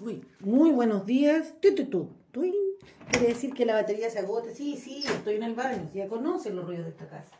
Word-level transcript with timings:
Uy, 0.00 0.24
muy 0.38 0.70
buenos 0.70 1.06
días. 1.06 1.54
Tu, 1.60 1.74
tu, 1.74 1.86
tu, 1.86 2.08
tuin. 2.30 2.54
Quiere 3.10 3.28
decir 3.28 3.52
que 3.52 3.66
la 3.66 3.74
batería 3.74 4.08
se 4.08 4.20
agote. 4.20 4.54
Sí, 4.54 4.76
sí, 4.76 5.02
estoy 5.04 5.34
en 5.34 5.42
el 5.42 5.54
baño. 5.54 5.90
Ya 5.92 6.06
conocen 6.06 6.54
los 6.54 6.66
ruidos 6.66 6.84
de 6.84 6.90
esta 6.90 7.08
casa. 7.08 7.36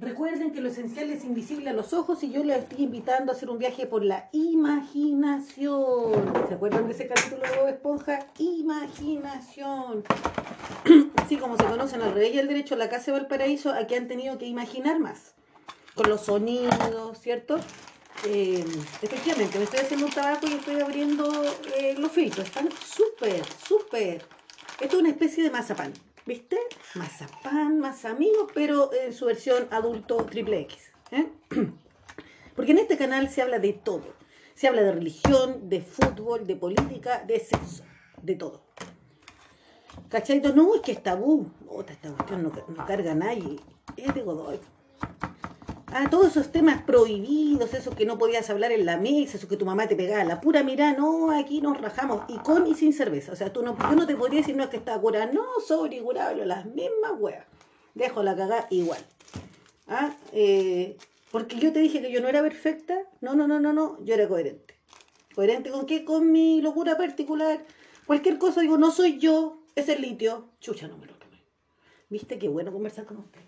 Recuerden 0.00 0.52
que 0.52 0.62
lo 0.62 0.68
esencial 0.68 1.10
es 1.10 1.24
invisible 1.24 1.68
a 1.68 1.74
los 1.74 1.92
ojos 1.92 2.22
y 2.22 2.30
yo 2.30 2.42
les 2.42 2.60
estoy 2.60 2.84
invitando 2.84 3.32
a 3.32 3.34
hacer 3.34 3.50
un 3.50 3.58
viaje 3.58 3.86
por 3.86 4.02
la 4.02 4.30
imaginación. 4.32 6.12
¿Se 6.48 6.54
acuerdan 6.54 6.86
de 6.86 6.94
ese 6.94 7.06
capítulo 7.06 7.42
de 7.42 7.58
Bob 7.58 7.68
Esponja? 7.68 8.18
Imaginación. 8.38 10.04
Así 11.16 11.36
como 11.36 11.58
se 11.58 11.64
conocen 11.64 12.00
al 12.00 12.14
revés 12.14 12.34
y 12.34 12.38
al 12.38 12.48
derecho, 12.48 12.76
la 12.76 12.88
casa 12.88 13.12
de 13.12 13.18
Valparaíso, 13.18 13.72
aquí 13.72 13.94
han 13.94 14.08
tenido 14.08 14.38
que 14.38 14.46
imaginar 14.46 15.00
más. 15.00 15.34
Con 15.94 16.08
los 16.08 16.22
sonidos, 16.22 17.18
¿cierto? 17.20 17.58
Eh, 18.24 18.64
efectivamente, 19.02 19.58
me 19.58 19.64
estoy 19.64 19.80
haciendo 19.80 20.06
un 20.06 20.12
tabaco 20.12 20.46
y 20.46 20.54
estoy 20.54 20.80
abriendo 20.80 21.30
eh, 21.76 21.94
los 21.98 22.10
filtros. 22.10 22.46
Están 22.46 22.68
súper, 22.72 23.44
súper. 23.44 24.24
Esto 24.80 24.96
es 24.96 25.00
una 25.00 25.10
especie 25.10 25.44
de 25.44 25.50
mazapán. 25.50 25.92
¿Viste? 26.24 26.58
Mazapán, 26.94 27.78
más 27.78 28.04
amigos, 28.04 28.50
pero 28.52 28.90
en 28.92 29.12
su 29.12 29.26
versión 29.26 29.68
adulto 29.70 30.16
triple 30.24 30.60
X. 30.62 30.90
¿eh? 31.12 31.28
Porque 32.56 32.72
en 32.72 32.78
este 32.78 32.96
canal 32.96 33.28
se 33.28 33.42
habla 33.42 33.58
de 33.58 33.74
todo. 33.74 34.14
Se 34.54 34.66
habla 34.66 34.82
de 34.82 34.92
religión, 34.92 35.68
de 35.68 35.82
fútbol, 35.82 36.46
de 36.46 36.56
política, 36.56 37.22
de 37.24 37.38
sexo, 37.38 37.84
de 38.22 38.34
todo. 38.34 38.66
¿Cachai? 40.08 40.40
No, 40.40 40.74
es 40.74 40.80
que 40.80 40.92
es 40.92 41.02
tabú. 41.02 41.50
Otra, 41.68 41.94
esta 41.94 42.10
cuestión 42.10 42.42
no, 42.42 42.52
no 42.68 42.86
carga 42.86 43.12
a 43.12 43.14
nadie. 43.14 43.60
Es 43.96 44.14
de 44.14 44.22
Godoy. 44.22 44.58
Ah, 45.98 46.10
todos 46.10 46.26
esos 46.26 46.52
temas 46.52 46.82
prohibidos, 46.82 47.72
esos 47.72 47.94
que 47.94 48.04
no 48.04 48.18
podías 48.18 48.50
hablar 48.50 48.70
en 48.70 48.84
la 48.84 48.98
mesa, 48.98 49.38
eso 49.38 49.48
que 49.48 49.56
tu 49.56 49.64
mamá 49.64 49.88
te 49.88 49.96
pegaba 49.96 50.22
la 50.24 50.42
pura 50.42 50.62
mirada, 50.62 50.92
no, 50.92 51.30
aquí 51.30 51.62
nos 51.62 51.80
rajamos, 51.80 52.24
y 52.28 52.36
con 52.36 52.66
y 52.66 52.74
sin 52.74 52.92
cerveza. 52.92 53.32
O 53.32 53.34
sea, 53.34 53.50
tú 53.50 53.62
no, 53.62 53.78
yo 53.78 53.96
no 53.96 54.06
te 54.06 54.14
podría 54.14 54.40
decir, 54.40 54.54
no 54.54 54.64
es 54.64 54.68
que 54.68 54.76
está 54.76 55.00
curada, 55.00 55.24
no, 55.32 55.42
sobre 55.66 56.02
curable, 56.02 56.44
las 56.44 56.66
mismas 56.66 57.12
huevas. 57.18 57.46
Dejo 57.94 58.22
la 58.22 58.36
cagada 58.36 58.66
igual. 58.68 59.00
¿Ah? 59.88 60.14
Eh, 60.34 60.98
porque 61.32 61.56
yo 61.56 61.72
te 61.72 61.78
dije 61.78 62.02
que 62.02 62.12
yo 62.12 62.20
no 62.20 62.28
era 62.28 62.42
perfecta, 62.42 62.98
no, 63.22 63.34
no, 63.34 63.48
no, 63.48 63.58
no, 63.58 63.72
no, 63.72 63.96
yo 64.04 64.12
era 64.12 64.28
coherente. 64.28 64.74
¿Coherente 65.34 65.70
con 65.70 65.86
qué? 65.86 66.04
Con 66.04 66.30
mi 66.30 66.60
locura 66.60 66.98
particular. 66.98 67.64
Cualquier 68.04 68.36
cosa, 68.36 68.60
digo, 68.60 68.76
no 68.76 68.90
soy 68.90 69.18
yo, 69.18 69.62
es 69.74 69.88
el 69.88 70.02
litio. 70.02 70.50
Chucha, 70.60 70.88
no 70.88 70.98
me 70.98 71.06
lo 71.06 71.14
tomé. 71.14 71.42
¿Viste 72.10 72.38
qué 72.38 72.48
bueno 72.50 72.70
conversar 72.70 73.06
con 73.06 73.16
usted? 73.16 73.45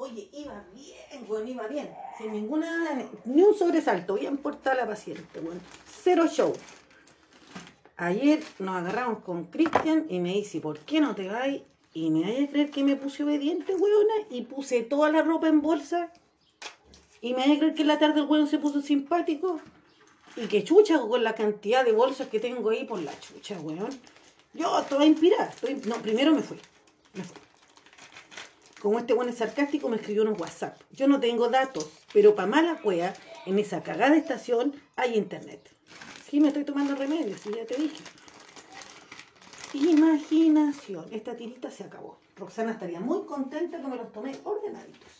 Oye, 0.00 0.28
iba 0.32 0.64
bien, 0.72 1.26
weón, 1.28 1.48
iba 1.48 1.66
bien. 1.66 1.90
Sin 2.16 2.30
ninguna, 2.30 2.68
ni 3.24 3.42
un 3.42 3.52
sobresalto, 3.52 4.14
bien 4.14 4.36
portada 4.36 4.76
la 4.76 4.86
paciente, 4.86 5.40
weón. 5.40 5.60
Cero 6.04 6.28
show. 6.28 6.52
Ayer 7.96 8.40
nos 8.60 8.76
agarramos 8.76 9.24
con 9.24 9.46
Cristian 9.46 10.06
y 10.08 10.20
me 10.20 10.34
dice, 10.34 10.60
¿por 10.60 10.78
qué 10.78 11.00
no 11.00 11.16
te 11.16 11.26
vas? 11.26 11.48
Y 11.94 12.10
me 12.10 12.20
vaya 12.20 12.44
a 12.44 12.46
creer 12.46 12.70
que 12.70 12.84
me 12.84 12.94
puse 12.94 13.24
obediente, 13.24 13.74
weona, 13.74 14.14
y 14.30 14.42
puse 14.42 14.82
toda 14.82 15.10
la 15.10 15.22
ropa 15.22 15.48
en 15.48 15.60
bolsa. 15.62 16.12
Y 17.20 17.30
me 17.34 17.40
vaya 17.40 17.54
a 17.54 17.58
creer 17.58 17.74
que 17.74 17.82
en 17.82 17.88
la 17.88 17.98
tarde 17.98 18.20
el 18.20 18.26
weón 18.26 18.46
se 18.46 18.58
puso 18.58 18.80
simpático. 18.80 19.60
Y 20.36 20.46
que 20.46 20.62
chucha 20.62 21.00
con 21.00 21.24
la 21.24 21.34
cantidad 21.34 21.84
de 21.84 21.90
bolsas 21.90 22.28
que 22.28 22.38
tengo 22.38 22.70
ahí 22.70 22.84
por 22.84 23.02
la 23.02 23.18
chucha, 23.18 23.58
weón. 23.60 23.90
Yo 24.54 24.78
estaba 24.78 25.04
inspirada. 25.04 25.52
No, 25.86 25.96
primero 25.96 26.32
me 26.32 26.42
fui. 26.42 26.58
Me 27.14 27.24
fui 27.24 27.47
como 28.80 28.98
este 29.00 29.12
bueno 29.12 29.32
es 29.32 29.38
sarcástico, 29.38 29.88
me 29.88 29.96
escribió 29.96 30.22
unos 30.22 30.40
WhatsApp. 30.40 30.80
Yo 30.92 31.08
no 31.08 31.18
tengo 31.18 31.48
datos, 31.48 31.88
pero 32.12 32.34
para 32.34 32.48
mala 32.48 32.80
cueva, 32.80 33.12
en 33.46 33.58
esa 33.58 33.82
cagada 33.82 34.16
estación 34.16 34.74
hay 34.96 35.16
internet. 35.16 35.68
Sí, 36.28 36.40
me 36.40 36.48
estoy 36.48 36.64
tomando 36.64 36.94
remedios, 36.94 37.42
ya 37.44 37.66
te 37.66 37.76
dije. 37.76 38.02
Imaginación. 39.74 41.06
Esta 41.10 41.36
tirita 41.36 41.70
se 41.70 41.84
acabó. 41.84 42.18
Roxana 42.36 42.72
estaría 42.72 43.00
muy 43.00 43.26
contenta 43.26 43.80
que 43.80 43.86
me 43.86 43.96
los 43.96 44.12
tomé 44.12 44.36
ordenaditos. 44.44 45.10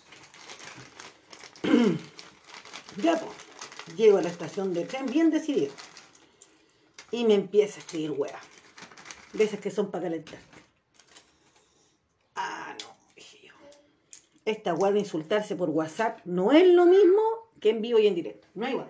ya, 3.03 3.19
pues. 3.19 3.97
Llego 3.97 4.19
a 4.19 4.23
la 4.23 4.29
estación 4.29 4.75
de 4.75 4.85
tren 4.85 5.07
bien 5.07 5.31
decidido. 5.31 5.73
Y 7.11 7.25
me 7.25 7.35
empieza 7.35 7.77
a 7.77 7.79
escribir 7.81 8.13
hueá. 8.13 8.39
De 9.33 9.45
esas 9.45 9.61
que 9.61 9.71
son 9.71 9.91
para 9.91 10.05
calentar. 10.05 10.39
Esta 14.51 14.75
weá 14.75 14.93
de 14.93 15.01
insultarse 15.01 15.57
por 15.57 15.71
WhatsApp 15.71 16.21
no 16.25 16.53
es 16.53 16.67
lo 16.67 16.87
mismo 16.87 17.21
que 17.61 17.71
en 17.71 17.83
vivo 17.83 17.99
y 17.99 18.07
en 18.07 18.15
directo. 18.15 18.47
No 18.55 18.67
es 18.67 18.73
igual. 18.73 18.89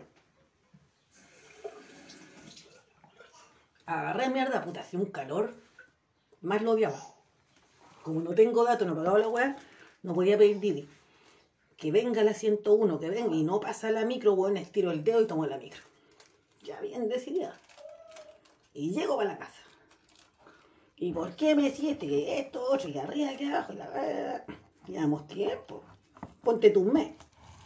Agarré 3.87 4.29
mierda, 4.29 4.63
puta, 4.63 4.81
hacía 4.81 5.01
un 5.01 5.07
calor. 5.07 5.55
Más 6.43 6.63
lo 6.63 6.73
odiaba. 6.73 7.03
Como 8.03 8.21
no 8.21 8.35
tengo 8.35 8.65
datos, 8.65 8.87
no 8.87 8.95
pagaba 8.95 9.19
la 9.19 9.29
weá, 9.29 9.57
no 10.03 10.15
podía 10.15 10.39
pedir 10.39 10.61
Didi. 10.61 10.89
Que 11.77 11.91
venga 11.93 12.23
la 12.23 12.35
101, 12.35 13.01
que 13.01 13.11
venga 13.11 13.35
y 13.35 13.43
no 13.43 13.61
pasa 13.61 13.91
la 13.91 14.05
micro, 14.05 14.35
weón, 14.35 14.57
estiro 14.57 14.91
el 14.91 15.05
dedo 15.05 15.23
y 15.23 15.27
tomo 15.27 15.47
la 15.47 15.59
micro. 15.59 15.83
Ya 16.63 16.81
bien 16.81 17.09
decidida. 17.09 17.59
Y 18.75 18.91
llego 18.91 19.17
para 19.17 19.31
la 19.31 19.39
casa. 19.39 19.63
¿Y 20.97 21.13
por 21.13 21.35
qué 21.37 21.55
me 21.55 21.71
siete 21.71 22.07
que 22.07 22.41
esto, 22.41 22.63
otro, 22.63 22.89
y 22.89 22.99
arriba, 22.99 23.37
que 23.37 23.47
abajo, 23.47 23.73
y 23.73 23.77
la 23.77 24.45
Llevamos 24.89 25.27
tiempo. 25.27 25.85
Ponte 26.43 26.71
tu 26.71 26.83
mes. 26.85 27.13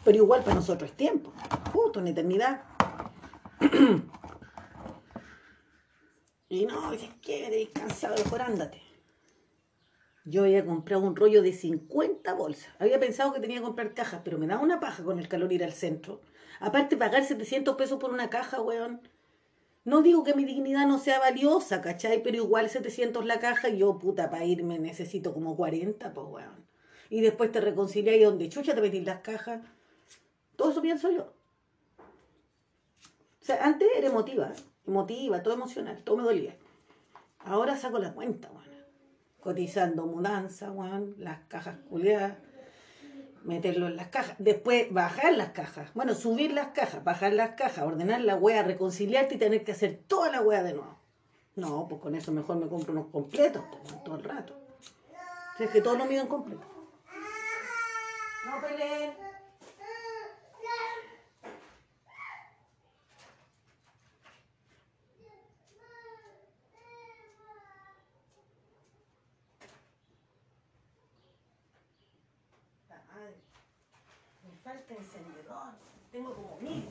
Pero 0.04 0.18
igual 0.18 0.42
para 0.42 0.56
nosotros 0.56 0.90
es 0.90 0.96
tiempo. 0.96 1.32
Justo 1.72 2.00
en 2.00 2.08
eternidad. 2.08 2.64
y 6.48 6.66
no, 6.66 6.90
¿qué? 7.20 7.48
Me 7.48 7.70
cansado, 7.72 8.16
mejor 8.16 8.42
ándate. 8.42 8.82
Yo 10.24 10.42
había 10.42 10.66
comprado 10.66 11.02
un 11.02 11.14
rollo 11.14 11.42
de 11.42 11.52
50 11.52 12.34
bolsas. 12.34 12.74
Había 12.80 12.98
pensado 12.98 13.32
que 13.32 13.40
tenía 13.40 13.58
que 13.58 13.64
comprar 13.64 13.94
cajas, 13.94 14.22
pero 14.24 14.38
me 14.38 14.48
da 14.48 14.58
una 14.58 14.80
paja 14.80 15.04
con 15.04 15.20
el 15.20 15.28
calor 15.28 15.52
ir 15.52 15.62
al 15.62 15.72
centro. 15.72 16.20
Aparte, 16.58 16.96
pagar 16.96 17.24
700 17.24 17.76
pesos 17.76 18.00
por 18.00 18.10
una 18.10 18.30
caja, 18.30 18.60
weón. 18.60 19.00
No 19.84 20.02
digo 20.02 20.24
que 20.24 20.34
mi 20.34 20.44
dignidad 20.44 20.86
no 20.86 20.98
sea 20.98 21.20
valiosa, 21.20 21.82
¿cachai? 21.82 22.22
Pero 22.22 22.36
igual 22.36 22.68
700 22.68 23.24
la 23.24 23.38
caja 23.38 23.68
yo, 23.68 23.98
puta, 23.98 24.30
para 24.30 24.44
irme 24.44 24.78
necesito 24.78 25.32
como 25.34 25.56
40, 25.56 26.12
pues, 26.12 26.26
weón 26.28 26.71
y 27.12 27.20
después 27.20 27.52
te 27.52 27.60
reconcilias 27.60 28.16
y 28.16 28.20
donde 28.20 28.48
chucha 28.48 28.74
te 28.74 28.80
metís 28.80 29.04
las 29.04 29.20
cajas. 29.20 29.60
Todo 30.56 30.70
eso 30.70 30.80
pienso 30.80 31.10
yo. 31.10 31.24
O 32.04 33.44
sea, 33.44 33.66
antes 33.66 33.86
era 33.94 34.06
emotiva, 34.06 34.50
emotiva, 34.86 35.42
todo 35.42 35.52
emocional, 35.52 36.02
todo 36.04 36.16
me 36.16 36.22
dolía. 36.22 36.56
Ahora 37.40 37.76
saco 37.76 37.98
la 37.98 38.14
cuenta, 38.14 38.50
weón. 38.50 38.64
Cotizando 39.40 40.06
mudanza, 40.06 40.70
weón, 40.70 41.14
las 41.18 41.40
cajas 41.48 41.76
culiadas, 41.90 42.38
meterlo 43.44 43.88
en 43.88 43.96
las 43.96 44.08
cajas. 44.08 44.36
Después 44.38 44.90
bajar 44.90 45.34
las 45.34 45.50
cajas. 45.50 45.92
Bueno, 45.92 46.14
subir 46.14 46.54
las 46.54 46.68
cajas, 46.68 47.04
bajar 47.04 47.34
las 47.34 47.56
cajas, 47.56 47.84
ordenar 47.84 48.22
la 48.22 48.36
wea, 48.36 48.62
reconciliarte 48.62 49.34
y 49.34 49.38
tener 49.38 49.64
que 49.64 49.72
hacer 49.72 50.00
toda 50.06 50.30
la 50.30 50.40
wea 50.40 50.62
de 50.62 50.72
nuevo. 50.72 50.96
No, 51.56 51.86
pues 51.90 52.00
con 52.00 52.14
eso 52.14 52.32
mejor 52.32 52.56
me 52.56 52.68
compro 52.68 52.94
unos 52.94 53.08
completos, 53.08 53.62
todo 54.02 54.16
el 54.16 54.24
rato. 54.24 54.54
O 55.60 55.62
es 55.62 55.68
que 55.68 55.82
todo 55.82 55.98
lo 55.98 56.06
mío 56.06 56.22
en 56.22 56.26
completo. 56.26 56.71
No 58.44 58.60
peleen. 58.60 59.12
Me 74.42 74.56
falta 74.64 74.94
encendedor. 74.94 75.72
Tengo 76.10 76.34
como 76.34 76.56
mil. 76.60 76.88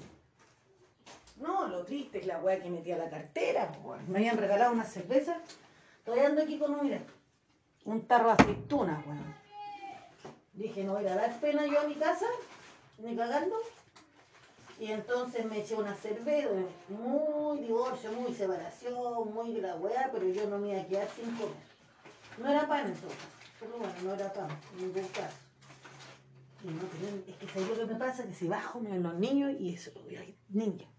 No, 1.38 1.68
lo 1.68 1.84
triste 1.84 2.20
es 2.20 2.28
la 2.28 2.40
weá 2.40 2.62
que 2.62 2.70
metí 2.70 2.92
a 2.92 2.98
la 2.98 3.10
cartera. 3.10 3.72
Me 4.08 4.20
habían 4.20 4.38
regalado 4.38 4.72
una 4.72 4.86
cerveza. 4.86 5.40
Estoy 5.98 6.20
ando 6.20 6.44
aquí 6.44 6.58
con 6.58 6.74
un, 6.74 6.84
mira, 6.84 7.02
un 7.86 8.08
tarro 8.08 8.28
de 8.28 8.34
aceitunas, 8.34 9.06
weón. 9.06 9.41
Dije, 10.62 10.84
no 10.84 10.94
voy 10.94 11.08
a 11.08 11.16
dar 11.16 11.40
pena 11.40 11.66
yo 11.66 11.80
a 11.80 11.88
mi 11.88 11.96
casa, 11.96 12.28
ni 13.00 13.16
cagando. 13.16 13.56
Y 14.80 14.92
entonces 14.92 15.44
me 15.46 15.60
eché 15.62 15.76
una 15.76 15.96
cerveza, 15.96 16.50
muy 16.88 17.60
divorcio, 17.62 18.12
muy 18.12 18.32
separación, 18.34 19.34
muy 19.34 19.60
weá, 19.60 20.10
pero 20.12 20.28
yo 20.28 20.48
no 20.48 20.60
me 20.60 20.70
iba 20.70 20.82
a 20.82 20.86
quedar 20.86 21.08
sin 21.16 21.36
comer. 21.36 21.72
No 22.38 22.48
era 22.48 22.68
pan 22.68 22.88
en 22.88 22.96
todo 22.96 23.10
caso, 23.10 23.28
pero 23.60 23.78
bueno, 23.78 23.94
no 24.04 24.14
era 24.14 24.34
pan, 24.34 24.50
en 24.74 24.88
ningún 24.88 25.08
caso. 25.10 25.38
Y 26.64 26.68
no, 26.68 26.82
es 27.28 27.36
que 27.38 27.48
¿sabes 27.48 27.70
lo 27.70 27.88
que 27.88 27.94
me 27.94 28.00
pasa? 28.00 28.24
Que 28.24 28.34
si 28.36 28.48
bajo 28.48 28.80
me 28.80 28.92
ven 28.92 29.04
los 29.04 29.16
niños 29.16 29.54
y 29.60 29.74
eso, 29.74 29.92
hay 30.10 30.38
niños. 30.50 30.91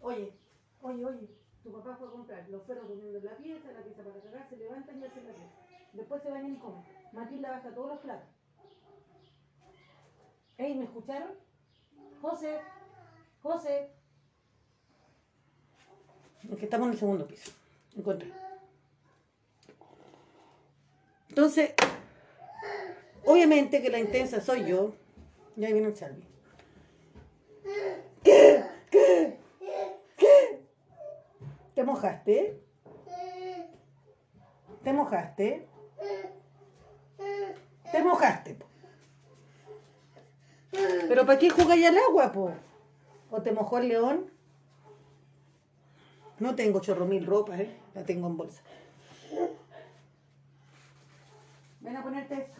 Oye, 0.00 0.32
oye, 0.82 1.04
oye. 1.04 1.28
Tu 1.62 1.72
papá 1.72 1.96
fue 1.96 2.08
a 2.08 2.10
comprar 2.10 2.48
los 2.48 2.62
perros 2.62 2.86
durmiendo 2.88 3.18
en 3.18 3.24
la 3.24 3.36
pieza, 3.36 3.72
la 3.72 3.82
pieza 3.82 4.02
para 4.04 4.20
cagar, 4.20 4.48
se 4.48 4.56
levantan 4.56 5.00
y 5.00 5.04
hacen 5.04 5.26
la 5.26 5.32
pieza. 5.32 5.50
Después 5.92 6.22
se 6.22 6.30
bañan 6.30 6.54
y 6.54 6.58
comen. 6.58 6.84
Matilda 7.12 7.50
baja 7.50 7.74
todos 7.74 7.88
los 7.88 7.98
platos. 8.00 8.28
Ey, 10.58 10.74
¿me 10.74 10.84
escucharon? 10.84 11.32
José, 12.22 12.60
José. 13.42 13.90
Estamos 16.60 16.86
en 16.86 16.92
el 16.92 16.98
segundo 16.98 17.26
piso. 17.26 17.50
Encontré. 17.96 18.32
Entonces, 21.28 21.74
obviamente 23.24 23.82
que 23.82 23.90
la 23.90 23.98
intensa 23.98 24.40
soy 24.40 24.66
yo. 24.66 24.94
Ya 25.56 25.68
viene 25.68 25.88
el 25.88 25.94
Charlie. 25.94 26.24
¿Qué? 28.22 28.64
¿Qué? 28.90 29.38
¿Qué? 30.16 30.60
¿Te 31.46 31.72
mojaste? 31.86 32.60
¿Te 34.82 34.92
mojaste? 34.92 35.66
¿Te 37.90 38.02
mojaste? 38.02 38.58
¿Pero 41.08 41.24
para 41.24 41.38
qué 41.38 41.48
jugáis 41.48 41.86
al 41.86 41.96
agua, 41.96 42.32
po? 42.32 42.52
¿O 43.30 43.40
te 43.40 43.52
mojó 43.52 43.78
el 43.78 43.88
león? 43.88 44.30
No 46.38 46.54
tengo 46.54 46.80
chorro 46.80 47.06
mil 47.06 47.24
ropas, 47.24 47.60
¿eh? 47.60 47.74
La 47.94 48.04
tengo 48.04 48.26
en 48.26 48.36
bolsa. 48.36 48.62
Ven 51.80 51.96
a 51.96 52.02
ponerte 52.02 52.34
eso. 52.34 52.52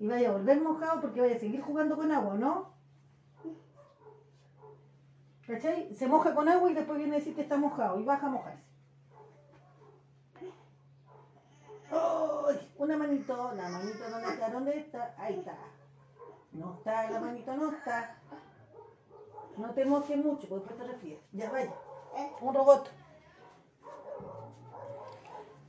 Y 0.00 0.06
vaya 0.06 0.30
a 0.30 0.32
volver 0.32 0.60
mojado 0.60 1.00
porque 1.00 1.20
vaya 1.20 1.36
a 1.36 1.38
seguir 1.38 1.60
jugando 1.60 1.96
con 1.96 2.10
agua, 2.10 2.34
¿no? 2.34 2.73
¿Cachai? 5.46 5.94
Se 5.94 6.06
moja 6.06 6.34
con 6.34 6.48
agua 6.48 6.70
y 6.70 6.74
después 6.74 6.98
viene 6.98 7.16
a 7.16 7.18
decir 7.18 7.34
que 7.34 7.42
está 7.42 7.56
mojado 7.56 8.00
y 8.00 8.04
baja 8.04 8.26
a 8.26 8.30
mojarse. 8.30 8.64
¡Ay! 11.90 12.72
Una 12.78 12.96
manito, 12.96 13.52
la 13.54 13.68
manito, 13.68 14.10
¿dónde 14.10 14.28
está? 14.30 14.50
¿Dónde 14.50 14.78
está? 14.78 15.14
Ahí 15.18 15.38
está. 15.38 15.56
No 16.52 16.74
está, 16.74 17.10
la 17.10 17.20
manito 17.20 17.54
no 17.56 17.72
está. 17.72 18.16
No 19.56 19.70
te 19.70 19.84
mojes 19.84 20.16
mucho, 20.16 20.48
porque 20.48 20.66
después 20.66 20.78
te 20.78 20.94
refieres. 20.94 21.24
Ya 21.32 21.50
vaya. 21.50 21.72
Un 22.40 22.54
robot. 22.54 22.90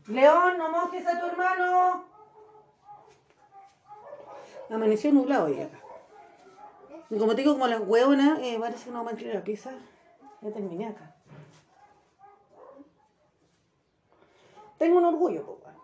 León, 0.07 0.57
no 0.57 0.71
mojes 0.71 1.06
a 1.06 1.19
tu 1.19 1.25
hermano. 1.25 2.06
Amaneció 4.69 5.12
nublado 5.12 5.45
hoy 5.45 5.62
acá. 5.62 5.80
Y 7.10 7.18
como 7.18 7.36
te 7.36 7.42
digo, 7.42 7.54
como 7.54 7.68
las 7.68 7.81
hueonas, 7.81 8.40
eh, 8.42 8.57
parece 8.60 8.86
que 8.86 8.92
no 8.92 9.04
mantiene 9.04 9.34
la 9.34 9.44
pieza. 9.44 9.72
Ya 10.42 10.52
terminé 10.52 10.88
acá. 10.88 11.16
Tengo 14.78 14.98
un 14.98 15.06
orgullo, 15.06 15.46
po, 15.46 15.60
weón. 15.63 15.78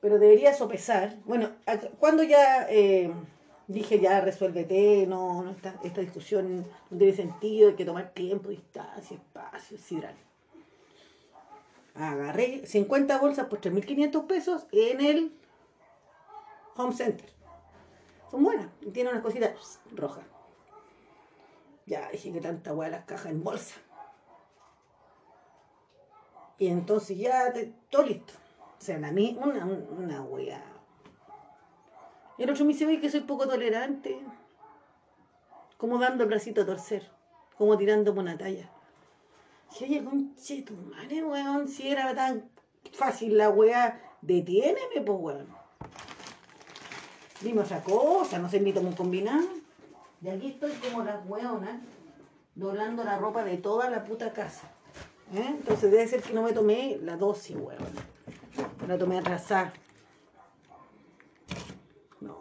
pero 0.00 0.18
debería 0.18 0.52
sopesar. 0.52 1.16
Bueno, 1.24 1.50
cuando 1.98 2.22
ya 2.22 2.66
eh, 2.68 3.12
dije 3.66 4.00
ya 4.00 4.20
resuélvete, 4.20 5.06
no, 5.06 5.42
no 5.42 5.50
esta, 5.50 5.74
esta 5.82 6.00
discusión 6.00 6.66
no 6.90 6.98
tiene 6.98 7.14
sentido, 7.14 7.70
hay 7.70 7.74
que 7.76 7.84
tomar 7.84 8.10
tiempo, 8.10 8.50
distancia, 8.50 9.16
espacio, 9.16 9.78
sidral. 9.78 10.14
Agarré 11.94 12.66
50 12.66 13.18
bolsas 13.18 13.46
por 13.46 13.60
3.500 13.60 14.26
pesos 14.26 14.66
en 14.72 15.00
el 15.00 15.32
Home 16.76 16.94
Center. 16.94 17.30
Son 18.30 18.42
buenas, 18.42 18.68
y 18.80 18.90
tienen 18.90 19.12
unas 19.12 19.22
cositas 19.22 19.80
rojas. 19.94 20.31
Ya 21.86 22.08
dije 22.10 22.32
que 22.32 22.40
tanta 22.40 22.72
hueá 22.72 22.90
las 22.90 23.04
cajas 23.04 23.26
en 23.32 23.42
bolsa. 23.42 23.76
Y 26.58 26.68
entonces 26.68 27.18
ya 27.18 27.52
te- 27.52 27.72
todo 27.90 28.04
listo. 28.04 28.32
O 28.78 28.84
sea, 28.84 28.96
a 28.96 29.10
mí 29.12 29.36
una, 29.40 29.64
una 29.64 30.22
hueá. 30.22 30.62
Y 32.38 32.44
el 32.44 32.50
otro 32.50 32.64
me 32.64 32.72
dice, 32.72 32.86
"Oye, 32.86 33.00
que 33.00 33.10
soy 33.10 33.20
poco 33.20 33.46
tolerante. 33.48 34.20
Como 35.76 35.98
dando 35.98 36.22
el 36.24 36.28
bracito 36.28 36.62
a 36.62 36.66
torcer. 36.66 37.10
Como 37.58 37.76
tirando 37.76 38.14
por 38.14 38.22
una 38.22 38.38
talla. 38.38 38.70
Dije, 39.70 39.84
oye, 39.86 40.04
conche 40.04 40.62
tu 40.62 40.74
madre, 40.74 41.24
weón. 41.24 41.68
Si 41.68 41.88
era 41.88 42.14
tan 42.14 42.48
fácil 42.92 43.36
la 43.38 43.48
weá, 43.50 44.00
detiéneme, 44.20 45.00
pues, 45.04 45.18
weón. 45.20 45.48
Dime 47.40 47.62
otra 47.62 47.82
cosa, 47.82 48.38
no 48.38 48.48
sé 48.48 48.60
ni 48.60 48.72
cómo 48.72 48.94
combinar. 48.94 49.40
Y 50.22 50.28
aquí 50.28 50.48
estoy 50.48 50.72
como 50.74 51.02
las 51.04 51.26
weonas, 51.26 51.80
doblando 52.54 53.02
la 53.04 53.18
ropa 53.18 53.44
de 53.44 53.56
toda 53.56 53.90
la 53.90 54.04
puta 54.04 54.32
casa. 54.32 54.68
¿Eh? 55.34 55.44
Entonces 55.48 55.90
debe 55.90 56.06
ser 56.06 56.22
que 56.22 56.32
no 56.32 56.42
me 56.42 56.52
tomé 56.52 56.98
la 57.02 57.16
dosis, 57.16 57.56
weón. 57.56 57.78
La 58.86 58.98
tomé 58.98 59.18
atrasada. 59.18 59.72
No, 62.20 62.38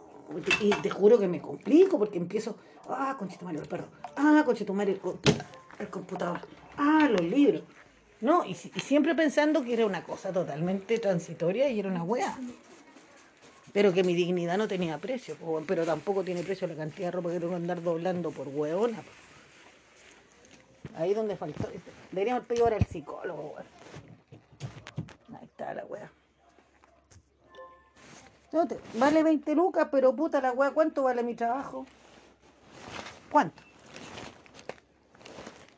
y 0.60 0.70
te 0.82 0.90
juro 0.90 1.18
que 1.18 1.28
me 1.28 1.42
complico 1.42 1.98
porque 1.98 2.18
empiezo. 2.18 2.58
Ah, 2.90 3.16
conchetumare, 3.18 3.60
el 3.60 3.68
perro. 3.68 3.86
Ah, 4.16 4.44
conchetumare, 4.46 4.92
el, 4.94 5.00
computa- 5.00 5.46
el 5.80 5.90
computador. 5.90 6.40
Ah, 6.78 7.08
los 7.10 7.22
libros. 7.22 7.64
No, 8.20 8.44
y, 8.46 8.52
y 8.52 8.80
siempre 8.80 9.16
pensando 9.16 9.64
que 9.64 9.74
era 9.74 9.86
una 9.86 10.04
cosa 10.04 10.32
totalmente 10.32 11.00
transitoria 11.00 11.70
y 11.70 11.80
era 11.80 11.90
una 11.90 12.04
wea. 12.04 12.38
Pero 13.74 13.94
que 13.94 14.04
mi 14.04 14.14
dignidad 14.14 14.58
no 14.58 14.68
tenía 14.68 14.98
precio, 14.98 15.36
po, 15.38 15.46
weón, 15.52 15.66
pero 15.66 15.86
tampoco 15.86 16.24
tiene 16.24 16.44
precio 16.44 16.68
la 16.68 16.76
cantidad 16.76 17.08
de 17.08 17.12
ropa 17.12 17.30
que 17.30 17.40
tengo 17.40 17.52
que 17.52 17.56
andar 17.56 17.82
doblando 17.82 18.32
por 18.32 18.48
hueona. 18.50 18.98
po. 19.02 19.10
Ahí 20.98 21.14
donde 21.14 21.38
faltó. 21.38 21.70
Deberíamos 22.12 22.46
pedir 22.46 22.64
ahora 22.64 22.76
al 22.76 22.86
psicólogo, 22.86 23.54
weón. 23.56 23.66
Ahí 25.40 25.46
está 25.46 25.74
la 25.74 25.86
wea. 25.86 26.12
No 28.52 28.68
te- 28.68 28.80
vale 28.96 29.24
20 29.24 29.56
lucas, 29.56 29.88
pero 29.90 30.14
puta 30.14 30.42
la 30.42 30.52
wea, 30.52 30.72
¿cuánto 30.72 31.04
vale 31.04 31.24
mi 31.24 31.36
trabajo? 31.36 31.86
¿Cuánto? 33.32 33.64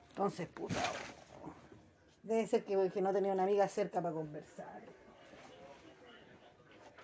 Entonces, 0.10 0.48
puta. 0.48 0.82
Debe 2.24 2.48
ser 2.48 2.64
que, 2.64 2.90
que 2.92 3.02
no 3.02 3.14
tenía 3.14 3.34
una 3.34 3.44
amiga 3.44 3.68
cerca 3.68 4.02
para 4.02 4.16
conversar. 4.16 4.82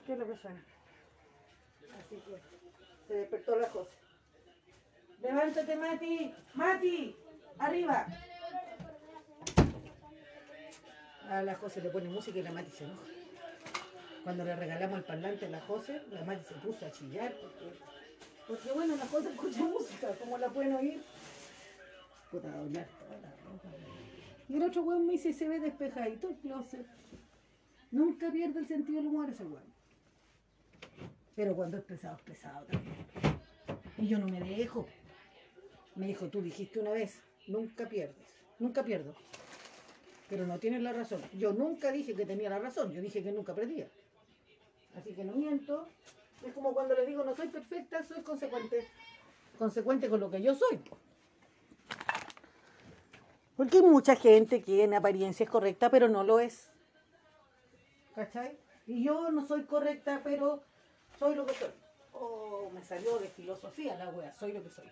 ¿Qué 0.07 0.13
es 0.13 0.19
lo 0.19 0.25
que 0.25 0.35
suena? 0.37 0.63
Se 3.07 3.13
despertó 3.13 3.55
la 3.55 3.67
cosa. 3.67 3.91
Levántate, 5.21 5.75
Mati. 5.75 6.33
Mati, 6.55 7.15
arriba. 7.57 8.07
A 11.29 11.41
la 11.43 11.55
José 11.55 11.81
le 11.81 11.89
pone 11.89 12.09
música 12.09 12.39
y 12.39 12.43
la 12.43 12.51
Mati 12.51 12.71
se 12.71 12.85
enoja. 12.85 13.03
Cuando 14.23 14.43
le 14.43 14.55
regalamos 14.55 14.97
el 14.97 15.03
parlante 15.05 15.45
a 15.45 15.49
la 15.49 15.61
José, 15.61 16.01
la 16.11 16.23
Mati 16.23 16.43
se 16.45 16.55
puso 16.55 16.85
a 16.85 16.91
chillar 16.91 17.33
porque, 18.47 18.71
bueno, 18.71 18.95
la 18.95 19.05
José 19.05 19.29
escucha 19.29 19.61
música, 19.61 20.15
como 20.15 20.37
la 20.39 20.49
pueden 20.49 20.73
oír. 20.73 21.03
Puta, 22.31 22.49
doblar. 22.49 22.87
Y 24.47 24.55
el 24.55 24.63
otro 24.63 24.81
weón 24.81 25.05
me 25.05 25.13
dice, 25.13 25.31
se 25.33 25.47
ve 25.47 25.59
despejadito 25.59 26.29
el 26.29 26.35
closet. 26.37 26.87
Nunca 27.91 28.31
pierde 28.31 28.59
el 28.59 28.67
sentido 28.67 28.97
del 28.97 29.07
humor 29.07 29.29
ese 29.29 29.43
weón. 29.43 29.78
Pero 31.39 31.55
cuando 31.55 31.77
es 31.77 31.86
pesado, 31.86 32.17
es 32.17 32.22
pesado 32.24 32.65
también. 32.65 32.98
Y 33.98 34.10
yo 34.10 34.17
no 34.17 34.27
me 34.27 34.41
dejo. 34.41 34.86
Me 35.96 36.05
dijo, 36.05 36.27
tú 36.27 36.41
dijiste 36.41 36.81
una 36.81 36.91
vez, 36.91 37.24
nunca 37.48 37.88
pierdes. 37.88 38.27
Nunca 38.60 38.84
pierdo. 38.84 39.13
Pero 40.27 40.46
no 40.46 40.60
tienes 40.60 40.81
la 40.81 40.91
razón. 40.91 41.22
Yo 41.38 41.53
nunca 41.53 41.93
dije 41.93 42.13
que 42.13 42.25
tenía 42.25 42.50
la 42.50 42.60
razón, 42.60 42.91
yo 42.91 43.00
dije 43.00 43.24
que 43.24 43.31
nunca 43.31 43.55
perdía. 43.55 43.88
Así 44.98 45.13
que 45.13 45.24
no 45.24 45.31
miento. 45.31 45.88
Es 46.46 46.53
como 46.53 46.74
cuando 46.74 46.93
les 46.93 47.08
digo, 47.08 47.24
no 47.24 47.34
soy 47.34 47.48
perfecta, 47.48 48.03
soy 48.03 48.22
consecuente. 48.22 48.86
Consecuente 49.58 50.10
con 50.10 50.19
lo 50.19 50.29
que 50.29 50.41
yo 50.41 50.53
soy. 50.53 50.75
po. 50.75 50.98
Porque 53.55 53.77
hay 53.77 53.84
mucha 53.84 54.17
gente 54.17 54.62
que 54.62 54.84
en 54.84 54.93
apariencia 54.93 55.46
es 55.46 55.50
correcta, 55.50 55.89
pero 55.89 56.10
no 56.10 56.25
lo 56.25 56.41
es. 56.41 56.69
¿Cachai? 58.13 58.60
Y 58.88 59.05
yo 59.05 59.31
no 59.31 59.46
soy 59.46 59.63
correcta, 59.63 60.19
pero 60.22 60.67
soy 61.19 61.35
lo 61.35 61.45
que 61.45 61.53
soy. 61.53 61.69
Oh, 62.13 62.71
me 62.73 62.83
salió 62.83 63.19
de 63.19 63.27
filosofía 63.27 63.95
la 63.95 64.09
wea, 64.09 64.33
soy 64.33 64.53
lo 64.53 64.63
que 64.63 64.69
soy. 64.69 64.89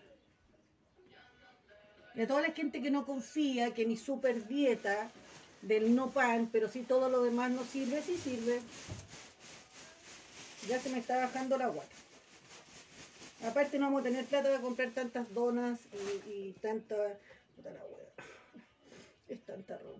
Y 2.16 2.22
a 2.22 2.28
toda 2.28 2.42
la 2.42 2.52
gente 2.52 2.82
que 2.82 2.92
no 2.92 3.06
confía 3.06 3.74
que 3.74 3.86
mi 3.86 3.98
super 3.98 4.48
dieta 4.48 5.10
del 5.62 5.96
no 5.96 6.10
pan, 6.10 6.50
pero 6.52 6.68
si 6.68 6.84
todo 6.84 7.10
lo 7.10 7.24
demás 7.24 7.52
no 7.52 7.64
sirve, 7.64 8.02
sí 8.02 8.18
sirve. 8.18 8.62
Ya 10.68 10.80
se 10.80 10.90
me 10.90 11.00
está 11.00 11.18
bajando 11.18 11.58
la 11.58 11.68
guata. 11.68 11.96
Aparte 13.46 13.78
no 13.78 13.86
vamos 13.86 14.02
a 14.02 14.06
tener 14.06 14.26
plata 14.26 14.50
para 14.50 14.62
comprar 14.62 14.92
tantas 14.92 15.32
donas 15.34 15.80
y, 16.28 16.32
y 16.32 16.56
tanta... 16.62 16.96
puta 17.56 17.70
la 17.70 17.84
wea. 17.86 18.08
Es 19.30 19.42
tanta 19.46 19.78
ropa. 19.78 20.00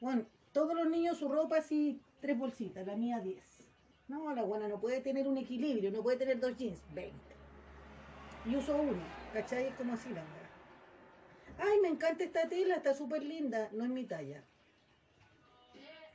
Bueno, 0.00 0.24
todos 0.52 0.74
los 0.74 0.88
niños 0.88 1.18
su 1.18 1.28
ropa 1.28 1.58
así, 1.58 2.00
tres 2.20 2.38
bolsitas, 2.38 2.86
la 2.86 2.94
mía 2.94 3.18
diez. 3.18 3.55
No, 4.08 4.32
la 4.34 4.42
buena 4.42 4.68
no 4.68 4.80
puede 4.80 5.00
tener 5.00 5.26
un 5.26 5.36
equilibrio, 5.36 5.90
no 5.90 6.02
puede 6.02 6.16
tener 6.16 6.38
dos 6.38 6.56
jeans, 6.56 6.80
20. 6.94 7.16
y 8.44 8.54
uso 8.54 8.76
uno, 8.76 9.02
¿cachai? 9.32 9.66
Es 9.66 9.74
como 9.74 9.94
así 9.94 10.08
la 10.10 10.22
weá. 10.22 10.46
Ay, 11.58 11.80
me 11.80 11.88
encanta 11.88 12.22
esta 12.22 12.48
tela, 12.48 12.76
está 12.76 12.94
súper 12.94 13.24
linda, 13.24 13.68
no 13.72 13.84
es 13.84 13.90
mi 13.90 14.04
talla. 14.04 14.44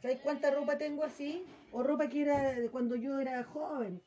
¿Sabes 0.02 0.20
cuánta 0.22 0.52
ropa 0.52 0.78
tengo 0.78 1.04
así? 1.04 1.44
O 1.74 1.84
ropa 1.84 2.08
que 2.08 2.22
era 2.22 2.54
de 2.54 2.70
cuando 2.70 2.96
yo 2.96 3.20
era 3.20 3.44
joven. 3.44 4.02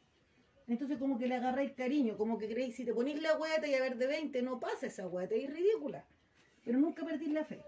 Entonces 0.66 0.98
como 0.98 1.18
que 1.18 1.28
le 1.28 1.34
agarráis 1.34 1.72
cariño, 1.72 2.16
como 2.16 2.38
que 2.38 2.48
creéis, 2.48 2.74
si 2.76 2.84
te 2.84 2.94
ponís 2.94 3.20
la 3.20 3.36
hueá 3.36 3.64
y 3.66 3.74
a 3.74 3.80
ver 3.80 3.96
de 3.98 4.06
20, 4.06 4.40
no 4.42 4.58
pasa 4.58 4.86
esa 4.86 5.06
hueá, 5.06 5.24
es 5.24 5.50
ridícula. 5.50 6.06
Pero 6.64 6.78
nunca 6.78 7.04
perdís 7.04 7.30
la 7.30 7.44
fe. 7.44 7.60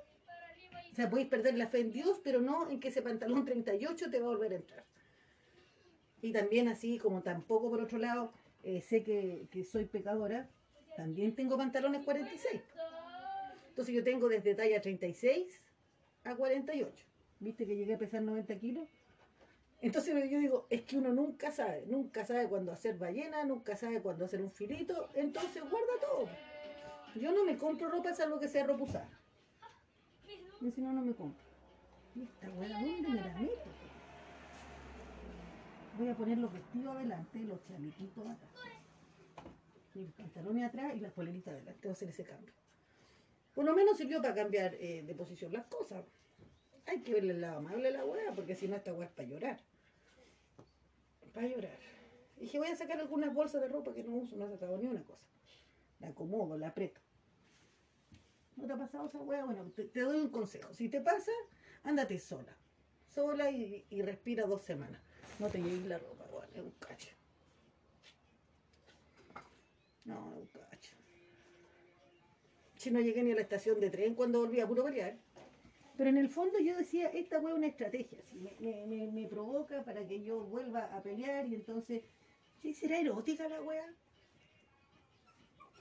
O 0.92 0.94
sea, 0.96 1.10
podéis 1.10 1.28
perder 1.28 1.58
la 1.58 1.68
fe 1.68 1.80
en 1.80 1.92
Dios, 1.92 2.20
pero 2.24 2.40
no 2.40 2.70
en 2.70 2.80
que 2.80 2.88
ese 2.88 3.02
pantalón 3.02 3.44
38 3.44 4.10
te 4.10 4.18
va 4.18 4.26
a 4.26 4.30
volver 4.30 4.52
a 4.52 4.56
entrar. 4.56 4.84
Y 6.22 6.32
también 6.32 6.68
así, 6.68 6.98
como 6.98 7.22
tampoco 7.22 7.70
por 7.70 7.80
otro 7.80 7.98
lado, 7.98 8.32
eh, 8.62 8.80
sé 8.80 9.02
que, 9.02 9.46
que 9.50 9.64
soy 9.64 9.84
pecadora, 9.84 10.48
también 10.96 11.34
tengo 11.34 11.56
pantalones 11.56 12.04
46. 12.04 12.62
Entonces 13.68 13.94
yo 13.94 14.02
tengo 14.02 14.28
desde 14.28 14.54
talla 14.54 14.80
36 14.80 15.60
a 16.24 16.34
48. 16.34 17.04
¿Viste 17.38 17.66
que 17.66 17.76
llegué 17.76 17.94
a 17.94 17.98
pesar 17.98 18.22
90 18.22 18.58
kilos? 18.58 18.88
Entonces 19.82 20.30
yo 20.30 20.38
digo, 20.38 20.66
es 20.70 20.82
que 20.82 20.96
uno 20.96 21.12
nunca 21.12 21.50
sabe, 21.50 21.84
nunca 21.86 22.24
sabe 22.24 22.48
cuándo 22.48 22.72
hacer 22.72 22.96
ballena, 22.96 23.44
nunca 23.44 23.76
sabe 23.76 24.00
cuándo 24.00 24.24
hacer 24.24 24.40
un 24.40 24.50
filito, 24.50 25.10
entonces 25.14 25.62
guarda 25.68 25.92
todo. 26.00 26.28
Yo 27.14 27.32
no 27.32 27.44
me 27.44 27.56
compro 27.56 27.90
ropa 27.90 28.14
salvo 28.14 28.40
que 28.40 28.48
sea 28.48 28.66
ropa 28.66 28.84
usada. 28.84 29.20
Y 30.62 30.70
si 30.70 30.80
no, 30.80 30.92
no 30.92 31.02
me 31.02 31.14
compro. 31.14 31.44
¿Y 32.14 32.22
esta 32.22 32.50
weá 32.52 32.80
dónde 32.80 33.08
me 33.08 33.20
la 33.20 33.34
meto? 33.34 33.85
Voy 35.98 36.08
a 36.08 36.14
poner 36.14 36.36
los 36.36 36.52
vestidos 36.52 36.94
adelante, 36.94 37.38
los 37.40 37.64
chalequitos. 37.64 38.26
Y 39.94 40.00
los 40.00 40.12
pantalones 40.12 40.64
atrás 40.64 40.94
y 40.94 41.00
las 41.00 41.12
poleritas 41.12 41.54
adelante. 41.54 41.80
Voy 41.82 41.90
a 41.90 41.92
hacer 41.92 42.08
ese 42.10 42.24
cambio. 42.24 42.52
Por 43.54 43.64
lo 43.64 43.74
menos 43.74 43.96
sirvió 43.96 44.20
para 44.20 44.34
cambiar 44.34 44.74
eh, 44.74 45.02
de 45.02 45.14
posición 45.14 45.52
las 45.54 45.64
cosas. 45.66 46.04
Hay 46.84 47.00
que 47.00 47.14
verle 47.14 47.32
el 47.32 47.40
lado 47.40 47.58
amable 47.58 47.88
a 47.88 47.92
la 47.92 48.04
weá, 48.04 48.32
porque 48.34 48.54
si 48.54 48.68
no, 48.68 48.76
esta 48.76 48.92
weá 48.92 49.06
es 49.06 49.12
para 49.12 49.28
llorar. 49.28 49.60
Para 51.32 51.48
llorar. 51.48 51.78
Dije, 52.38 52.58
voy 52.58 52.68
a 52.68 52.76
sacar 52.76 53.00
algunas 53.00 53.32
bolsas 53.32 53.62
de 53.62 53.68
ropa 53.68 53.94
que 53.94 54.02
no 54.02 54.12
uso, 54.12 54.36
no 54.36 54.46
he 54.46 54.50
sacado 54.50 54.76
ni 54.76 54.86
una 54.86 55.02
cosa. 55.02 55.24
La 56.00 56.08
acomodo, 56.08 56.58
la 56.58 56.68
aprieto. 56.68 57.00
¿No 58.56 58.66
te 58.66 58.72
ha 58.74 58.76
pasado 58.76 59.06
esa 59.06 59.18
weá? 59.18 59.44
Bueno, 59.46 59.64
te, 59.74 60.00
doy 60.00 60.20
un 60.20 60.28
consejo. 60.28 60.74
Si 60.74 60.90
te 60.90 61.00
pasa, 61.00 61.32
ándate 61.84 62.18
sola. 62.18 62.54
Sola 63.06 63.50
y 63.50 64.02
respira 64.02 64.44
dos 64.46 64.60
semanas. 64.60 65.05
No 65.38 65.48
te 65.48 65.58
lleves 65.58 65.84
la 65.86 65.98
ropa, 65.98 66.24
weón, 66.32 66.48
es 66.54 66.60
un 66.62 66.70
cacho. 66.72 67.08
No, 70.04 70.32
es 70.34 70.40
un 70.40 70.46
cacho. 70.46 70.96
Si 72.76 72.90
no 72.90 73.00
llegué 73.00 73.22
ni 73.22 73.32
a 73.32 73.34
la 73.34 73.42
estación 73.42 73.80
de 73.80 73.90
tren 73.90 74.14
cuando 74.14 74.40
volví 74.40 74.60
a 74.60 74.66
puro 74.66 74.84
pelear. 74.84 75.16
Pero 75.96 76.10
en 76.10 76.18
el 76.18 76.28
fondo 76.28 76.58
yo 76.58 76.76
decía, 76.76 77.08
esta 77.08 77.38
es 77.38 77.44
una 77.44 77.66
estrategia, 77.68 78.18
me 78.60 79.26
provoca 79.28 79.82
para 79.82 80.06
que 80.06 80.22
yo 80.22 80.40
vuelva 80.40 80.94
a 80.94 81.02
pelear 81.02 81.46
y 81.46 81.54
entonces, 81.54 82.02
¿sí 82.60 82.74
será 82.74 82.98
erótica 82.98 83.48
la 83.48 83.62
weá? 83.62 83.94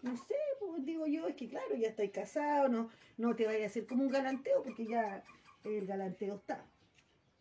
No 0.03 0.15
sé, 0.15 0.35
pues 0.59 0.85
digo 0.85 1.05
yo, 1.05 1.27
es 1.27 1.35
que 1.35 1.49
claro, 1.49 1.75
ya 1.75 1.89
estáis 1.89 2.11
casado, 2.11 2.69
no, 2.69 2.89
no 3.17 3.35
te 3.35 3.45
vayas 3.45 3.63
a 3.63 3.65
hacer 3.65 3.87
como 3.87 4.03
un 4.03 4.09
galanteo 4.09 4.63
porque 4.63 4.85
ya 4.85 5.21
el 5.65 5.85
galanteo 5.85 6.35
está. 6.35 6.65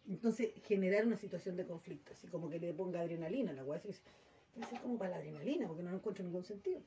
Entonces, 0.09 0.53
generar 0.67 1.07
una 1.07 1.17
situación 1.17 1.57
de 1.57 1.67
conflicto, 1.67 2.13
así 2.13 2.27
como 2.29 2.51
que 2.51 2.59
le 2.59 2.75
ponga 2.75 3.01
adrenalina 3.01 3.53
a 3.53 3.55
la 3.55 3.65
weá, 3.65 3.81
ser 3.81 4.81
como 4.83 4.99
para 4.99 5.13
la 5.13 5.17
adrenalina, 5.17 5.67
porque 5.67 5.83
no 5.83 5.95
encuentro 5.95 6.25
ningún 6.25 6.45
sentido. 6.45 6.83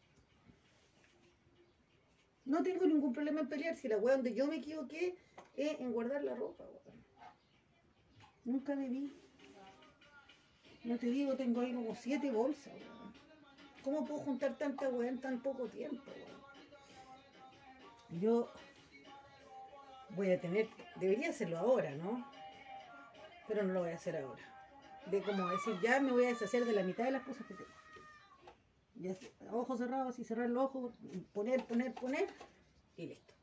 No 2.46 2.64
tengo 2.64 2.86
ningún 2.86 3.14
problema 3.14 3.42
en 3.42 3.50
pelear 3.50 3.76
si 3.76 3.88
la 3.88 3.98
weá 3.98 4.16
donde 4.16 4.34
yo 4.34 4.48
me 4.48 4.58
equivoqué 4.58 5.16
es 5.56 5.80
en 5.80 5.92
guardar 5.92 6.24
la 6.24 6.36
ropa, 6.36 6.64
weón. 6.64 7.04
Nunca 8.46 8.76
debí. 8.76 9.12
No 10.86 10.98
te 10.98 11.08
digo, 11.08 11.36
tengo 11.36 11.62
ahí 11.62 11.74
como 11.74 11.96
siete 11.96 12.32
bolsas, 12.32 12.74
weón. 12.74 13.14
¿Cómo 13.84 14.06
puedo 14.06 14.20
juntar 14.22 14.58
tanta 14.58 14.90
weá 14.90 15.10
en 15.10 15.20
tan 15.20 15.42
poco 15.42 15.68
tiempo? 15.68 16.04
Yo 18.22 18.50
voy 20.16 20.32
a 20.32 20.40
tener, 20.40 20.70
debería 21.00 21.30
hacerlo 21.30 21.58
ahora, 21.58 21.96
¿no? 21.96 22.26
Pero 23.48 23.64
no 23.64 23.74
lo 23.74 23.80
voy 23.82 23.92
a 23.92 23.96
hacer 23.96 24.18
ahora. 24.18 24.44
De 25.10 25.22
como 25.22 25.48
decir, 25.48 25.80
ya 25.82 26.00
me 26.00 26.12
voy 26.12 26.26
a 26.26 26.30
deshacer 26.30 26.66
de 26.66 26.74
la 26.74 26.84
mitad 26.84 27.06
de 27.06 27.12
las 27.12 27.24
cosas 27.24 27.46
que 27.46 27.54
tengo. 27.54 27.70
Ya, 28.96 29.16
ojos 29.52 29.80
cerrados 29.80 30.20
y 30.20 30.24
cerrar 30.24 30.50
los 30.50 30.66
ojos, 30.66 30.94
poner, 31.34 31.64
poner, 31.66 31.94
poner 31.94 32.28
y 32.98 33.06
listo. 33.08 33.34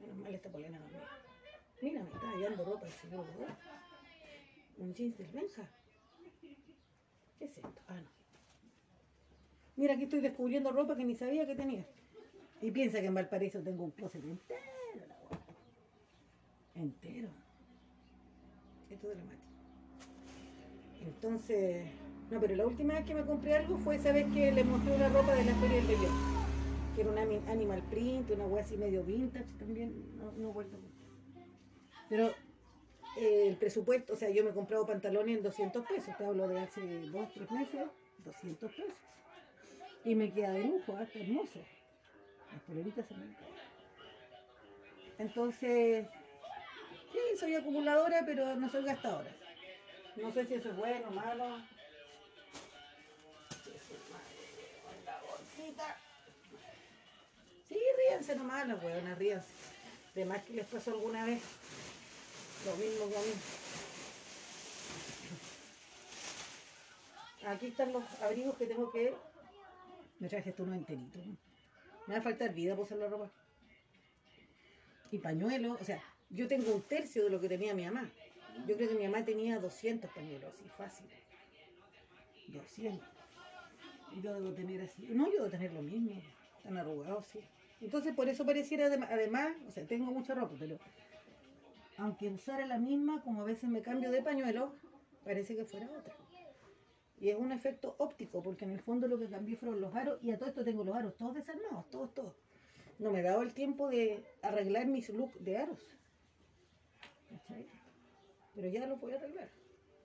Menos 0.00 0.16
mal 0.16 0.34
esta 0.34 0.50
polena 0.50 0.78
no 0.78 0.86
mía. 0.86 1.08
Mira, 1.82 2.02
me 2.02 2.08
está 2.08 2.30
hallando 2.30 2.64
ropa 2.64 2.86
el 2.86 2.92
señor 2.92 3.26
Godot. 3.34 3.56
Un 4.78 4.94
jeans 4.94 5.18
del 5.18 5.28
Benja. 5.28 5.68
¿Qué 7.38 7.44
es 7.44 7.56
esto? 7.56 7.82
Ah, 7.88 8.00
no. 8.00 8.08
Mira, 9.76 9.94
aquí 9.94 10.04
estoy 10.04 10.20
descubriendo 10.20 10.72
ropa 10.72 10.96
que 10.96 11.04
ni 11.04 11.14
sabía 11.14 11.46
que 11.46 11.54
tenía. 11.54 11.86
Y 12.62 12.70
piensa 12.70 13.00
que 13.00 13.06
en 13.06 13.14
Valparaíso 13.14 13.62
tengo 13.62 13.84
un 13.84 13.90
closet 13.90 14.24
entero, 14.24 15.06
la 15.06 15.16
guapa. 15.28 15.54
Entero. 16.74 17.28
Esto 18.90 19.10
es 19.10 19.16
dramático. 19.16 19.42
Entonces, 21.06 21.86
no, 22.30 22.40
pero 22.40 22.56
la 22.56 22.66
última 22.66 22.94
vez 22.94 23.04
que 23.04 23.14
me 23.14 23.24
compré 23.24 23.56
algo 23.56 23.78
fue 23.78 23.96
esa 23.96 24.12
vez 24.12 24.26
que 24.32 24.52
le 24.52 24.64
mostré 24.64 24.94
una 24.94 25.08
ropa 25.08 25.34
de 25.34 25.44
la 25.44 25.54
Feria 25.54 25.76
del 25.76 25.86
Bellón. 25.86 26.12
Que 26.94 27.02
era 27.02 27.12
ami- 27.12 27.46
animal 27.48 27.82
print, 27.90 28.30
una 28.30 28.46
wea 28.46 28.62
así 28.62 28.76
medio 28.76 29.02
vintage 29.04 29.46
también. 29.58 29.92
No, 30.18 30.32
no 30.32 30.52
vuelto. 30.52 30.76
Pero 32.08 32.34
eh, 33.16 33.48
el 33.48 33.56
presupuesto, 33.56 34.14
o 34.14 34.16
sea, 34.16 34.30
yo 34.30 34.44
me 34.44 34.50
he 34.50 34.54
comprado 34.54 34.86
pantalones 34.86 35.36
en 35.36 35.42
200 35.42 35.84
pesos. 35.86 36.16
Te 36.16 36.24
hablo 36.24 36.48
de 36.48 36.60
hace 36.60 36.80
dos, 37.12 37.28
tres 37.34 37.50
meses, 37.50 37.82
200 38.24 38.70
pesos. 38.72 38.94
Y 40.04 40.14
me 40.14 40.32
queda 40.32 40.52
de 40.52 40.64
lujo, 40.64 40.96
hasta 40.96 41.18
hermoso. 41.18 41.60
Las 42.52 42.62
poleritas 42.62 43.06
se 43.06 43.14
me 43.14 43.20
caen. 43.20 43.56
Entonces, 45.18 46.06
soy 47.36 47.54
acumuladora, 47.54 48.22
pero 48.24 48.56
no 48.56 48.70
soy 48.70 48.84
gastadora. 48.84 49.30
No 50.16 50.32
sé 50.32 50.46
si 50.46 50.54
eso 50.54 50.70
es 50.70 50.76
bueno 50.76 51.08
o 51.08 51.10
malo. 51.10 51.58
La 55.04 55.20
bolsita. 55.20 55.98
Sí, 57.68 57.78
ríanse 57.98 58.36
nomás 58.36 58.66
las 58.66 59.18
ríanse. 59.18 59.48
De 60.14 60.24
más 60.24 60.42
que 60.44 60.54
les 60.54 60.66
pasó 60.66 60.92
alguna 60.92 61.24
vez. 61.26 61.42
Lo 62.64 62.74
mismo 62.76 63.08
que 63.08 63.16
a 63.16 63.20
mí. 63.20 63.32
Aquí 67.46 67.66
están 67.66 67.92
los 67.92 68.02
abrigos 68.22 68.56
que 68.56 68.66
tengo 68.66 68.90
que... 68.90 69.14
Me 70.18 70.28
traje 70.28 70.50
esto 70.50 70.62
uno 70.62 70.74
enterito. 70.74 71.18
Me 72.06 72.14
va 72.14 72.20
a 72.20 72.22
faltar 72.22 72.54
vida 72.54 72.74
por 72.74 72.86
usar 72.86 72.98
la 72.98 73.08
ropa. 73.08 73.30
Y 75.12 75.18
pañuelos, 75.18 75.80
o 75.80 75.84
sea, 75.84 76.02
yo 76.30 76.48
tengo 76.48 76.74
un 76.74 76.82
tercio 76.82 77.24
de 77.24 77.30
lo 77.30 77.40
que 77.40 77.48
tenía 77.48 77.74
mi 77.74 77.84
mamá. 77.84 78.10
Yo 78.66 78.76
creo 78.76 78.88
que 78.88 78.94
mi 78.94 79.04
mamá 79.06 79.24
tenía 79.24 79.58
200 79.58 80.10
pañuelos, 80.10 80.52
así 80.54 80.64
fácil. 80.76 81.06
200. 82.48 83.06
Y 84.16 84.22
yo 84.22 84.34
debo 84.34 84.52
tener 84.54 84.80
así. 84.82 85.02
No, 85.10 85.26
yo 85.26 85.32
debo 85.38 85.48
tener 85.50 85.72
lo 85.72 85.82
mismo. 85.82 86.12
Tan 86.62 86.76
arrugados, 86.78 87.26
sí. 87.26 87.40
Entonces, 87.80 88.14
por 88.14 88.28
eso 88.28 88.44
pareciera, 88.46 88.88
adem- 88.88 89.06
además, 89.10 89.54
o 89.68 89.70
sea, 89.70 89.84
tengo 89.86 90.06
mucha 90.10 90.34
ropa, 90.34 90.54
pero 90.58 90.78
aunque 91.98 92.28
usara 92.28 92.66
la 92.66 92.78
misma, 92.78 93.22
como 93.22 93.42
a 93.42 93.44
veces 93.44 93.68
me 93.68 93.82
cambio 93.82 94.10
de 94.10 94.22
pañuelo, 94.22 94.74
parece 95.24 95.56
que 95.56 95.64
fuera 95.64 95.86
otra. 95.86 96.14
Y 97.20 97.30
es 97.30 97.36
un 97.38 97.52
efecto 97.52 97.94
óptico, 97.98 98.42
porque 98.42 98.64
en 98.64 98.72
el 98.72 98.80
fondo 98.80 99.08
lo 99.08 99.18
que 99.18 99.26
cambié 99.26 99.56
fueron 99.56 99.80
los 99.80 99.94
aros, 99.94 100.18
y 100.22 100.30
a 100.30 100.38
todo 100.38 100.48
esto 100.48 100.64
tengo 100.64 100.84
los 100.84 100.94
aros 100.94 101.16
todos 101.16 101.34
desarmados, 101.34 101.88
todos, 101.90 102.12
todos. 102.14 102.34
No 102.98 103.10
me 103.10 103.20
he 103.20 103.22
dado 103.22 103.42
el 103.42 103.52
tiempo 103.54 103.88
de 103.88 104.24
arreglar 104.42 104.86
mis 104.86 105.08
look 105.10 105.32
de 105.38 105.56
aros. 105.58 105.80
Pero 108.54 108.68
ya 108.68 108.86
los 108.86 109.00
voy 109.00 109.12
a 109.12 109.16
arreglar. 109.16 109.50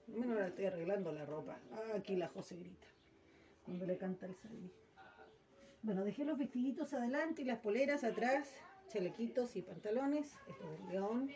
Menos 0.06 0.30
ahora 0.30 0.48
estoy 0.48 0.66
arreglando 0.66 1.12
la 1.12 1.24
ropa. 1.24 1.58
Ah, 1.72 1.96
aquí 1.96 2.16
la 2.16 2.28
José 2.28 2.56
grita. 2.56 2.86
Cuando 3.64 3.86
le 3.86 3.96
canta 3.96 4.26
el 4.26 4.34
salvi. 4.34 4.70
Bueno, 5.82 6.04
dejé 6.04 6.24
los 6.24 6.38
vestiditos 6.38 6.92
adelante 6.92 7.42
y 7.42 7.44
las 7.44 7.58
poleras 7.58 8.04
atrás, 8.04 8.52
chalequitos 8.88 9.56
y 9.56 9.62
pantalones. 9.62 10.32
Esto 10.46 10.72
es 10.72 10.80
el 10.80 10.88
león. 10.88 11.30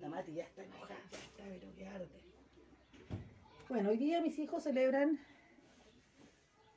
La 0.00 0.08
Mati 0.08 0.32
ya 0.34 0.44
está 0.44 0.64
enojada, 0.64 0.94
está, 1.10 1.44
pero 1.44 1.74
que 1.74 1.86
arde. 1.86 2.08
Bueno, 3.68 3.90
hoy 3.90 3.96
día 3.96 4.20
mis 4.20 4.38
hijos 4.38 4.62
celebran 4.62 5.18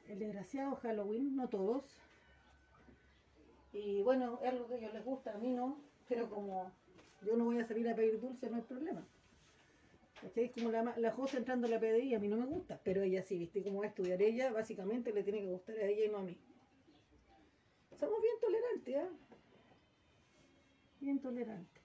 el 0.07 0.19
desgraciado 0.19 0.75
Halloween, 0.75 1.35
no 1.35 1.49
todos. 1.49 1.97
Y 3.73 4.01
bueno, 4.01 4.39
es 4.43 4.49
algo 4.49 4.67
que 4.67 4.75
ellos 4.75 4.93
les 4.93 5.05
gusta, 5.05 5.33
a 5.33 5.37
mí 5.37 5.53
no, 5.53 5.81
pero 6.11 6.29
como 6.29 6.69
yo 7.25 7.37
no 7.37 7.45
voy 7.45 7.59
a 7.59 7.65
salir 7.65 7.87
a 7.87 7.95
pedir 7.95 8.19
dulce, 8.19 8.49
no 8.49 8.57
hay 8.57 8.63
problema. 8.63 9.01
¿Cachai? 10.21 10.51
Como 10.51 10.69
la, 10.69 10.83
la 10.97 11.15
entrando 11.33 11.67
a 11.67 11.69
la 11.69 11.79
PDI, 11.79 12.15
a 12.15 12.19
mí 12.19 12.27
no 12.27 12.35
me 12.35 12.45
gusta, 12.45 12.81
pero 12.83 13.01
ella 13.01 13.23
sí, 13.23 13.37
¿viste? 13.37 13.63
Como 13.63 13.79
va 13.79 13.85
a 13.85 13.87
estudiar 13.87 14.21
ella, 14.21 14.51
básicamente 14.51 15.13
le 15.13 15.23
tiene 15.23 15.39
que 15.39 15.47
gustar 15.47 15.77
a 15.77 15.85
ella 15.85 16.05
y 16.05 16.09
no 16.09 16.17
a 16.17 16.23
mí. 16.23 16.37
Somos 17.97 18.21
bien 18.21 18.35
tolerantes, 18.41 18.95
¿ah? 18.97 19.09
Bien 20.99 21.19
tolerantes. 21.19 21.81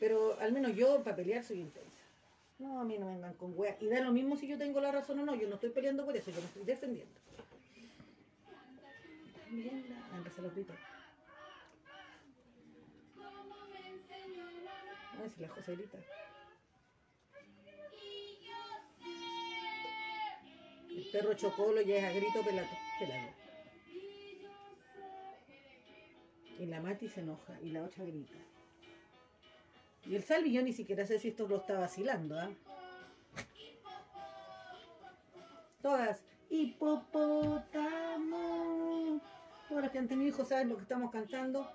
Pero 0.00 0.40
al 0.40 0.52
menos 0.52 0.74
yo, 0.74 1.02
para 1.04 1.16
pelear, 1.16 1.44
soy 1.44 1.60
intensa. 1.60 1.90
No, 2.58 2.80
a 2.80 2.84
mí 2.84 2.96
no 2.96 3.06
vengan 3.06 3.34
con 3.34 3.52
weas. 3.54 3.80
Y 3.82 3.88
da 3.88 4.00
lo 4.00 4.12
mismo 4.12 4.36
si 4.36 4.46
yo 4.48 4.56
tengo 4.56 4.80
la 4.80 4.92
razón 4.92 5.18
o 5.18 5.26
no, 5.26 5.34
yo 5.34 5.46
no 5.46 5.56
estoy 5.56 5.70
peleando 5.70 6.06
por 6.06 6.16
eso, 6.16 6.30
yo 6.30 6.40
me 6.40 6.46
estoy 6.46 6.64
defendiendo. 6.64 7.20
Ah, 10.10 10.16
empezó 10.16 10.40
los 10.40 10.54
gritos. 10.54 10.76
A 15.22 15.24
ver 15.26 15.30
si 15.30 15.40
la 15.40 15.48
José 15.50 15.76
grita. 15.76 15.98
El 20.90 21.08
perro 21.12 21.34
chocolo 21.34 21.80
ya 21.80 21.98
es 21.98 22.04
a 22.04 22.10
grito 22.10 22.42
pelado. 22.42 22.66
pelado. 22.98 23.28
Y 26.58 26.66
la 26.66 26.80
Mati 26.80 27.08
se 27.08 27.20
enoja 27.20 27.56
y 27.62 27.70
la 27.70 27.84
otra 27.84 28.04
grita. 28.04 28.34
Y 30.06 30.16
el 30.16 30.24
Salvi 30.24 30.50
yo 30.52 30.60
ni 30.62 30.72
siquiera 30.72 31.06
sé 31.06 31.20
si 31.20 31.28
esto 31.28 31.46
lo 31.46 31.58
está 31.58 31.78
vacilando, 31.78 32.40
¿ah? 32.40 32.50
Todas. 35.82 36.24
Hipopótamo. 36.50 37.60
Todas 39.68 39.92
que 39.92 39.98
han 39.98 40.08
tenido 40.08 40.30
hijos 40.30 40.48
saben 40.48 40.68
lo 40.68 40.74
que 40.74 40.82
estamos 40.82 41.12
cantando. 41.12 41.70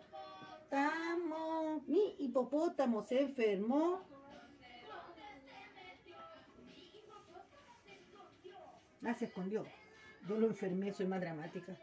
Tamo. 0.69 1.81
Mi 1.87 2.15
hipopótamo 2.19 3.03
se 3.03 3.21
enfermó. 3.21 4.01
Ah, 9.03 9.13
se 9.13 9.25
escondió. 9.25 9.65
Yo 10.27 10.37
lo 10.37 10.47
enfermé, 10.47 10.91
soy 10.91 11.07
más 11.07 11.21
dramática. 11.21 11.77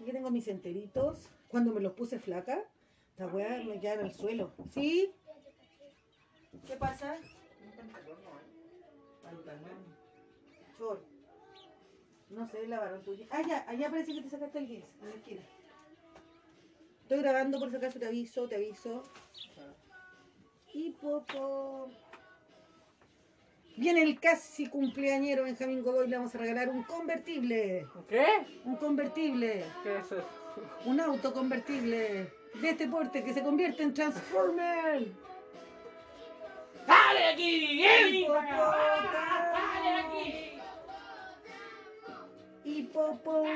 Aquí 0.00 0.12
tengo 0.12 0.30
mis 0.30 0.46
enteritos. 0.46 1.28
Cuando 1.48 1.72
me 1.72 1.80
los 1.80 1.94
puse 1.94 2.20
flaca, 2.20 2.62
esta 3.10 3.26
weá 3.26 3.64
me 3.64 3.80
queda 3.80 3.94
en 3.94 4.00
el 4.00 4.12
suelo. 4.12 4.52
¿Sí? 4.68 5.12
¿Qué 6.66 6.76
pasa? 6.76 7.16
Short. 10.78 11.02
No 12.30 12.46
sé, 12.46 12.66
lavaron 12.68 13.02
tuyo. 13.02 13.26
Ah, 13.30 13.42
ya, 13.42 13.68
allá 13.68 13.90
parece 13.90 14.14
que 14.14 14.22
te 14.22 14.30
sacaste 14.30 14.58
el 14.58 14.68
jeans, 14.68 14.86
en 15.00 15.08
la 15.08 15.14
esquina. 15.14 15.42
Estoy 17.08 17.22
grabando 17.22 17.58
por 17.58 17.70
si 17.70 17.76
acaso 17.76 17.98
te 17.98 18.06
aviso, 18.06 18.46
te 18.46 18.56
aviso. 18.56 19.02
Y 20.74 20.90
poco. 20.90 21.88
Viene 23.78 24.02
el 24.02 24.20
casi 24.20 24.66
cumpleañero 24.66 25.44
Benjamín 25.44 25.82
Godoy, 25.82 26.06
le 26.06 26.18
vamos 26.18 26.34
a 26.34 26.38
regalar 26.38 26.68
un 26.68 26.82
convertible. 26.82 27.86
¿Qué? 28.10 28.26
Un 28.66 28.76
convertible. 28.76 29.64
¿Qué 29.82 29.96
es 29.96 30.04
eso? 30.04 30.22
Un 30.84 31.00
auto 31.00 31.32
convertible 31.32 32.30
de 32.60 32.68
este 32.68 32.86
porte 32.86 33.24
que 33.24 33.32
se 33.32 33.42
convierte 33.42 33.84
en 33.84 33.94
Transformer. 33.94 35.10
¡Sale 36.86 37.20
de 37.20 37.24
aquí! 37.24 37.82
¡Sale 37.82 38.28
de 39.82 39.96
aquí! 39.96 40.60
Hipopótamo. 42.64 43.48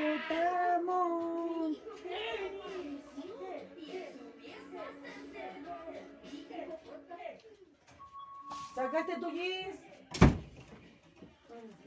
¿Sacaste 8.75 9.15
tu 9.17 9.29
jeans? 9.29 9.79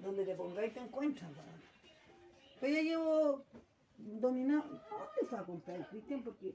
Donde 0.02 0.24
te 0.24 0.34
pongáis 0.34 0.72
te 0.72 0.80
encuentran. 0.80 1.34
Pues 2.60 2.74
ya 2.74 2.80
llevo 2.80 3.42
dominado. 3.98 4.62
¿Dónde 4.68 5.28
fue 5.28 5.38
a 5.38 5.42
comprar 5.42 5.88
Cristian? 5.88 6.22
Porque 6.22 6.54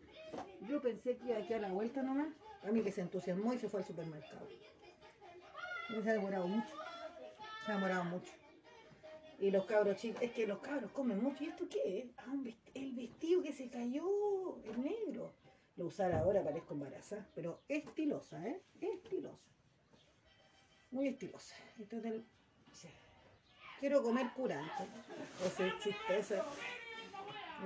yo 0.67 0.81
pensé 0.81 1.17
que 1.17 1.25
iba 1.25 1.57
a 1.57 1.61
la 1.61 1.71
vuelta 1.71 2.01
nomás. 2.01 2.29
A 2.63 2.71
mí 2.71 2.81
que 2.81 2.91
se 2.91 3.01
entusiasmó 3.01 3.53
y 3.53 3.59
se 3.59 3.67
fue 3.67 3.81
al 3.81 3.85
supermercado. 3.85 4.47
Se 5.89 6.09
ha 6.09 6.13
demorado 6.13 6.47
mucho. 6.47 6.75
Se 7.65 7.71
ha 7.71 7.75
demorado 7.75 8.03
mucho. 8.05 8.40
Y 9.41 9.49
los 9.49 9.65
cabros 9.65 9.97
chicos, 9.97 10.21
es 10.21 10.31
que 10.33 10.45
los 10.45 10.59
cabros 10.59 10.91
comen 10.91 11.21
mucho. 11.21 11.43
¿Y 11.43 11.47
esto 11.47 11.67
qué 11.67 11.97
es? 11.97 12.05
Ah, 12.17 12.35
el 12.75 12.93
vestido 12.93 13.41
que 13.41 13.51
se 13.51 13.69
cayó, 13.71 14.05
el 14.63 14.83
negro. 14.83 15.33
Lo 15.77 15.87
usar 15.87 16.13
ahora 16.13 16.43
parezco 16.43 16.75
embarazada, 16.75 17.27
pero 17.33 17.63
estilosa, 17.67 18.47
¿eh? 18.47 18.61
Estilosa. 18.79 19.41
Muy 20.91 21.07
estilosa. 21.07 21.55
Esto 21.79 21.97
es. 21.97 22.21
Quiero 23.79 24.03
comer 24.03 24.27
curante. 24.35 24.83
O 25.43 25.49
sea, 25.49 25.65
es 25.65 25.79
chistosa. 25.79 26.45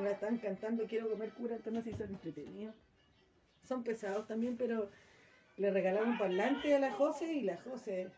La 0.01 0.11
están 0.11 0.37
cantando, 0.37 0.85
quiero 0.85 1.09
comer 1.09 1.33
curante, 1.33 1.71
no 1.71 1.81
sé 1.81 1.91
si 1.91 1.97
son 1.97 2.11
entretenidos. 2.11 2.73
Son 3.65 3.83
pesados 3.83 4.27
también, 4.27 4.55
pero 4.55 4.89
le 5.57 5.71
regalaron 5.71 6.11
un 6.11 6.17
parlante 6.17 6.73
a 6.73 6.79
la 6.79 6.93
José 6.93 7.33
y 7.33 7.41
la 7.41 7.57
José 7.57 8.11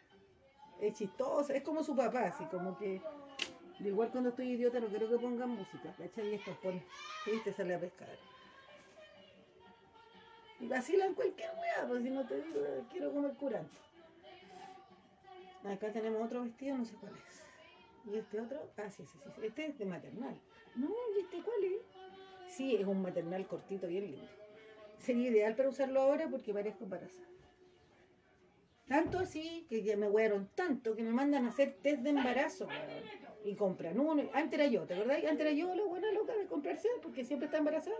es 0.79 0.93
chistosa, 0.93 1.55
es 1.55 1.63
como 1.63 1.83
su 1.83 1.95
papá, 1.95 2.25
así 2.25 2.45
como 2.45 2.77
que 2.77 3.01
igual 3.79 4.09
cuando 4.11 4.29
estoy 4.29 4.51
idiota 4.51 4.79
no 4.79 4.87
quiero 4.87 5.09
que 5.09 5.17
pongan 5.17 5.49
música, 5.49 5.93
¿cachai? 5.97 6.29
Y 6.29 6.33
estos 6.35 6.57
ponen, 6.57 6.83
y 7.25 7.39
te 7.39 7.53
sale 7.53 7.75
a 7.75 7.79
pescar. 7.79 8.09
Y 10.59 10.67
vacilan 10.67 11.13
cualquier 11.13 11.51
weá, 11.59 11.87
pues 11.87 12.03
si 12.03 12.09
no 12.09 12.25
te 12.25 12.41
digo, 12.41 12.59
quiero 12.89 13.13
comer 13.13 13.33
curante. 13.33 13.77
Acá 15.63 15.91
tenemos 15.91 16.25
otro 16.25 16.43
vestido, 16.43 16.77
no 16.77 16.85
sé 16.85 16.95
cuál 16.95 17.13
es. 17.13 17.43
¿Y 18.11 18.17
este 18.17 18.39
otro? 18.39 18.71
Ah, 18.77 18.89
sí, 18.89 19.05
sí, 19.05 19.19
sí. 19.23 19.45
Este 19.45 19.65
es 19.67 19.77
de 19.77 19.85
maternal. 19.85 20.39
No, 20.75 20.89
¿y 21.15 21.19
este 21.19 21.41
cuál 21.41 21.63
es? 21.63 22.55
Sí, 22.55 22.75
es 22.75 22.87
un 22.87 23.01
maternal 23.01 23.45
cortito, 23.47 23.87
bien 23.87 24.05
lindo. 24.05 24.27
Sería 24.97 25.29
ideal 25.29 25.55
para 25.55 25.69
usarlo 25.69 26.01
ahora 26.01 26.27
porque 26.29 26.53
parezco 26.53 26.85
embarazada. 26.85 27.27
Tanto 28.87 29.19
así 29.19 29.67
que, 29.69 29.83
que 29.83 29.97
me 29.97 30.09
huearon 30.09 30.49
tanto 30.55 30.95
que 30.95 31.03
me 31.03 31.11
mandan 31.11 31.45
a 31.45 31.49
hacer 31.49 31.77
test 31.83 32.01
de 32.01 32.11
embarazo, 32.11 32.67
weón. 32.67 33.26
Y 33.43 33.55
compran 33.55 33.99
uno. 33.99 34.29
Antes 34.33 34.59
era 34.59 34.67
yo, 34.67 34.85
¿te 34.85 34.95
acordás? 34.95 35.23
Antes 35.23 35.39
era 35.39 35.51
yo 35.51 35.73
la 35.73 35.83
buena 35.83 36.11
loca 36.11 36.33
de 36.35 36.47
comprarse 36.47 36.89
porque 37.01 37.23
siempre 37.23 37.45
está 37.45 37.57
embarazada. 37.57 37.95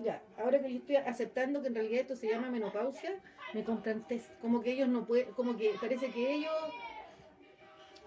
Ya, 0.00 0.22
ahora 0.38 0.60
que 0.60 0.72
yo 0.72 0.78
estoy 0.78 0.96
aceptando 0.96 1.62
que 1.62 1.68
en 1.68 1.74
realidad 1.74 2.00
esto 2.00 2.16
se 2.16 2.28
llama 2.28 2.50
menopausia, 2.50 3.20
me 3.52 3.62
compran 3.62 4.06
test. 4.08 4.28
Como 4.40 4.60
que 4.60 4.72
ellos 4.72 4.88
no 4.88 5.06
pueden, 5.06 5.32
como 5.34 5.56
que 5.56 5.74
parece 5.80 6.10
que 6.10 6.34
ellos 6.34 6.52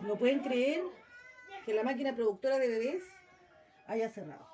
no 0.02 0.17
pueden 0.17 0.39
creer 0.39 0.84
que 1.65 1.74
la 1.74 1.84
máquina 1.84 2.13
productora 2.15 2.60
de 2.60 2.67
bebés 2.67 3.04
haya 3.88 4.10
cerrado. 4.10 4.46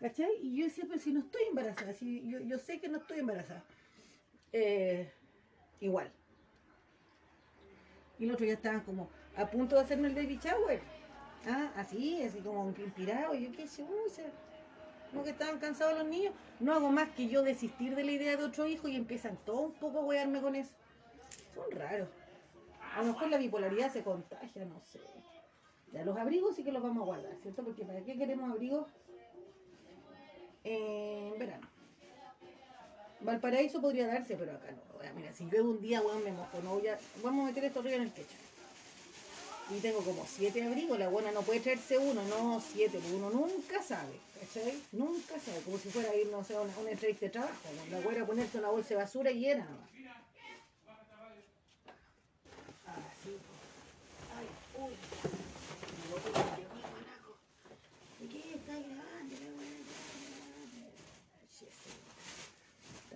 ¿Cachai? 0.00 0.32
Y 0.42 0.56
yo 0.56 0.64
decía, 0.64 0.84
pero 0.88 0.98
si 0.98 1.12
no 1.12 1.20
estoy 1.20 1.42
embarazada, 1.48 1.92
si 1.92 2.28
yo, 2.28 2.58
sé 2.58 2.80
que 2.80 2.88
no 2.88 2.98
estoy 2.98 3.20
embarazada. 3.20 3.64
Eh, 4.52 5.12
igual. 5.80 6.10
Y 8.18 8.26
los 8.26 8.34
otros 8.34 8.48
ya 8.48 8.54
estaban 8.54 8.80
como 8.80 9.10
a 9.36 9.46
punto 9.46 9.76
de 9.76 9.82
hacerme 9.82 10.08
el 10.08 10.14
baby 10.14 10.38
shower. 10.42 10.80
Ah, 11.46 11.72
así, 11.76 12.22
así 12.22 12.40
como 12.40 12.68
inspirado. 12.78 13.34
Y 13.34 13.46
yo 13.46 13.52
qué 13.52 13.66
sé, 13.66 13.84
no 15.12 15.22
que 15.24 15.30
estaban 15.30 15.58
cansados 15.58 15.98
los 15.98 16.06
niños. 16.06 16.34
No 16.60 16.72
hago 16.72 16.90
más 16.90 17.10
que 17.10 17.28
yo 17.28 17.42
desistir 17.42 17.94
de 17.94 18.04
la 18.04 18.12
idea 18.12 18.36
de 18.36 18.44
otro 18.44 18.66
hijo 18.66 18.88
y 18.88 18.96
empiezan 18.96 19.36
todo 19.44 19.60
un 19.62 19.72
poco 19.72 20.00
a 20.00 20.04
wearme 20.04 20.40
con 20.40 20.54
eso. 20.54 20.72
Son 21.54 21.70
raros. 21.70 22.08
A 22.94 23.02
lo 23.02 23.12
mejor 23.12 23.28
la 23.28 23.38
bipolaridad 23.38 23.92
se 23.92 24.02
contagia, 24.02 24.64
no 24.64 24.80
sé. 24.80 25.00
Ya, 25.92 26.04
los 26.04 26.16
abrigos 26.16 26.56
sí 26.56 26.64
que 26.64 26.72
los 26.72 26.82
vamos 26.82 27.02
a 27.02 27.06
guardar, 27.06 27.34
¿cierto? 27.42 27.62
Porque 27.62 27.84
¿para 27.84 28.00
qué 28.00 28.16
queremos 28.16 28.50
abrigos 28.50 28.86
en 30.64 31.38
verano? 31.38 31.68
Valparaíso 33.20 33.80
podría 33.80 34.06
darse, 34.06 34.36
pero 34.36 34.52
acá 34.52 34.70
no. 34.70 34.92
Mira, 35.14 35.32
si 35.32 35.44
llueve 35.44 35.62
un 35.62 35.80
día, 35.80 36.00
weón, 36.00 36.24
me 36.24 36.32
mojo. 36.32 36.60
No 36.62 36.74
voy 36.76 36.86
a... 36.86 36.98
Vamos 37.22 37.44
a 37.44 37.46
meter 37.48 37.64
esto 37.64 37.80
arriba 37.80 37.96
en 37.96 38.02
el 38.02 38.12
techo. 38.12 38.34
Y 39.74 39.80
tengo 39.80 40.00
como 40.00 40.26
siete 40.26 40.62
abrigos. 40.62 40.98
La 40.98 41.08
buena 41.08 41.32
no 41.32 41.42
puede 41.42 41.60
traerse 41.60 41.96
uno, 41.96 42.22
no 42.24 42.60
siete. 42.60 42.98
Porque 42.98 43.14
uno 43.16 43.30
nunca 43.30 43.82
sabe, 43.82 44.20
¿cachai? 44.40 44.82
Nunca 44.92 45.38
sabe. 45.40 45.60
Como 45.64 45.78
si 45.78 45.88
fuera 45.88 46.10
a 46.10 46.14
ir, 46.14 46.26
no 46.26 46.44
sé, 46.44 46.54
a 46.54 46.60
una, 46.60 46.76
una 46.78 46.90
entrevista 46.90 47.26
de 47.26 47.30
trabajo. 47.30 47.54
La 47.90 48.00
buena 48.00 48.26
ponerse 48.26 48.58
una 48.58 48.68
bolsa 48.68 48.90
de 48.90 48.96
basura 48.96 49.30
y 49.30 49.40
llena. 49.40 49.66
Así. 52.86 53.38
Ay, 54.36 54.46
uy. 54.82 54.92
Me 55.98 56.12
boté 56.12 56.28
el 56.28 56.34
teléfono, 56.34 56.82
carajo. 56.82 57.36
¿De 58.20 58.28
qué 58.28 58.54
está. 58.54 58.72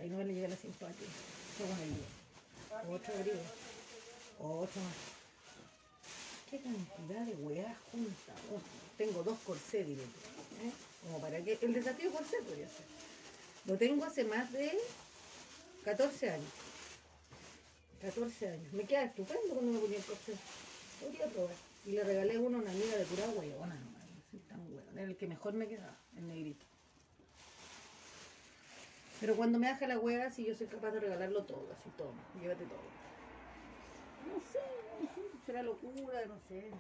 Ahí 0.01 0.11
no 0.11 0.25
le 0.25 0.35
llega 0.35 0.49
la 0.49 0.57
simpatía. 0.57 1.09
Otro 2.89 3.15
abrigo. 3.15 3.41
Otro 4.39 4.81
más. 4.83 5.16
Qué 6.51 6.61
cantidad 6.61 7.27
de 7.27 7.35
weas 7.43 7.77
juntas. 7.91 8.37
Oh, 8.53 8.61
tengo 8.97 9.23
dos 9.23 9.39
corsés, 9.41 9.87
diré 9.87 10.03
¿eh? 10.03 10.73
Como 11.03 11.21
para 11.21 11.43
que. 11.43 11.59
El 11.61 11.73
desafío 11.73 12.11
corsé 12.13 12.37
podría 12.43 12.69
ser. 12.69 12.87
Lo 13.67 13.77
tengo 13.77 14.05
hace 14.05 14.25
más 14.25 14.53
de 14.53 14.79
14 15.85 16.31
años. 16.31 16.51
14 18.01 18.49
años. 18.49 18.73
Me 18.73 18.85
queda 18.85 19.05
estupendo 19.05 19.55
cuando 19.55 19.73
me 19.73 19.79
ponía 19.81 19.99
el 19.99 20.05
corsé. 20.05 20.35
Podría 21.03 21.27
probar. 21.27 21.55
Y 21.85 21.93
le 21.93 22.05
regalé 22.05 22.39
uno 22.39 22.59
a 22.59 22.61
una 22.63 22.71
amiga 22.71 22.97
de 22.97 23.05
pura 23.05 23.29
huevona. 23.29 23.75
No 23.75 24.01
soy. 24.01 24.97
Era 24.97 25.05
el 25.05 25.17
que 25.17 25.27
mejor 25.27 25.53
me 25.53 25.69
quedaba, 25.69 25.97
el 26.17 26.27
negrito. 26.27 26.65
Pero 29.21 29.37
cuando 29.37 29.59
me 29.59 29.71
baja 29.71 29.87
la 29.87 29.99
hueá, 29.99 30.31
sí 30.31 30.45
yo 30.45 30.55
soy 30.55 30.67
capaz 30.67 30.91
de 30.91 31.01
regalarlo 31.01 31.45
todo, 31.45 31.69
así 31.79 31.91
todo. 31.97 32.13
Llévate 32.41 32.65
todo. 32.65 32.79
No 34.27 34.41
sé, 34.53 34.59
no 35.01 35.15
sé, 35.15 35.36
será 35.47 35.63
locura, 35.63 36.27
no 36.27 36.39
sé. 36.41 36.71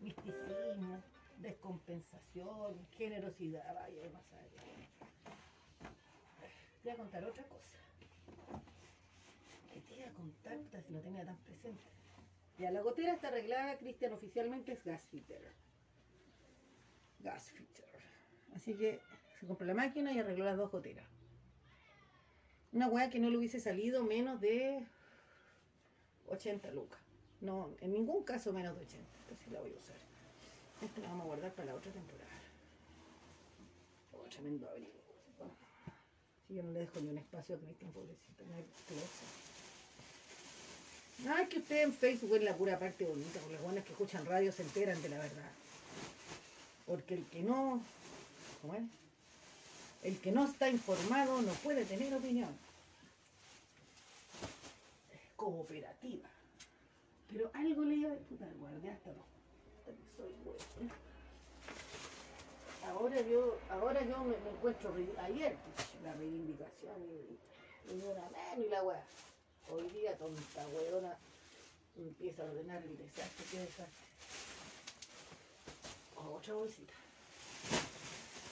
Misticismo, 0.00 1.02
descompensación, 1.38 2.86
generosidad, 2.96 3.74
vaya 3.74 4.10
más 4.12 4.32
allá. 4.32 4.62
Voy 6.84 6.92
a 6.92 6.96
contar 6.96 7.24
otra 7.24 7.42
cosa. 7.44 7.78
¿Qué 9.72 9.80
te 9.80 9.94
iba 9.96 10.08
a 10.08 10.12
contar? 10.12 10.58
Si 10.86 10.92
lo 10.92 11.00
tenía 11.00 11.24
tan 11.24 11.36
presente. 11.38 11.82
Ya, 12.58 12.70
la 12.70 12.80
gotera 12.80 13.12
está 13.12 13.28
arreglada, 13.28 13.76
Cristian, 13.76 14.12
oficialmente 14.12 14.72
es 14.72 14.84
gasfitter. 14.84 15.52
Gasfitter. 17.18 17.84
Así 18.54 18.74
que 18.74 19.00
se 19.40 19.46
compró 19.46 19.66
la 19.66 19.74
máquina 19.74 20.12
y 20.12 20.20
arregló 20.20 20.44
las 20.44 20.56
dos 20.56 20.70
goteras. 20.70 21.06
Una 22.72 22.88
weá 22.88 23.10
que 23.10 23.18
no 23.18 23.30
le 23.30 23.38
hubiese 23.38 23.60
salido 23.60 24.04
menos 24.04 24.40
de 24.40 24.86
80 26.28 26.70
lucas. 26.70 27.05
No, 27.40 27.70
en 27.80 27.92
ningún 27.92 28.24
caso 28.24 28.52
menos 28.52 28.74
de 28.76 28.84
80. 28.84 28.98
Esta 29.30 29.44
sí 29.44 29.50
la 29.50 29.60
voy 29.60 29.72
a 29.72 29.78
usar. 29.78 29.96
Esta 30.82 31.00
la 31.00 31.08
vamos 31.08 31.24
a 31.24 31.26
guardar 31.26 31.52
para 31.52 31.66
la 31.66 31.74
otra 31.74 31.92
temporada. 31.92 32.30
Oh, 34.12 34.28
tremendo 34.30 34.68
abrigo. 34.68 34.92
Si 36.46 36.54
yo 36.54 36.62
no 36.62 36.70
le 36.70 36.80
dejo 36.80 37.00
ni 37.00 37.08
un 37.08 37.18
espacio 37.18 37.56
a 37.56 37.58
Cristian, 37.58 37.90
pobrecito. 37.92 38.44
No 38.44 38.54
hay. 38.54 38.64
No, 41.24 41.36
es 41.38 41.48
que 41.48 41.58
usted 41.58 41.82
en 41.82 41.92
Facebook 41.92 42.36
es 42.36 42.42
la 42.44 42.56
pura 42.56 42.78
parte 42.78 43.04
bonita, 43.04 43.40
porque 43.40 43.54
las 43.54 43.62
buenas 43.62 43.84
que 43.84 43.92
escuchan 43.92 44.24
radio 44.26 44.52
se 44.52 44.62
enteran 44.62 45.00
de 45.02 45.08
la 45.08 45.18
verdad. 45.18 45.50
Porque 46.86 47.14
el 47.14 47.24
que 47.26 47.42
no, 47.42 47.82
¿cómo 48.62 48.74
es? 48.74 48.82
El 50.02 50.20
que 50.20 50.30
no 50.30 50.44
está 50.44 50.68
informado 50.68 51.42
no 51.42 51.52
puede 51.54 51.84
tener 51.84 52.14
opinión. 52.14 52.50
Es 55.12 55.20
cooperativa. 55.34 56.28
Pero 57.28 57.50
algo 57.54 57.84
le 57.84 57.94
iba 57.96 58.12
a 58.12 58.16
puta, 58.16 58.46
guardé 58.58 58.90
hasta 58.90 59.10
no. 59.10 59.24
Soy 60.16 60.32
bueno. 60.44 60.94
Ahora 62.84 63.20
yo, 63.20 63.58
ahora 63.68 64.00
yo 64.04 64.18
me, 64.24 64.36
me 64.38 64.50
encuentro 64.50 64.94
ayer, 65.18 65.56
pues, 65.74 66.02
la 66.04 66.14
reivindicación 66.14 67.02
y, 67.02 67.38
y 67.92 68.02
una 68.02 68.22
mano 68.30 68.64
y 68.64 68.68
la 68.68 68.82
weá. 68.82 69.04
Hoy 69.68 69.88
día 69.90 70.16
tonta 70.16 70.66
weona 70.68 71.18
empieza 71.96 72.42
a 72.42 72.46
ordenar 72.46 72.82
el 72.82 72.96
desastre, 72.96 73.44
qué 73.50 73.58
desastre. 73.58 74.06
Otra 76.14 76.54
bolsita. 76.54 76.94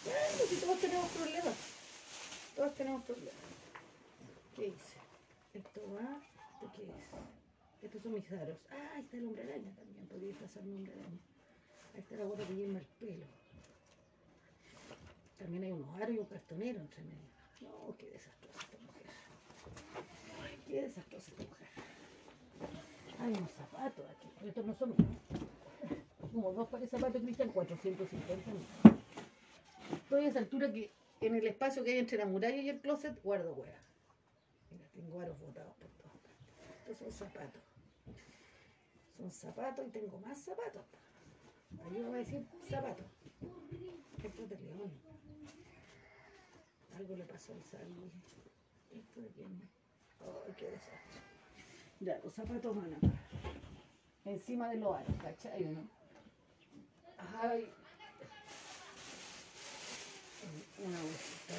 Bueno, 0.04 0.44
si 0.48 0.56
todos 0.56 0.80
tenemos 0.80 1.08
problemas. 1.12 1.54
Todos 2.56 2.74
tenemos 2.74 3.04
problemas. 3.04 3.34
¿Qué 4.56 4.66
hice? 4.66 4.98
Esto 5.54 5.80
va, 5.94 6.20
¿esto 6.54 6.72
qué 6.76 6.82
es? 6.82 7.43
Estos 7.84 8.02
son 8.02 8.14
mis 8.14 8.32
aros. 8.32 8.56
Ah, 8.70 8.92
ahí 8.94 9.02
está 9.02 9.18
el 9.18 9.26
hombre 9.26 9.42
araña 9.42 9.70
también, 9.76 10.06
podría 10.06 10.34
pasar 10.38 10.62
un 10.62 10.76
hombre 10.76 10.92
araña. 10.92 11.18
Ahí 11.92 12.00
está 12.00 12.16
la 12.16 12.24
gota 12.24 12.46
que 12.46 12.54
lleva 12.54 12.78
el 12.78 12.86
pelo. 12.98 13.26
También 15.38 15.64
hay 15.64 15.72
unos 15.72 16.00
aros 16.00 16.16
y 16.16 16.24
cartonero 16.24 16.80
entre 16.80 17.02
medio. 17.02 17.28
No, 17.60 17.94
qué 17.98 18.08
desastrosa 18.08 18.58
esta 18.60 18.78
mujer. 18.78 19.06
Qué 20.66 20.82
desastrosa 20.82 21.30
esta 21.30 21.42
mujer. 21.42 21.68
Hay 23.20 23.32
unos 23.34 23.50
zapatos 23.50 24.04
aquí. 24.10 24.48
Estos 24.48 24.64
no 24.64 24.74
son 24.74 24.88
míos. 24.96 25.44
Como 26.32 26.52
dos 26.52 26.68
pares 26.68 26.90
de 26.90 26.98
zapatos, 26.98 27.22
Cristian, 27.22 27.50
450 27.50 28.50
mil. 28.50 28.66
Estoy 29.92 30.24
a 30.24 30.28
esa 30.28 30.38
altura 30.38 30.72
que 30.72 30.90
en 31.20 31.34
el 31.34 31.46
espacio 31.46 31.84
que 31.84 31.92
hay 31.92 31.98
entre 31.98 32.16
la 32.16 32.24
muralla 32.24 32.56
y 32.56 32.70
el 32.70 32.80
closet 32.80 33.22
guardo 33.22 33.52
hueá. 33.52 33.78
Mira, 34.70 34.88
tengo 34.94 35.20
aros 35.20 35.38
botados 35.38 35.74
por 35.74 35.88
todas 35.88 36.12
partes. 36.12 36.88
Estos 36.88 37.14
son 37.14 37.28
zapatos. 37.28 37.63
Son 39.16 39.30
zapatos 39.30 39.86
y 39.86 39.90
tengo 39.90 40.18
más 40.18 40.38
zapatos. 40.38 40.82
Va 41.78 42.14
a 42.14 42.18
decir 42.18 42.46
zapatos. 42.68 43.06
Esto 44.22 44.42
es 44.42 44.50
de 44.50 44.58
león. 44.58 44.92
Algo 46.96 47.16
le 47.16 47.24
pasó 47.24 47.52
al 47.52 47.62
Sally. 47.64 48.10
Esto 48.90 49.20
de 49.20 49.28
quién. 49.28 49.68
Ay, 50.20 50.54
qué 50.56 50.70
desastre. 50.70 51.20
Ya, 52.00 52.18
los 52.22 52.32
zapatos 52.32 52.76
van 52.76 52.94
acá. 52.94 53.06
Encima 54.24 54.68
de 54.70 54.76
los 54.76 54.96
aros, 54.96 55.16
¿cachai? 55.20 55.64
¿no? 55.64 55.88
Ay. 57.40 57.72
Una 60.84 60.98
bolsita. 61.02 61.54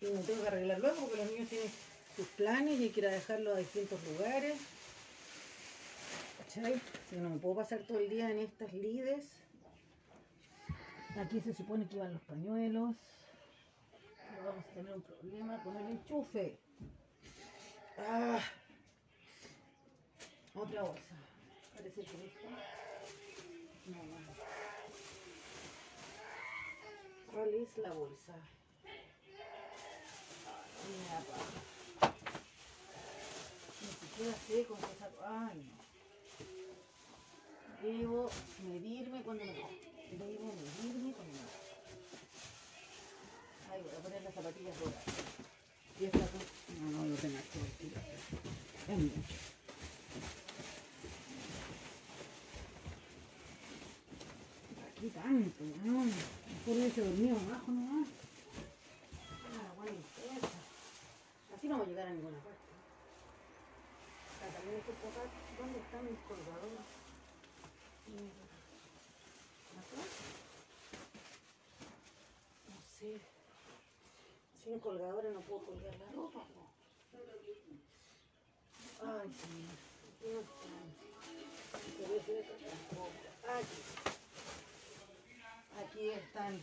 Y 0.00 0.06
me 0.06 0.22
tengo 0.22 0.42
que 0.42 0.48
arreglar 0.48 0.78
luego 0.80 1.00
porque 1.00 1.16
los 1.16 1.30
niños 1.32 1.48
tienen 1.48 1.70
sus 2.16 2.26
planes 2.28 2.78
y 2.78 2.84
hay 2.84 2.90
que 2.90 3.00
ir 3.00 3.06
a 3.06 3.12
dejarlos 3.12 3.56
a 3.56 3.58
distintos 3.58 4.00
lugares. 4.04 4.58
No 7.12 7.30
me 7.30 7.38
puedo 7.38 7.54
pasar 7.54 7.80
todo 7.86 8.00
el 8.00 8.08
día 8.08 8.30
en 8.30 8.40
estas 8.40 8.72
lides. 8.72 9.26
Aquí 11.16 11.40
se 11.40 11.54
supone 11.54 11.86
que 11.86 11.96
iban 11.96 12.12
los 12.12 12.22
pañuelos. 12.22 12.96
Pero 14.30 14.44
vamos 14.44 14.64
a 14.64 14.68
tener 14.74 14.94
un 14.94 15.02
problema 15.02 15.62
con 15.62 15.76
el 15.76 15.88
enchufe. 15.88 16.58
Ah. 17.98 18.40
Otra 20.54 20.82
bolsa. 20.82 21.14
Parece 21.76 22.02
que 22.02 22.26
esta. 22.26 22.48
No, 23.86 24.02
no. 24.02 24.18
¿Cuál 27.32 27.54
es 27.54 27.78
la 27.78 27.92
bolsa? 27.92 28.34
Paja. 32.00 32.12
Ni 33.80 34.08
siquiera 34.08 34.34
sé 34.46 34.64
con 34.64 34.78
qué 34.78 34.98
saco. 34.98 35.22
Ay, 35.24 35.70
no. 35.70 35.87
Debo 37.82 38.28
medirme 38.66 39.22
cuando 39.22 39.44
me 39.44 39.52
voy. 39.52 39.78
Debo 40.10 40.52
medirme 40.52 41.12
cuando 41.12 41.32
me 41.32 41.38
voy. 41.38 41.68
Ay, 43.70 43.82
voy 43.82 43.92
a 43.92 44.02
poner 44.02 44.22
las 44.22 44.34
zapatillas 44.34 44.78
doradas. 44.80 45.04
Y 46.00 46.04
esta 46.04 46.18
No, 46.18 46.90
no, 46.90 47.06
lo 47.06 47.14
tengo 47.16 47.38
tiro. 47.78 48.00
Es 48.88 48.98
mucho. 48.98 49.20
Aquí 54.90 55.10
tanto, 55.10 55.64
no. 55.84 56.04
Mejor 56.04 56.76
hubiese 56.76 57.00
dormido 57.00 57.36
abajo 57.36 57.70
nomás. 57.70 58.08
Ah, 59.54 59.72
buena 59.76 59.92
limpieza. 59.92 60.58
Así 61.56 61.68
no 61.68 61.76
voy 61.76 61.86
a 61.86 61.88
llegar 61.90 62.06
a 62.08 62.10
ninguna 62.10 62.38
parte. 62.38 62.58
Ah, 64.42 64.50
también 64.52 64.80
estos 64.80 64.96
zapatos. 64.98 65.30
¿Dónde 65.58 65.78
están 65.78 66.04
mis 66.04 66.18
colgadores? 66.26 66.97
No 72.68 72.80
sé. 72.98 73.20
Sin 74.64 74.78
colgadores 74.80 75.34
no 75.34 75.40
puedo 75.40 75.66
colgar 75.66 75.94
la 75.98 76.12
ropa. 76.12 76.40
po. 76.40 76.70
Ay, 79.06 79.28
sí. 79.28 79.66
No 80.32 80.40
tampoco. 82.40 83.12
Aquí. 83.58 83.80
Aquí 85.84 86.08
están. 86.10 86.60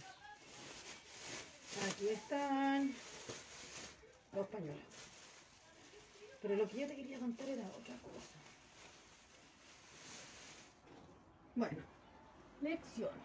Aquí 1.87 2.07
están 2.09 2.95
los 4.33 4.47
pañuelos. 4.47 4.83
Pero 6.41 6.55
lo 6.55 6.67
que 6.67 6.79
yo 6.79 6.87
te 6.87 6.95
quería 6.95 7.19
contar 7.19 7.47
era 7.49 7.63
otra 7.67 7.95
cosa. 7.97 8.35
Bueno, 11.55 11.81
lecciones. 12.59 13.23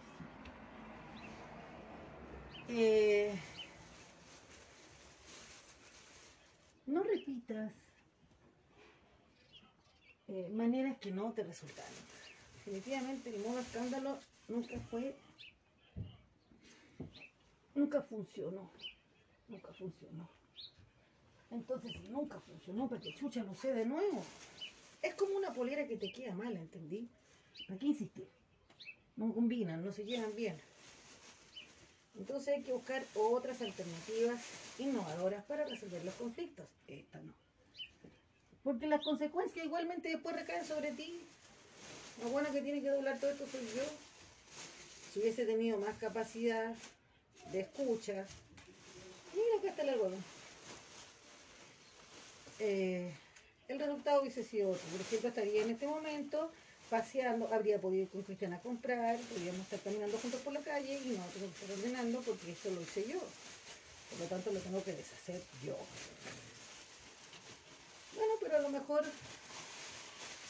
Eh, 2.69 3.35
no 6.87 7.03
repitas 7.03 7.73
eh, 10.29 10.49
maneras 10.51 10.97
que 10.99 11.11
no 11.11 11.33
te 11.33 11.43
resultaron. 11.43 12.07
Definitivamente 12.55 13.31
el 13.31 13.41
modo 13.41 13.59
escándalo 13.59 14.19
nunca 14.47 14.79
fue, 14.91 15.17
nunca 17.75 18.01
funcionó, 18.03 18.71
nunca 19.49 19.73
funcionó. 19.73 20.29
Entonces, 21.51 21.91
si 21.93 22.09
nunca 22.09 22.39
funcionó, 22.39 22.89
para 22.89 23.01
que 23.01 23.13
chucha 23.13 23.43
no 23.43 23.57
sé 23.57 23.73
de 23.73 23.85
nuevo. 23.85 24.25
Es 25.03 25.17
como 25.17 25.37
una 25.37 25.53
polera 25.53 25.89
que 25.89 25.97
te 25.97 26.13
queda 26.13 26.33
mal, 26.35 26.57
¿entendí? 26.57 27.09
¿Para 27.67 27.79
qué 27.79 27.87
insistir? 27.87 28.27
No 29.17 29.33
combinan, 29.33 29.85
no 29.85 29.93
se 29.93 30.05
llevan 30.05 30.35
bien. 30.35 30.61
Entonces 32.19 32.57
hay 32.57 32.63
que 32.63 32.73
buscar 32.73 33.05
otras 33.15 33.61
alternativas 33.63 34.41
innovadoras 34.79 35.45
para 35.45 35.65
resolver 35.65 36.05
los 36.05 36.15
conflictos. 36.15 36.67
Esta 36.89 37.21
no. 37.21 37.33
Porque 38.63 38.87
las 38.87 39.03
consecuencias 39.03 39.65
igualmente 39.65 40.09
después 40.09 40.37
recaen 40.37 40.67
sobre 40.67 40.93
ti. 40.93 41.21
Lo 42.23 42.29
bueno 42.29 42.51
que 42.53 42.61
tiene 42.61 42.83
que 42.83 42.91
doblar 42.91 43.19
todo 43.19 43.31
esto 43.31 43.47
soy 43.51 43.67
yo. 43.75 43.83
Si 45.13 45.21
hubiese 45.21 45.47
tenido 45.47 45.79
más 45.79 45.97
capacidad 45.99 46.75
de 47.53 47.61
escucha. 47.61 48.27
Mira, 49.35 49.59
acá 49.59 49.69
está 49.71 49.83
el 49.83 49.89
algodón. 49.91 50.25
Eh, 52.59 53.11
el 53.69 53.79
resultado 53.79 54.21
hubiese 54.21 54.45
sido 54.45 54.71
otro. 54.71 54.87
Por 54.91 55.01
ejemplo, 55.01 55.29
estaría 55.31 55.63
en 55.63 55.71
este 55.71 55.87
momento 55.87 56.53
paseando, 56.91 57.49
habría 57.55 57.81
podido 57.81 58.03
ir 58.03 58.11
con 58.11 58.23
Cristian 58.23 58.53
a 58.53 58.61
comprar, 58.61 59.17
podríamos 59.17 59.61
estar 59.61 59.79
caminando 59.81 60.19
juntos 60.19 60.41
por 60.41 60.53
la 60.53 60.61
calle 60.61 61.01
y 61.05 61.11
no 61.11 61.25
tengo 61.27 61.47
que 61.47 61.63
estar 61.63 61.79
ordenando 61.79 62.21
porque 62.21 62.51
esto 62.51 62.71
lo 62.71 62.83
hice 62.83 63.07
yo. 63.09 63.21
Por 64.11 64.19
lo 64.19 64.27
tanto, 64.27 64.51
lo 64.51 64.59
tengo 64.59 64.83
que 64.83 64.93
deshacer 64.93 65.41
yo. 65.65 65.77
Bueno, 68.17 68.35
pero 68.41 68.57
a 68.57 68.61
lo 68.61 68.71
mejor, 68.71 69.05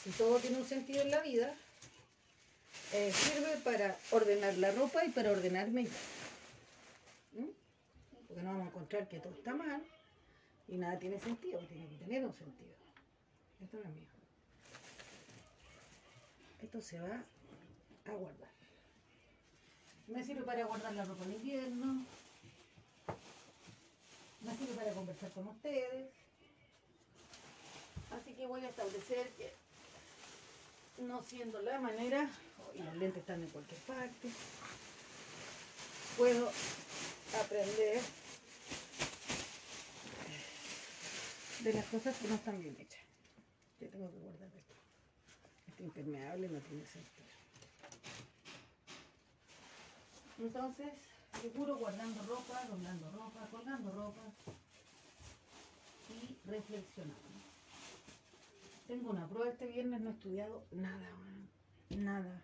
si 0.02 0.10
todo 0.10 0.38
tiene 0.38 0.56
un 0.56 0.66
sentido 0.66 1.02
en 1.02 1.10
la 1.10 1.20
vida, 1.20 1.54
eh, 2.94 3.12
sirve 3.12 3.58
para 3.62 3.98
ordenar 4.10 4.56
la 4.56 4.72
ropa 4.72 5.04
y 5.04 5.10
para 5.10 5.30
ordenarme 5.30 5.84
yo. 5.84 5.90
¿Mm? 7.34 7.50
Porque 8.26 8.42
no 8.42 8.48
vamos 8.48 8.66
a 8.66 8.70
encontrar 8.70 9.08
que 9.08 9.20
todo 9.20 9.34
está 9.34 9.54
mal 9.54 9.82
y 10.68 10.78
nada 10.78 10.98
tiene 10.98 11.20
sentido, 11.20 11.60
tiene 11.60 11.86
que 11.86 11.96
tener 11.96 12.24
un 12.24 12.34
sentido. 12.34 12.74
Esto 13.62 13.76
no 13.76 13.84
es 13.84 13.94
mío. 13.94 14.19
Esto 16.62 16.80
se 16.80 17.00
va 17.00 17.24
a 18.06 18.12
guardar. 18.12 18.50
Me 20.06 20.24
sirve 20.24 20.42
para 20.42 20.64
guardar 20.64 20.92
la 20.94 21.04
ropa 21.04 21.24
en 21.24 21.32
invierno. 21.32 22.04
Me 24.42 24.56
sirve 24.56 24.74
para 24.74 24.92
conversar 24.92 25.30
con 25.32 25.48
ustedes. 25.48 26.12
Así 28.10 28.32
que 28.34 28.46
voy 28.46 28.64
a 28.64 28.68
establecer 28.68 29.30
que 29.30 29.52
no 31.02 31.22
siendo 31.22 31.62
la 31.62 31.80
manera, 31.80 32.28
y 32.74 32.82
los 32.82 32.96
lentes 32.96 33.20
están 33.20 33.42
en 33.42 33.48
cualquier 33.48 33.80
parte, 33.82 34.28
puedo 36.16 36.50
aprender 37.40 38.02
de 41.60 41.72
las 41.72 41.86
cosas 41.86 42.16
que 42.18 42.28
no 42.28 42.34
están 42.34 42.60
bien 42.60 42.76
hechas. 42.78 43.00
Que 43.78 43.86
tengo 43.86 44.10
que 44.10 44.18
guardar 44.18 44.48
esto. 44.54 44.74
Impermeable 45.80 46.48
no 46.48 46.58
tiene 46.60 46.84
sentido. 46.84 47.26
Entonces, 50.38 50.88
seguro 51.40 51.76
guardando 51.76 52.22
ropa, 52.22 52.64
doblando 52.68 53.10
ropa, 53.10 53.46
colgando 53.50 53.92
ropa 53.92 54.22
y 56.08 56.48
reflexionando. 56.48 57.16
Tengo 58.86 59.10
una 59.10 59.28
prueba 59.28 59.50
este 59.50 59.66
viernes, 59.66 60.00
no 60.00 60.10
he 60.10 60.12
estudiado 60.12 60.66
nada, 60.72 61.08
nada. 61.90 62.42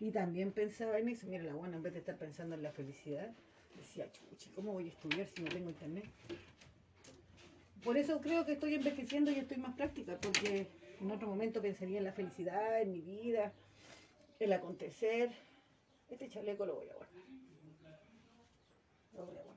Y 0.00 0.10
también 0.10 0.52
pensaba 0.52 0.98
en 0.98 1.08
eso, 1.08 1.26
mira 1.26 1.44
la 1.44 1.54
buena, 1.54 1.76
en 1.76 1.82
vez 1.82 1.92
de 1.94 2.00
estar 2.00 2.18
pensando 2.18 2.54
en 2.56 2.62
la 2.62 2.72
felicidad, 2.72 3.32
decía, 3.76 4.10
chuchi, 4.12 4.50
¿cómo 4.50 4.72
voy 4.72 4.86
a 4.86 4.92
estudiar 4.92 5.26
si 5.28 5.42
no 5.42 5.50
tengo 5.50 5.70
internet? 5.70 6.04
Por 7.82 7.96
eso 7.96 8.20
creo 8.20 8.44
que 8.44 8.52
estoy 8.52 8.74
envejeciendo 8.74 9.30
y 9.30 9.36
estoy 9.36 9.58
más 9.58 9.74
práctica, 9.76 10.18
porque 10.20 10.68
en 11.00 11.10
otro 11.10 11.28
momento 11.28 11.60
pensaría 11.60 11.98
en 11.98 12.04
la 12.04 12.12
felicidad, 12.12 12.80
en 12.80 12.92
mi 12.92 13.00
vida, 13.00 13.52
el 14.40 14.52
acontecer. 14.52 15.30
Este 16.10 16.28
chaleco 16.28 16.66
lo 16.66 16.76
voy 16.76 16.88
a 16.88 16.94
guardar. 16.94 17.22
Lo 19.14 19.26
voy 19.26 19.36
a 19.36 19.42
guardar. 19.42 19.54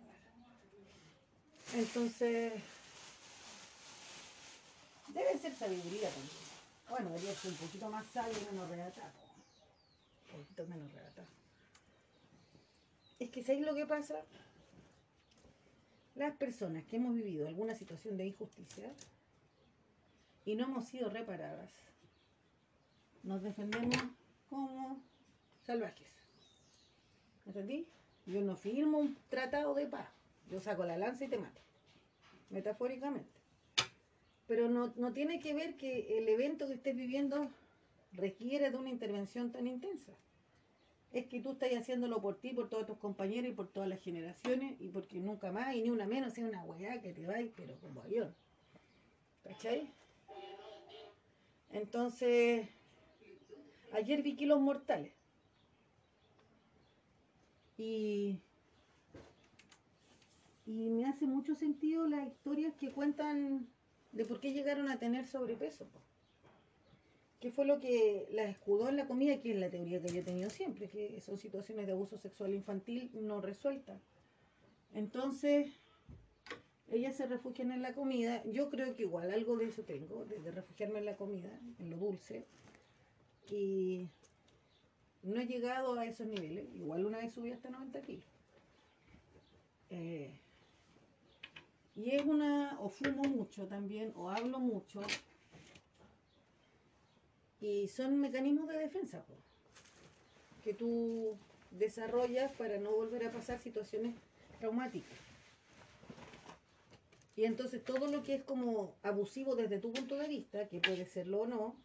Entonces, 1.75 2.53
debe 5.09 5.37
ser 5.37 5.53
sabiduría 5.55 6.09
también. 6.09 6.47
Bueno, 6.89 7.09
debería 7.09 7.33
ser 7.35 7.51
un 7.51 7.57
poquito 7.57 7.89
más 7.89 8.05
sabio 8.07 8.33
y 8.41 8.53
menos 8.53 8.69
relatado. 8.69 9.11
Un 10.31 10.39
poquito 10.41 10.65
menos 10.67 10.91
relatado. 10.93 11.27
Es 13.19 13.29
que 13.29 13.43
¿sabéis 13.43 13.65
lo 13.65 13.75
que 13.75 13.85
pasa? 13.85 14.15
Las 16.15 16.35
personas 16.37 16.83
que 16.85 16.95
hemos 16.95 17.15
vivido 17.15 17.47
alguna 17.47 17.75
situación 17.75 18.17
de 18.17 18.27
injusticia 18.27 18.91
y 20.47 20.55
no 20.55 20.63
hemos 20.63 20.85
sido 20.85 21.09
reparadas, 21.09 21.69
nos 23.21 23.43
defendemos 23.43 23.97
como 24.49 25.03
salvajes. 25.63 26.07
¿Entendí? 27.45 27.85
Yo 28.25 28.39
no 28.41 28.55
firmo 28.55 28.99
un 28.99 29.17
tratado 29.27 29.73
de 29.73 29.87
paz. 29.87 30.07
Yo 30.49 30.61
saco 30.61 30.85
la 30.85 30.97
lanza 30.97 31.25
y 31.25 31.27
te 31.27 31.37
mato. 31.37 31.59
Metafóricamente. 32.49 33.29
Pero 34.47 34.69
no, 34.69 34.93
no 34.95 35.11
tiene 35.11 35.41
que 35.41 35.53
ver 35.53 35.75
que 35.75 36.17
el 36.17 36.29
evento 36.29 36.67
que 36.67 36.75
estés 36.75 36.95
viviendo 36.95 37.51
requiere 38.13 38.71
de 38.71 38.77
una 38.77 38.89
intervención 38.89 39.51
tan 39.51 39.67
intensa. 39.67 40.13
Es 41.11 41.25
que 41.25 41.41
tú 41.41 41.51
estás 41.51 41.71
haciéndolo 41.71 42.21
por 42.21 42.39
ti, 42.39 42.53
por 42.53 42.69
todos 42.69 42.85
tus 42.85 42.97
compañeros 42.99 43.51
y 43.51 43.53
por 43.53 43.67
todas 43.67 43.89
las 43.89 43.99
generaciones 43.99 44.79
y 44.79 44.87
porque 44.87 45.19
nunca 45.19 45.51
más 45.51 45.75
y 45.75 45.81
ni 45.81 45.89
una 45.89 46.07
menos 46.07 46.31
sea 46.31 46.45
una 46.45 46.63
weá 46.63 47.01
que 47.01 47.11
te 47.11 47.27
vayas, 47.27 47.51
pero 47.53 47.77
como 47.81 48.01
avión. 48.01 48.33
¿Cachai? 49.43 49.91
Entonces, 51.77 52.67
ayer 53.93 54.23
vi 54.23 54.35
Kilos 54.35 54.59
Mortales. 54.59 55.13
Y, 57.77 58.39
y 60.65 60.89
me 60.89 61.05
hace 61.05 61.27
mucho 61.27 61.53
sentido 61.53 62.07
las 62.07 62.27
historias 62.27 62.73
que 62.75 62.91
cuentan 62.91 63.67
de 64.11 64.25
por 64.25 64.39
qué 64.39 64.53
llegaron 64.53 64.89
a 64.89 64.97
tener 64.97 65.27
sobrepeso. 65.27 65.85
¿Qué 67.39 67.51
fue 67.51 67.65
lo 67.65 67.79
que 67.79 68.27
las 68.31 68.49
escudó 68.49 68.89
en 68.89 68.97
la 68.97 69.05
comida? 69.05 69.39
Que 69.39 69.51
es 69.51 69.59
la 69.59 69.69
teoría 69.69 70.01
que 70.01 70.11
yo 70.11 70.21
he 70.21 70.23
tenido 70.23 70.49
siempre, 70.49 70.89
que 70.89 71.21
son 71.21 71.37
situaciones 71.37 71.85
de 71.85 71.91
abuso 71.91 72.17
sexual 72.17 72.55
infantil 72.55 73.11
no 73.13 73.39
resueltas. 73.39 74.01
Entonces, 74.95 75.69
ellas 76.91 77.15
se 77.15 77.27
refugian 77.27 77.71
en 77.71 77.81
la 77.81 77.93
comida. 77.93 78.43
Yo 78.45 78.69
creo 78.69 78.95
que 78.95 79.03
igual 79.03 79.31
algo 79.31 79.57
de 79.57 79.65
eso 79.65 79.83
tengo, 79.83 80.25
de, 80.25 80.51
refugiarme 80.51 80.99
en 80.99 81.05
la 81.05 81.17
comida, 81.17 81.49
en 81.79 81.89
lo 81.89 81.97
dulce. 81.97 82.45
Y 83.51 84.07
no 85.23 85.39
he 85.39 85.45
llegado 85.45 85.93
a 85.97 86.05
esos 86.05 86.27
niveles. 86.27 86.73
Igual 86.75 87.05
una 87.05 87.19
vez 87.19 87.33
subí 87.33 87.51
hasta 87.51 87.69
90 87.69 88.01
kilos. 88.01 88.25
Eh, 89.89 90.31
y 91.95 92.11
es 92.11 92.23
una, 92.23 92.77
o 92.79 92.89
fumo 92.89 93.23
mucho 93.23 93.67
también, 93.67 94.13
o 94.15 94.29
hablo 94.29 94.59
mucho. 94.59 95.01
Y 97.59 97.87
son 97.87 98.19
mecanismos 98.19 98.67
de 98.67 98.77
defensa, 98.77 99.25
que 100.63 100.73
tú 100.73 101.37
desarrollas 101.71 102.51
para 102.53 102.77
no 102.77 102.91
volver 102.91 103.25
a 103.25 103.31
pasar 103.31 103.59
situaciones 103.59 104.13
traumáticas. 104.59 105.26
Y 107.37 107.45
entonces 107.45 107.83
todo 107.85 108.07
lo 108.07 108.23
que 108.23 108.33
es 108.35 108.43
como 108.43 108.95
abusivo 109.03 109.55
desde 109.55 109.79
tu 109.79 109.93
punto 109.93 110.17
de 110.17 110.27
vista, 110.27 110.67
que 110.67 110.79
puede 110.79 111.05
serlo 111.05 111.41
o 111.41 111.47
no, 111.47 111.75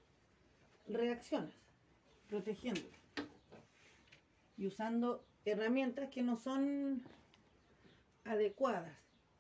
reaccionas, 0.88 1.52
protegiéndote. 2.28 2.88
Y 4.56 4.66
usando 4.66 5.22
herramientas 5.44 6.08
que 6.08 6.22
no 6.22 6.38
son 6.38 7.02
adecuadas. 8.24 8.96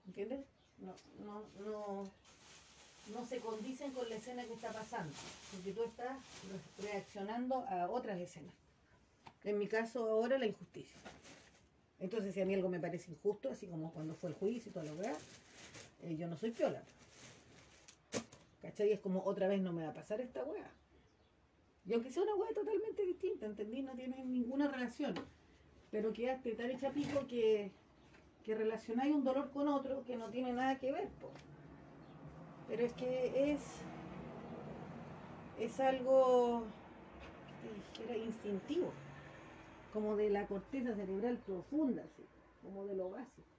¿Entiendes? 0.06 0.44
No, 0.78 0.94
no, 1.24 1.42
no, 1.64 2.10
no 3.14 3.26
se 3.26 3.38
condicen 3.40 3.92
con 3.92 4.08
la 4.10 4.16
escena 4.16 4.44
que 4.44 4.52
está 4.52 4.70
pasando. 4.70 5.14
Porque 5.50 5.72
tú 5.72 5.84
estás 5.84 6.18
re- 6.78 6.88
reaccionando 6.90 7.64
a 7.68 7.88
otras 7.88 8.20
escenas. 8.20 8.52
En 9.44 9.58
mi 9.58 9.66
caso 9.66 10.06
ahora 10.10 10.38
la 10.38 10.46
injusticia. 10.46 11.00
Entonces 12.00 12.34
si 12.34 12.40
a 12.42 12.44
mí 12.44 12.52
algo 12.54 12.68
me 12.68 12.80
parece 12.80 13.10
injusto, 13.12 13.50
así 13.50 13.66
como 13.66 13.92
cuando 13.92 14.14
fue 14.14 14.28
el 14.30 14.36
juicio 14.36 14.68
y 14.70 14.72
toda 14.72 14.84
la 14.86 14.92
weá, 14.94 15.16
yo 16.10 16.26
no 16.26 16.36
soy 16.36 16.50
piola. 16.50 16.82
¿Cachai? 18.60 18.92
Es 18.92 19.00
como 19.00 19.22
otra 19.24 19.48
vez 19.48 19.60
no 19.60 19.72
me 19.72 19.82
va 19.84 19.90
a 19.90 19.94
pasar 19.94 20.20
esta 20.20 20.44
weá. 20.44 20.70
Y 21.84 21.94
aunque 21.94 22.10
sea 22.10 22.22
una 22.22 22.34
weá 22.34 22.52
totalmente 22.52 23.04
distinta, 23.04 23.46
¿entendí? 23.46 23.82
No 23.82 23.92
tiene 23.92 24.24
ninguna 24.24 24.68
relación. 24.68 25.14
Pero 25.90 26.12
quedaste 26.12 26.52
tan 26.52 26.70
hecha 26.70 26.90
pico 26.90 27.26
que, 27.26 27.72
que 28.44 28.54
relacionáis 28.54 29.14
un 29.14 29.24
dolor 29.24 29.50
con 29.50 29.68
otro 29.68 30.04
que 30.04 30.16
no 30.16 30.30
tiene 30.30 30.52
nada 30.52 30.78
que 30.78 30.92
ver, 30.92 31.08
po. 31.20 31.30
Pero 32.68 32.84
es 32.84 32.92
que 32.94 33.52
es. 33.52 33.60
Es 35.58 35.80
algo. 35.80 36.64
dijera 37.96 38.16
instintivo. 38.16 38.92
Como 39.92 40.16
de 40.16 40.30
la 40.30 40.46
corteza 40.46 40.94
cerebral 40.94 41.36
profunda, 41.38 42.02
así, 42.02 42.24
como 42.62 42.86
de 42.86 42.94
lo 42.94 43.10
básico. 43.10 43.51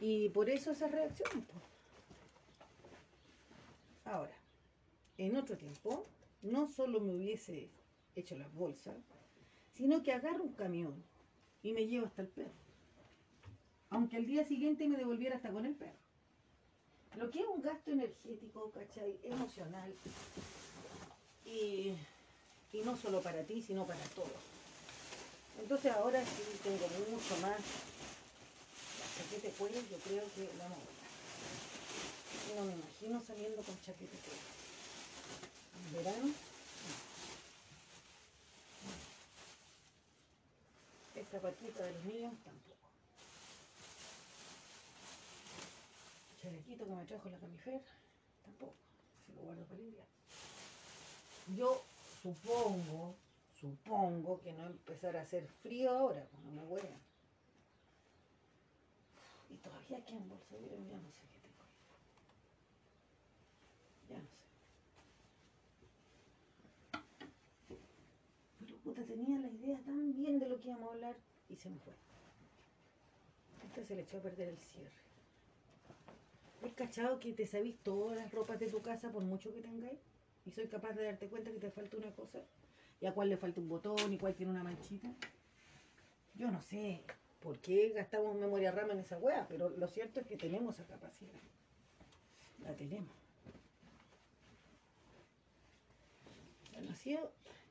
Y 0.00 0.30
por 0.30 0.48
eso 0.48 0.72
esas 0.72 0.90
reacciones, 0.90 1.44
po. 1.44 1.60
Ahora, 4.10 4.34
en 5.18 5.36
otro 5.36 5.56
tiempo, 5.56 6.06
no 6.42 6.66
solo 6.66 7.00
me 7.00 7.14
hubiese 7.14 7.68
hecho 8.16 8.36
las 8.36 8.52
bolsas, 8.54 8.96
sino 9.74 10.02
que 10.02 10.12
agarro 10.12 10.42
un 10.42 10.54
camión 10.54 11.04
y 11.62 11.72
me 11.72 11.86
llevo 11.86 12.06
hasta 12.06 12.22
el 12.22 12.28
perro. 12.28 12.50
Aunque 13.90 14.16
al 14.16 14.26
día 14.26 14.44
siguiente 14.46 14.88
me 14.88 14.96
devolviera 14.96 15.36
hasta 15.36 15.50
con 15.50 15.66
el 15.66 15.74
perro. 15.74 15.98
lo 17.16 17.30
que 17.30 17.40
es 17.40 17.46
un 17.46 17.60
gasto 17.60 17.90
energético, 17.90 18.70
¿cachai? 18.70 19.18
Emocional. 19.22 19.92
Y, 21.44 21.92
y 22.72 22.80
no 22.84 22.96
solo 22.96 23.20
para 23.20 23.42
ti, 23.42 23.60
sino 23.60 23.86
para 23.86 24.04
todos. 24.14 24.30
Entonces 25.60 25.92
ahora 25.92 26.24
sí 26.24 26.42
tengo 26.62 26.86
mucho 27.10 27.36
más. 27.42 27.60
De 29.42 29.50
cuello 29.52 29.80
yo 29.90 29.96
creo 29.98 30.24
que 30.34 30.50
vamos 30.58 30.78
a 30.78 32.54
No 32.56 32.64
me 32.64 32.72
imagino 32.72 33.22
saliendo 33.24 33.62
con 33.62 33.80
chaqueta 33.80 34.12
de 34.12 34.18
cuello. 34.18 34.60
Verano, 35.92 36.26
no. 36.26 36.34
Esta 41.20 41.40
patita 41.40 41.82
de 41.84 41.92
los 41.92 42.04
niños 42.04 42.34
tampoco. 42.44 42.76
Chalequito 46.42 46.84
que 46.84 46.90
me 46.92 47.04
trajo 47.04 47.28
la 47.30 47.38
camifer, 47.38 47.80
tampoco. 48.44 48.74
Se 49.26 49.32
lo 49.34 49.42
guardo 49.42 49.64
para 49.64 49.76
el 49.76 49.86
invierno. 49.86 50.10
Yo 51.56 51.82
supongo, 52.22 53.14
supongo 53.60 54.40
que 54.42 54.52
no 54.52 54.66
empezará 54.66 55.20
a 55.20 55.22
hacer 55.22 55.48
frío 55.62 55.90
ahora, 55.90 56.26
cuando 56.30 56.50
me 56.50 56.62
huean. 56.68 57.09
Y 59.50 59.56
todavía 59.56 60.04
quedan 60.04 60.28
bolsa, 60.28 60.56
yo 60.56 60.66
ya 60.88 60.98
no 60.98 61.10
sé 61.10 61.22
qué 61.32 61.40
tengo. 61.40 61.64
Ya 64.08 64.18
no 64.18 64.28
sé. 64.28 64.50
Pero 68.60 68.78
puta, 68.78 69.04
tenía 69.04 69.38
la 69.38 69.48
idea 69.48 69.78
tan 69.80 70.14
bien 70.14 70.38
de 70.38 70.48
lo 70.48 70.60
que 70.60 70.68
íbamos 70.68 70.90
a 70.90 70.92
hablar 70.94 71.16
y 71.48 71.56
se 71.56 71.68
me 71.68 71.78
fue. 71.80 71.94
Este 73.64 73.84
se 73.84 73.94
le 73.96 74.02
echó 74.02 74.18
a 74.18 74.22
perder 74.22 74.48
el 74.48 74.58
cierre. 74.58 75.00
¿Es 76.62 76.74
cachado 76.74 77.18
que 77.18 77.32
te 77.32 77.46
sabís 77.46 77.78
todas 77.82 78.16
las 78.16 78.30
ropas 78.32 78.60
de 78.60 78.68
tu 78.68 78.82
casa 78.82 79.10
por 79.10 79.22
mucho 79.22 79.52
que 79.52 79.60
tengáis? 79.60 79.98
Y 80.44 80.50
soy 80.50 80.68
capaz 80.68 80.92
de 80.92 81.04
darte 81.04 81.28
cuenta 81.28 81.50
que 81.50 81.58
te 81.58 81.70
falta 81.70 81.96
una 81.96 82.14
cosa. 82.14 82.38
Y 83.00 83.06
a 83.06 83.14
cuál 83.14 83.30
le 83.30 83.36
falta 83.36 83.60
un 83.60 83.68
botón 83.68 84.12
y 84.12 84.18
cuál 84.18 84.34
tiene 84.34 84.52
una 84.52 84.62
manchita. 84.62 85.10
Yo 86.34 86.50
no 86.50 86.60
sé 86.62 87.02
por 87.40 87.58
qué 87.58 87.90
gastamos 87.90 88.36
memoria 88.36 88.70
RAM 88.70 88.92
en 88.92 89.00
esa 89.00 89.18
wea, 89.18 89.46
pero 89.48 89.70
lo 89.70 89.88
cierto 89.88 90.20
es 90.20 90.26
que 90.26 90.36
tenemos 90.36 90.74
esa 90.74 90.86
capacidad. 90.86 91.40
La 92.62 92.74
tenemos. 92.74 93.20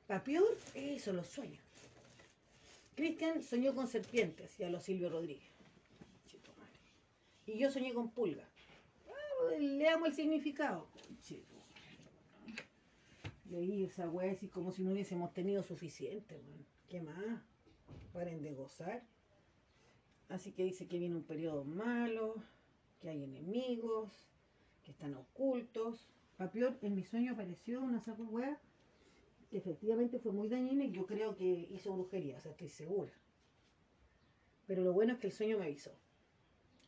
Para 0.08 0.24
peor, 0.24 0.58
eso, 0.74 1.14
los 1.14 1.28
sueños. 1.28 1.64
Cristian 2.96 3.44
soñó 3.44 3.76
con 3.76 3.88
serpientes, 3.88 4.52
hacía 4.52 4.70
los 4.70 4.84
Silvio 4.84 5.10
Rodríguez. 5.10 5.52
Chito 6.26 6.52
madre. 6.58 6.80
Y 7.46 7.60
yo 7.60 7.72
soñé 7.72 7.94
con 7.94 8.12
pulga. 8.12 8.44
Ah, 9.08 9.56
leamos 9.60 10.10
el 10.10 10.16
significado. 10.16 10.88
Chito. 11.22 11.56
Leí 13.50 13.86
esa 13.86 14.10
wea 14.10 14.32
así 14.32 14.48
como 14.48 14.72
si 14.72 14.84
no 14.84 14.92
hubiésemos 14.92 15.34
tenido 15.34 15.64
suficiente. 15.64 16.42
¿Qué 16.90 17.02
más? 17.02 17.42
Paren 18.12 18.42
de 18.42 18.54
gozar. 18.54 19.04
Así 20.30 20.52
que 20.52 20.64
dice 20.64 20.88
que 20.88 21.00
viene 21.00 21.16
un 21.16 21.24
periodo 21.24 21.66
malo, 21.66 22.36
que 23.02 23.10
hay 23.10 23.24
enemigos, 23.24 24.30
que 24.84 24.92
están 24.92 25.16
ocultos. 25.16 26.08
Papior, 26.38 26.78
en 26.82 26.96
mi 26.96 27.04
sueño 27.04 27.34
apareció 27.34 27.82
una 27.82 28.00
saco 28.00 28.24
wea 28.24 28.60
que 29.50 29.58
efectivamente 29.58 30.20
fue 30.20 30.32
muy 30.32 30.48
dañina 30.48 30.86
y 30.86 30.92
yo 30.92 31.06
creo 31.08 31.36
que 31.36 31.68
hizo 31.72 31.92
brujería, 31.94 32.38
o 32.38 32.40
sea, 32.40 32.52
estoy 32.52 32.70
segura. 32.70 33.12
Pero 34.68 34.84
lo 34.84 34.94
bueno 34.94 35.14
es 35.14 35.20
que 35.20 35.28
el 35.28 35.34
sueño 35.34 35.58
me 35.58 35.66
avisó. 35.66 35.92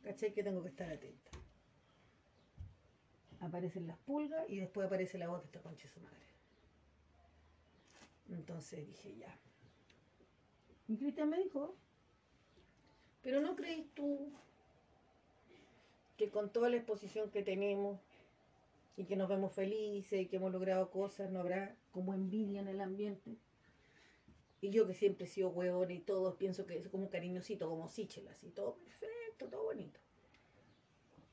¿Cachai? 0.03 0.33
Que 0.33 0.43
tengo 0.43 0.61
que 0.61 0.69
estar 0.69 0.89
atenta. 0.91 1.31
Aparecen 3.39 3.87
las 3.87 3.97
pulgas 3.97 4.47
y 4.47 4.57
después 4.57 4.85
aparece 4.85 5.17
la 5.17 5.27
voz 5.27 5.41
de 5.41 5.47
esta 5.47 5.61
concha 5.61 5.87
de 5.87 5.93
su 5.93 5.99
madre. 5.99 6.17
Entonces 8.29 8.85
dije, 8.85 9.15
ya. 9.17 9.35
Y 10.87 10.97
Cristian 10.97 11.29
me 11.29 11.39
dijo, 11.39 11.75
pero 13.23 13.41
¿no 13.41 13.55
crees 13.55 13.85
tú 13.93 14.31
que 16.17 16.29
con 16.29 16.51
toda 16.51 16.69
la 16.69 16.77
exposición 16.77 17.31
que 17.31 17.43
tenemos 17.43 17.99
y 18.97 19.05
que 19.05 19.15
nos 19.15 19.29
vemos 19.29 19.53
felices 19.53 20.21
y 20.21 20.27
que 20.27 20.37
hemos 20.37 20.51
logrado 20.51 20.91
cosas, 20.91 21.31
no 21.31 21.39
habrá 21.39 21.75
como 21.91 22.13
envidia 22.13 22.61
en 22.61 22.67
el 22.67 22.81
ambiente? 22.81 23.37
Y 24.61 24.69
yo 24.69 24.85
que 24.85 24.93
siempre 24.93 25.25
he 25.25 25.27
sido 25.27 25.49
huevón 25.49 25.89
y 25.89 25.99
todos 25.99 26.35
pienso 26.35 26.67
que 26.67 26.77
es 26.77 26.87
como 26.89 27.09
cariñosito, 27.09 27.67
como 27.67 27.87
Sichel, 27.87 28.27
así, 28.27 28.49
todo 28.49 28.75
perfecto, 28.75 29.47
todo 29.49 29.63
bonito. 29.63 29.99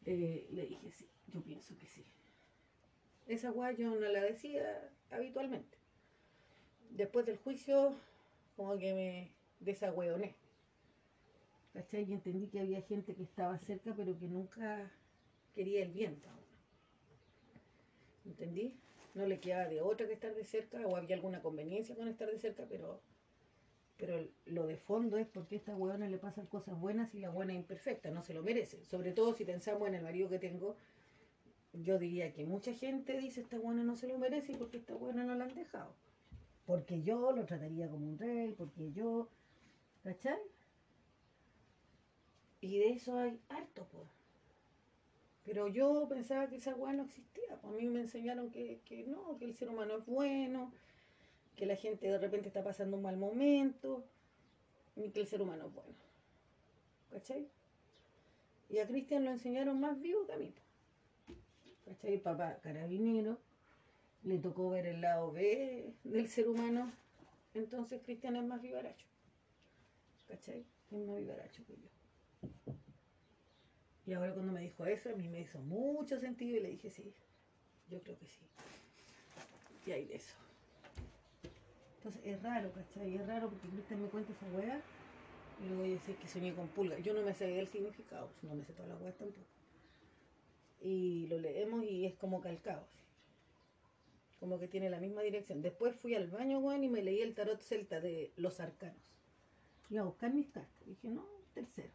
Eh, 0.07 0.47
le 0.51 0.67
dije, 0.67 0.91
sí, 0.91 1.07
yo 1.27 1.43
pienso 1.43 1.77
que 1.77 1.87
sí. 1.87 2.03
Esa 3.27 3.51
guay 3.51 3.77
yo 3.77 3.91
no 3.91 4.09
la 4.09 4.23
decía 4.23 4.91
habitualmente. 5.11 5.77
Después 6.89 7.27
del 7.27 7.37
juicio, 7.37 7.95
como 8.57 8.79
que 8.79 8.95
me 8.95 9.31
desagüeoné. 9.61 10.35
¿Cachai? 11.79 12.11
Y 12.11 12.13
entendí 12.13 12.49
que 12.49 12.59
había 12.59 12.83
gente 12.83 13.15
que 13.15 13.23
estaba 13.23 13.57
cerca, 13.59 13.95
pero 13.97 14.19
que 14.19 14.27
nunca 14.27 14.91
quería 15.55 15.85
el 15.85 15.93
bien 15.93 16.17
para 16.17 16.35
uno. 16.35 16.43
¿Entendí? 18.25 18.77
No 19.15 19.25
le 19.27 19.39
quedaba 19.39 19.69
de 19.69 19.81
otra 19.81 20.09
que 20.09 20.15
estar 20.15 20.35
de 20.35 20.43
cerca, 20.43 20.85
o 20.89 20.97
había 20.97 21.15
alguna 21.15 21.41
conveniencia 21.41 21.95
con 21.95 22.09
estar 22.09 22.29
de 22.29 22.41
cerca, 22.41 22.67
pero, 22.69 23.01
pero 23.97 24.27
lo 24.47 24.67
de 24.67 24.77
fondo 24.77 25.19
es 25.19 25.29
porque 25.29 25.55
a 25.55 25.59
esta 25.59 25.77
huevona 25.77 26.09
le 26.09 26.19
pasan 26.19 26.47
cosas 26.47 26.77
buenas 26.81 27.15
y 27.15 27.21
la 27.21 27.31
buena 27.31 27.55
imperfecta, 27.55 28.11
no 28.11 28.25
se 28.25 28.35
lo 28.35 28.43
merece. 28.43 28.85
Sobre 28.85 29.13
todo 29.13 29.33
si 29.35 29.45
pensamos 29.45 29.87
en 29.87 29.95
el 29.95 30.03
marido 30.03 30.29
que 30.29 30.41
tengo, 30.41 30.75
yo 31.73 31.97
diría 32.01 32.33
que 32.33 32.45
mucha 32.45 32.75
gente 32.75 33.17
dice 33.21 33.43
esta 33.43 33.57
buena 33.57 33.85
no 33.85 33.95
se 33.95 34.09
lo 34.09 34.19
merece 34.19 34.57
porque 34.57 34.79
esta 34.79 34.97
buena 34.97 35.23
no 35.23 35.37
la 35.37 35.45
han 35.45 35.55
dejado. 35.55 35.95
Porque 36.67 37.03
yo 37.03 37.31
lo 37.31 37.47
trataría 37.47 37.89
como 37.89 38.09
un 38.09 38.19
rey, 38.19 38.53
porque 38.59 38.91
yo, 38.91 39.29
¿cachai? 40.03 40.41
Y 42.61 42.79
de 42.79 42.91
eso 42.91 43.19
hay 43.19 43.41
harto, 43.49 43.87
pues. 43.93 44.09
Pero 45.45 45.69
yo 45.69 46.07
pensaba 46.09 46.49
que 46.49 46.57
esa 46.57 46.75
weá 46.75 46.93
no 46.93 47.05
existía. 47.05 47.59
A 47.63 47.69
mí 47.69 47.87
me 47.89 48.01
enseñaron 48.01 48.51
que, 48.51 48.81
que 48.85 49.05
no, 49.05 49.39
que 49.39 49.47
el 49.47 49.55
ser 49.55 49.71
humano 49.71 49.97
es 49.97 50.07
bueno, 50.07 50.73
que 51.57 51.67
la 51.67 51.77
gente 51.77 52.07
de 52.07 52.19
repente 52.19 52.49
está 52.49 52.63
pasando 52.63 52.97
un 52.97 53.03
mal 53.03 53.17
momento, 53.17 54.05
y 54.97 55.11
que 55.11 55.21
el 55.21 55.27
ser 55.27 55.43
humano 55.43 55.67
es 55.67 55.75
bueno. 55.75 55.95
¿Cachai? 57.11 57.49
Y 58.69 58.79
a 58.79 58.87
Cristian 58.87 59.25
lo 59.25 59.31
enseñaron 59.31 59.81
más 59.81 60.01
vivo 60.01 60.27
que 60.27 60.33
a 60.33 60.37
mí. 60.37 60.53
¿Cachai? 61.85 62.19
Papá 62.19 62.59
carabinero, 62.63 63.39
le 64.25 64.39
tocó 64.39 64.71
ver 64.71 64.87
el 64.87 65.01
lado 65.01 65.33
B 65.33 65.95
del 66.05 66.29
ser 66.29 66.49
humano. 66.49 66.93
Entonces 67.55 68.03
Cristian 68.05 68.37
es 68.37 68.45
más 68.45 68.61
vivaracho. 68.61 69.07
¿Cachai? 70.29 70.65
Es 70.91 70.99
más 70.99 71.17
vivaracho 71.17 71.65
que 71.67 71.75
yo. 71.75 71.98
Y 74.07 74.15
ahora 74.15 74.33
cuando 74.33 74.53
me 74.53 74.63
dijo 74.63 74.87
eso, 74.87 75.11
a 75.11 75.17
mí 75.17 75.29
me 75.29 75.41
hizo 75.41 75.59
mucho 75.59 76.19
sentido 76.19 76.57
y 76.57 76.61
le 76.61 76.71
dije, 76.71 76.89
sí, 76.89 77.13
yo 77.91 78.01
creo 78.03 78.19
que 78.19 78.27
sí. 78.27 78.41
Y 79.87 79.93
hay 79.93 80.07
de 80.07 80.17
eso. 80.17 80.35
Entonces 81.99 82.23
es 82.25 82.43
raro, 82.43 82.73
¿cachai? 82.73 83.17
Es 83.17 83.27
raro 83.27 83.51
porque 83.51 83.69
Cristian 83.69 84.03
me 84.03 84.09
cuenta 84.09 84.33
esa 84.33 84.47
weá 84.57 84.81
y 85.63 85.69
le 85.69 85.77
voy 85.77 85.91
a 85.91 85.95
decir 85.95 86.17
que 86.17 86.27
soñé 86.27 86.55
con 86.55 86.69
pulga. 86.69 86.99
Yo 87.01 87.13
no 87.13 87.23
me 87.23 87.35
sé 87.35 87.59
el 87.59 87.69
significado, 87.69 88.31
no 88.43 88.55
me 88.55 88.65
sé 88.65 88.73
todas 88.73 88.89
las 88.89 89.01
weas 89.03 89.17
tampoco. 89.17 89.47
Y 90.81 91.27
lo 91.27 91.39
leemos 91.39 91.85
y 91.85 92.07
es 92.07 92.15
como 92.15 92.41
calcado, 92.41 92.85
así. 92.85 92.99
Como 94.41 94.59
que 94.59 94.69
tiene 94.69 94.89
la 94.89 95.01
misma 95.01 95.21
dirección. 95.23 95.61
Después 95.61 95.95
fui 95.97 96.15
al 96.15 96.29
baño, 96.29 96.61
weón, 96.61 96.85
y 96.85 96.89
me 96.89 97.03
leí 97.03 97.21
el 97.21 97.35
tarot 97.35 97.61
celta 97.61 98.01
de 98.01 98.33
los 98.37 98.61
arcanos. 98.61 99.19
Iba 99.91 100.03
a 100.03 100.07
buscar 100.07 100.33
mis 100.33 100.49
cartas. 100.49 100.87
Dije, 100.87 101.09
no, 101.09 101.27
tercero. 101.53 101.91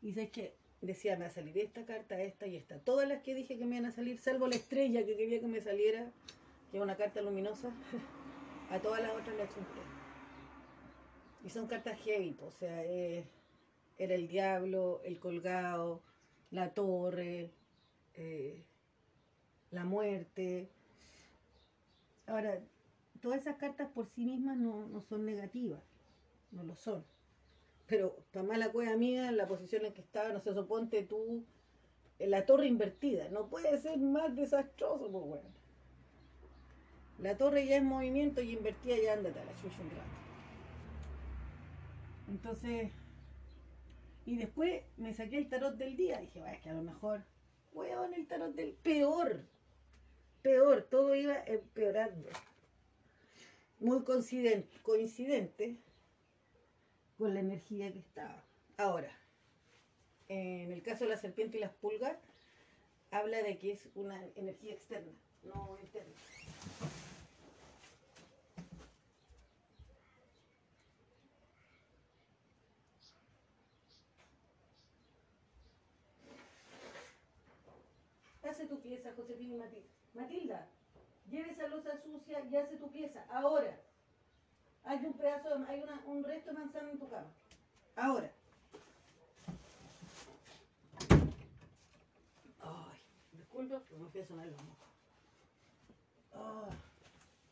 Y 0.00 0.12
sé 0.12 0.30
que 0.30 0.54
decía, 0.80 1.16
me 1.16 1.24
va 1.24 1.30
a 1.30 1.34
salir 1.34 1.58
esta 1.58 1.84
carta, 1.84 2.20
esta 2.20 2.46
y 2.46 2.56
esta. 2.56 2.78
Todas 2.78 3.08
las 3.08 3.22
que 3.22 3.34
dije 3.34 3.58
que 3.58 3.66
me 3.66 3.76
iban 3.76 3.90
a 3.90 3.94
salir, 3.94 4.18
salvo 4.18 4.46
la 4.46 4.56
estrella 4.56 5.04
que 5.04 5.16
quería 5.16 5.40
que 5.40 5.48
me 5.48 5.60
saliera, 5.60 6.10
que 6.70 6.76
es 6.76 6.82
una 6.82 6.96
carta 6.96 7.20
luminosa, 7.20 7.70
a 8.70 8.78
todas 8.78 9.02
las 9.02 9.12
otras 9.12 9.36
las 9.36 9.48
chunté. 9.54 9.80
Y 11.44 11.50
son 11.50 11.66
cartas 11.66 11.98
heavy, 12.00 12.36
o 12.42 12.50
sea, 12.50 12.84
eh, 12.84 13.24
era 13.96 14.14
el 14.14 14.28
diablo, 14.28 15.00
el 15.04 15.18
colgado, 15.18 16.02
la 16.50 16.74
torre, 16.74 17.50
eh, 18.14 18.64
la 19.70 19.84
muerte. 19.84 20.68
Ahora, 22.26 22.60
todas 23.20 23.40
esas 23.40 23.56
cartas 23.56 23.88
por 23.88 24.06
sí 24.06 24.24
mismas 24.24 24.56
no, 24.56 24.86
no 24.86 25.00
son 25.02 25.24
negativas, 25.24 25.82
no 26.52 26.62
lo 26.62 26.76
son. 26.76 27.04
Pero 27.88 28.16
para 28.32 28.46
mala 28.46 28.70
cueva 28.70 28.96
mía, 28.96 29.28
en 29.28 29.36
la 29.36 29.48
posición 29.48 29.84
en 29.86 29.94
que 29.94 30.02
estaba, 30.02 30.28
no 30.28 30.40
sé, 30.40 30.54
suponte 30.54 31.02
tú, 31.02 31.44
en 32.18 32.30
la 32.30 32.46
torre 32.46 32.66
invertida. 32.66 33.28
No 33.30 33.48
puede 33.48 33.76
ser 33.78 33.98
más 33.98 34.36
desastroso, 34.36 35.10
pues 35.10 35.24
bueno. 35.24 35.48
La 37.18 37.36
torre 37.36 37.66
ya 37.66 37.78
es 37.78 37.82
movimiento 37.82 38.42
y 38.42 38.52
invertida 38.52 38.96
ya 38.96 39.14
ándate 39.14 39.40
a 39.40 39.44
la 39.44 39.56
chucha 39.56 39.80
un 39.82 39.90
rato. 39.90 40.02
Entonces, 42.28 42.92
y 44.26 44.36
después 44.36 44.82
me 44.98 45.14
saqué 45.14 45.38
el 45.38 45.48
tarot 45.48 45.76
del 45.76 45.96
día. 45.96 46.20
Dije, 46.20 46.40
vaya, 46.40 46.52
es 46.52 46.60
que 46.60 46.70
a 46.70 46.74
lo 46.74 46.82
mejor 46.82 47.24
Weón, 47.72 48.14
el 48.14 48.26
tarot 48.26 48.54
del 48.54 48.72
peor. 48.72 49.44
Peor, 50.42 50.82
todo 50.90 51.14
iba 51.14 51.42
empeorando. 51.46 52.28
Muy 53.80 54.02
coincidente, 54.02 54.76
coincidente 54.82 55.76
con 57.18 57.34
la 57.34 57.40
energía 57.40 57.92
que 57.92 57.98
estaba. 57.98 58.44
Ahora, 58.76 59.10
en 60.28 60.72
el 60.72 60.82
caso 60.82 61.04
de 61.04 61.10
la 61.10 61.16
serpiente 61.16 61.58
y 61.58 61.60
las 61.60 61.72
pulgas, 61.72 62.16
habla 63.10 63.42
de 63.42 63.58
que 63.58 63.72
es 63.72 63.88
una 63.94 64.24
energía 64.36 64.72
externa, 64.72 65.12
no 65.42 65.76
interna. 65.82 66.14
Hace 78.48 78.66
tu 78.66 78.80
pieza, 78.80 79.12
Josefina 79.14 79.54
y 79.54 79.58
Matilda. 79.58 79.88
Matilda, 80.14 80.68
lleve 81.28 81.50
esa 81.50 81.68
losa 81.68 82.00
sucia 82.02 82.44
y 82.48 82.56
hace 82.56 82.76
tu 82.76 82.90
pieza. 82.90 83.26
Ahora. 83.28 83.87
Hay 84.88 85.04
un 85.04 85.12
pedazo, 85.12 85.50
de, 85.50 85.66
hay 85.66 85.84
un 86.06 86.24
resto 86.24 86.50
de 86.50 86.58
manzana 86.58 86.90
en 86.90 86.98
tu 86.98 87.10
cama. 87.10 87.30
Ahora. 87.94 88.32
Ay, 92.60 92.98
disculpa, 93.32 93.82
pero 93.86 94.00
me 94.00 94.08
fui 94.08 94.20
a 94.22 94.26
sonar 94.26 94.46
los 94.46 94.56
mocos. 94.62 94.88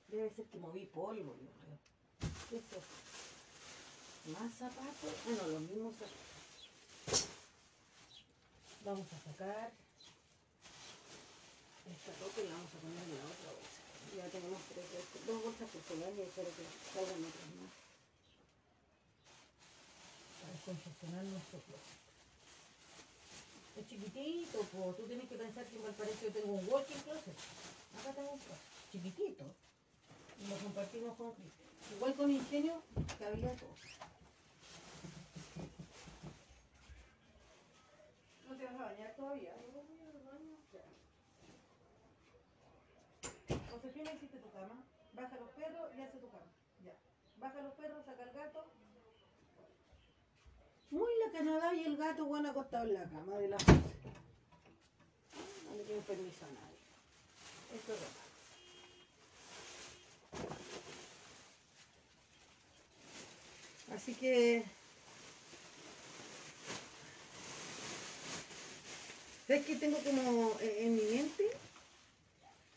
Debe 0.08 0.30
ser 0.30 0.46
que 0.46 0.58
moví 0.58 0.86
polvo, 0.86 1.36
yo 1.36 1.50
creo. 1.60 1.78
¿Qué 2.48 2.56
es 2.56 2.62
esto? 2.62 2.80
¿Más 4.32 4.54
zapatos? 4.54 5.12
Bueno, 5.26 5.46
los 5.46 5.60
mismos 5.60 5.94
zapatos. 5.94 7.30
Vamos 8.82 9.06
a 9.12 9.18
sacar 9.30 9.72
esta 11.84 12.12
ropa 12.18 12.40
y 12.40 12.48
la 12.48 12.54
vamos 12.54 12.74
a 12.74 12.78
poner 12.78 13.02
en 13.02 13.10
la 13.10 13.24
otra 13.26 13.52
bolsa. 13.52 13.85
Ya 14.16 14.24
tenemos 14.32 14.60
tres, 14.72 14.86
bolsas, 14.96 15.26
dos 15.26 15.44
bolsas 15.44 15.68
porcelanas 15.68 16.16
y 16.16 16.22
espero 16.22 16.48
que 16.56 16.64
salgan 16.88 17.20
otras 17.20 17.50
más. 17.60 17.72
Para 20.40 20.56
congestionar 20.64 21.24
nuestro 21.24 21.60
closet. 21.68 21.96
Es 23.76 23.84
chiquitito, 23.88 24.64
pues 24.72 24.96
tú 24.96 25.02
tienes 25.04 25.28
que 25.28 25.36
pensar 25.36 25.66
que 25.66 25.76
igual 25.76 25.92
parece 25.92 26.16
que 26.16 26.26
yo 26.26 26.32
tengo 26.32 26.52
un 26.56 26.64
walking 26.66 27.02
closet. 27.04 27.36
Acá 28.00 28.12
tengo 28.16 28.32
un 28.32 28.38
closet, 28.40 28.64
chiquitito. 28.90 29.44
Y 30.40 30.46
lo 30.48 30.56
compartimos 30.64 31.16
con. 31.16 31.34
Igual 31.96 32.14
con 32.14 32.30
ingenio 32.30 32.82
cabía 33.18 33.52
todo. 33.52 33.76
¿No 38.48 38.56
te 38.56 38.64
vas 38.64 38.74
a 38.80 38.84
bañar 38.84 39.14
todavía? 39.14 39.52
Yo 39.60 39.72
voy 39.72 40.08
al 40.08 40.24
baño. 40.24 40.56
Ya. 40.72 40.80
Baja 45.16 45.36
los 45.38 45.48
perros 45.50 45.90
y 45.96 46.00
hace 46.02 46.18
tu 46.18 46.28
cama. 46.28 46.44
Ya. 46.84 46.92
Baja 47.38 47.62
los 47.62 47.72
perros, 47.74 48.04
saca 48.04 48.22
el 48.22 48.32
gato. 48.32 48.64
Muy 50.90 51.10
la 51.24 51.32
Canadá 51.32 51.72
y 51.74 51.84
el 51.84 51.96
gato 51.96 52.26
bueno 52.26 52.50
acostado 52.50 52.84
en 52.84 52.94
la 52.94 53.04
cama 53.04 53.38
de 53.38 53.48
la 53.48 53.56
José. 53.58 53.72
No 55.70 55.76
le 55.76 55.84
pido 55.84 56.00
permiso 56.02 56.44
a 56.44 56.48
nadie. 56.48 56.76
Esto 57.74 57.92
es 57.92 58.00
ropa. 58.00 58.20
Así 63.94 64.14
que 64.14 64.64
¿Sabes 69.46 69.64
que 69.64 69.76
tengo 69.76 69.98
como 69.98 70.58
eh, 70.60 70.78
en 70.80 70.96
mi 70.96 71.02
mente? 71.02 71.65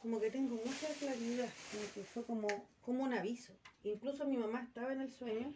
Como 0.02 0.20
que 0.22 0.32
tengo 0.32 0.56
mucha 0.56 0.88
claridad, 1.00 1.50
como 1.72 1.94
que 1.94 2.04
fue 2.04 2.24
como, 2.24 2.48
como 2.86 3.04
un 3.04 3.14
aviso. 3.14 3.54
Incluso 3.84 4.26
mi 4.26 4.38
mamá 4.38 4.64
estaba 4.64 4.94
en 4.94 5.02
el 5.02 5.12
sueño 5.12 5.54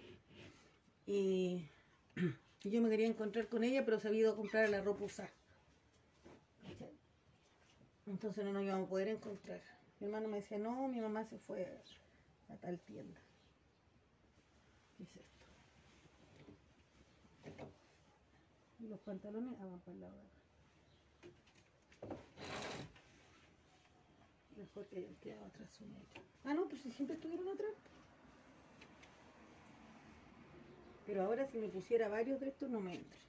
y 1.06 1.66
yo 2.64 2.82
me 2.82 2.90
quería 2.90 3.08
encontrar 3.08 3.48
con 3.48 3.64
ella, 3.64 3.86
pero 3.86 4.00
se 4.00 4.08
había 4.10 4.22
ido 4.22 4.34
a 4.34 4.36
comprar 4.36 4.70
la 4.70 4.82
ropa 4.82 5.06
usada. 5.06 5.32
Entonces 8.06 8.44
no 8.44 8.52
nos 8.52 8.64
íbamos 8.64 8.88
a 8.88 8.90
poder 8.90 9.08
encontrar. 9.08 9.62
Mi 10.00 10.08
hermano 10.08 10.28
me 10.28 10.38
decía, 10.38 10.58
no, 10.58 10.88
mi 10.90 11.00
mamá 11.00 11.24
se 11.24 11.38
fue 11.38 11.66
a 12.50 12.56
tal 12.58 12.80
tienda. 12.82 13.20
¿Qué 14.98 15.04
es 15.04 15.16
esto? 15.16 15.46
Los 18.90 19.00
pantalones 19.00 19.56
ah, 19.60 19.66
van 19.66 19.80
para 19.80 19.94
el 19.94 20.02
lado 20.02 20.14
de 20.14 20.20
acá. 20.20 20.34
Mejor 24.64 24.86
que 24.88 24.98
hayan 25.00 25.16
quedado 25.16 25.46
atrás 25.46 25.78
un 25.82 25.92
metro. 25.94 26.22
Ah, 26.46 26.54
no, 26.54 26.70
pues 26.70 26.82
si 26.82 26.92
siempre 26.92 27.18
estuvieron 27.18 27.50
atrás. 27.50 27.74
Pero 31.06 31.24
ahora 31.24 31.46
si 31.48 31.58
me 31.58 31.68
pusiera 31.68 32.08
varios 32.08 32.40
de 32.40 32.48
estos 32.48 32.70
no 32.70 32.80
me 32.80 32.96
entra. 32.96 33.20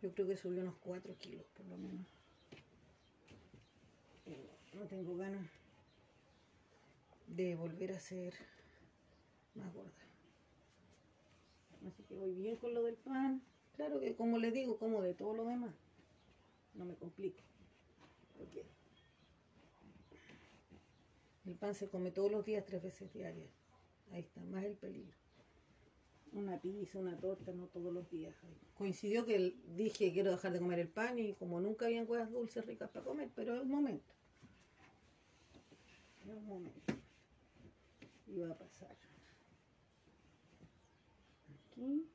Yo 0.00 0.12
creo 0.14 0.28
que 0.28 0.36
subió 0.36 0.62
unos 0.62 0.76
4 0.76 1.12
kilos 1.18 1.44
por 1.56 1.66
lo 1.66 1.76
menos. 1.76 2.06
Eh, 4.26 4.48
No 4.74 4.86
tengo 4.86 5.16
ganas 5.16 5.50
de 7.26 7.56
volver 7.56 7.90
a 7.90 7.98
ser 7.98 8.32
más 9.56 9.74
gorda. 9.74 9.90
Así 11.84 12.04
que 12.04 12.14
voy 12.14 12.32
bien 12.32 12.54
con 12.54 12.74
lo 12.74 12.84
del 12.84 12.94
pan. 12.94 13.42
Claro 13.74 13.98
que 13.98 14.14
como 14.14 14.38
les 14.38 14.54
digo, 14.54 14.78
como 14.78 15.02
de 15.02 15.14
todo 15.14 15.34
lo 15.34 15.44
demás. 15.44 15.74
No 16.74 16.84
me 16.84 16.94
complique. 16.94 17.42
Porque 18.38 18.75
el 21.46 21.54
pan 21.54 21.74
se 21.74 21.88
come 21.88 22.10
todos 22.10 22.30
los 22.30 22.44
días, 22.44 22.64
tres 22.66 22.82
veces 22.82 23.12
diarias. 23.12 23.50
Ahí 24.10 24.20
está, 24.20 24.40
más 24.44 24.64
el 24.64 24.76
peligro. 24.76 25.16
Una 26.32 26.60
pizza, 26.60 26.98
una 26.98 27.16
torta, 27.16 27.52
no 27.52 27.66
todos 27.68 27.92
los 27.92 28.10
días. 28.10 28.34
Coincidió 28.74 29.24
que 29.24 29.54
dije 29.76 30.12
quiero 30.12 30.32
dejar 30.32 30.52
de 30.52 30.58
comer 30.58 30.80
el 30.80 30.88
pan 30.88 31.18
y 31.18 31.34
como 31.34 31.60
nunca 31.60 31.86
habían 31.86 32.06
cosas 32.06 32.30
dulces 32.30 32.66
ricas 32.66 32.90
para 32.90 33.04
comer, 33.04 33.30
pero 33.34 33.54
es 33.54 33.62
un 33.62 33.70
momento. 33.70 34.12
Es 36.24 36.34
un 36.34 36.46
momento. 36.46 36.94
Iba 38.26 38.50
a 38.50 38.58
pasar. 38.58 38.96
Aquí. 41.70 42.06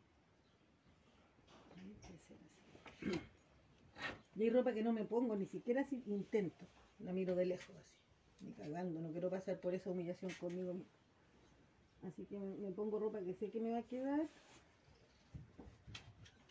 Y 4.34 4.44
hay 4.44 4.50
ropa 4.50 4.74
que 4.74 4.82
no 4.82 4.94
me 4.94 5.04
pongo, 5.04 5.36
ni 5.36 5.46
siquiera 5.46 5.84
si 5.84 6.02
intento. 6.08 6.66
La 7.00 7.12
miro 7.12 7.36
de 7.36 7.46
lejos 7.46 7.76
así. 7.76 8.01
Ni 8.42 8.54
cagando, 8.54 9.00
no 9.02 9.12
quiero 9.12 9.30
pasar 9.30 9.60
por 9.60 9.74
esa 9.74 9.90
humillación 9.90 10.32
conmigo. 10.40 10.76
Así 12.08 12.26
que 12.26 12.38
me, 12.38 12.72
pongo 12.72 13.00
ropa 13.00 13.20
que 13.20 13.34
sé 13.36 13.52
que 13.52 13.60
me 13.60 13.72
va 13.72 13.80
a 13.80 13.84
quedar. 13.84 14.28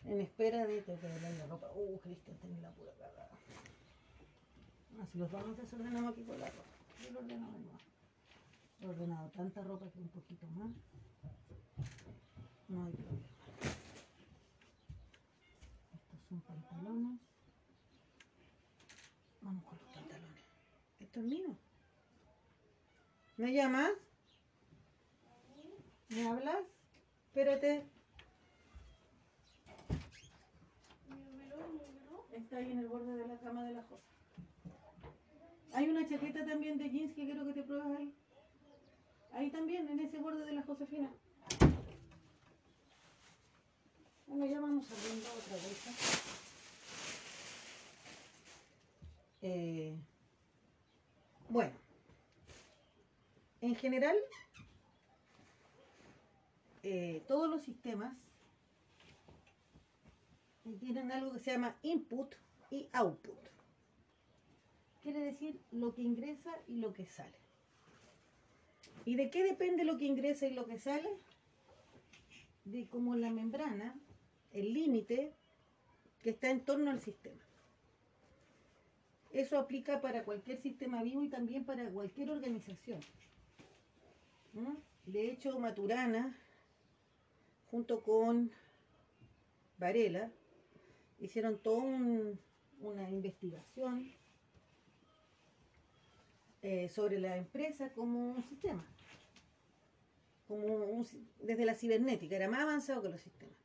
En 0.05 0.21
espera 0.21 0.65
de 0.65 0.83
que 0.83 0.91
la 0.91 1.47
ropa. 1.47 1.69
Uh, 1.75 1.99
Cristian, 1.99 2.37
tengo 2.37 2.61
la 2.61 2.71
pura 2.71 2.91
cagada. 2.93 3.29
Así 5.01 5.17
los 5.17 5.31
vamos 5.31 5.57
desordenamos 5.57 6.13
aquí 6.13 6.23
con 6.23 6.39
la 6.39 6.47
ropa. 6.47 6.69
Yo 7.03 7.11
lo 7.11 7.21
de 7.21 7.37
nuevo. 7.37 7.57
He 8.79 8.87
ordenado 8.87 9.29
tanta 9.29 9.61
ropa 9.61 9.91
que 9.91 9.99
un 9.99 10.07
poquito 10.09 10.47
más. 10.47 10.71
No 12.69 12.85
hay 12.85 12.93
problema. 12.93 13.27
Estos 15.93 16.19
son 16.29 16.39
pantalones. 16.41 17.19
Vamos 19.41 19.63
con 19.65 19.77
los 19.77 19.87
pantalones. 19.87 20.43
¿Esto 20.99 21.19
es 21.19 21.25
mío? 21.25 21.57
¿Me 23.41 23.51
llamas? 23.53 23.89
¿Me 26.09 26.27
hablas? 26.27 26.63
Espérate. 27.29 27.83
Está 32.33 32.57
ahí 32.57 32.71
en 32.71 32.77
el 32.77 32.87
borde 32.87 33.15
de 33.17 33.27
la 33.27 33.39
cama 33.39 33.63
de 33.63 33.73
la 33.73 33.81
Josa. 33.81 34.03
Hay 35.73 35.89
una 35.89 36.07
chaqueta 36.07 36.45
también 36.45 36.77
de 36.77 36.91
jeans 36.91 37.15
que 37.15 37.25
quiero 37.25 37.43
que 37.43 37.53
te 37.53 37.63
pruebes 37.63 37.97
ahí. 37.97 38.13
Ahí 39.33 39.49
también, 39.49 39.89
en 39.89 40.01
ese 40.01 40.19
borde 40.19 40.45
de 40.45 40.51
la 40.51 40.61
Josefina. 40.61 41.11
Bueno, 44.27 44.45
ya 44.45 44.59
vamos 44.59 44.85
abriendo 44.91 45.29
otra 45.29 45.55
vez. 45.55 45.79
Eh, 49.41 49.95
bueno, 51.49 51.71
en 53.61 53.75
general, 53.75 54.17
eh, 56.83 57.23
todos 57.27 57.47
los 57.47 57.61
sistemas 57.61 58.17
tienen 60.79 61.11
algo 61.11 61.31
que 61.31 61.39
se 61.39 61.51
llama 61.51 61.77
input 61.83 62.35
y 62.71 62.89
output. 62.93 63.37
Quiere 65.01 65.19
decir 65.19 65.59
lo 65.71 65.93
que 65.93 66.01
ingresa 66.01 66.51
y 66.67 66.77
lo 66.77 66.93
que 66.93 67.05
sale. 67.05 67.37
¿Y 69.05 69.15
de 69.15 69.29
qué 69.29 69.43
depende 69.43 69.83
lo 69.83 69.97
que 69.97 70.05
ingresa 70.05 70.47
y 70.47 70.53
lo 70.53 70.65
que 70.65 70.77
sale? 70.77 71.09
De 72.65 72.87
cómo 72.87 73.15
la 73.15 73.31
membrana, 73.31 73.95
el 74.51 74.73
límite 74.73 75.33
que 76.21 76.31
está 76.31 76.49
en 76.49 76.63
torno 76.63 76.91
al 76.91 77.01
sistema. 77.01 77.41
Eso 79.31 79.57
aplica 79.57 80.01
para 80.01 80.23
cualquier 80.23 80.61
sistema 80.61 81.01
vivo 81.03 81.23
y 81.23 81.29
también 81.29 81.65
para 81.65 81.89
cualquier 81.89 82.29
organización. 82.29 82.99
De 85.05 85.31
hecho, 85.31 85.57
Maturana, 85.59 86.37
junto 87.69 88.01
con 88.03 88.51
Varela, 89.77 90.31
hicieron 91.19 91.57
toda 91.59 91.83
una 92.81 93.09
investigación 93.09 94.11
eh, 96.63 96.89
sobre 96.89 97.19
la 97.19 97.37
empresa 97.37 97.91
como 97.93 98.33
un 98.33 98.43
sistema. 98.43 98.85
Como 100.47 101.03
desde 101.39 101.65
la 101.65 101.75
cibernética, 101.75 102.35
era 102.35 102.49
más 102.49 102.61
avanzado 102.61 103.01
que 103.01 103.09
los 103.09 103.21
sistemas. 103.21 103.55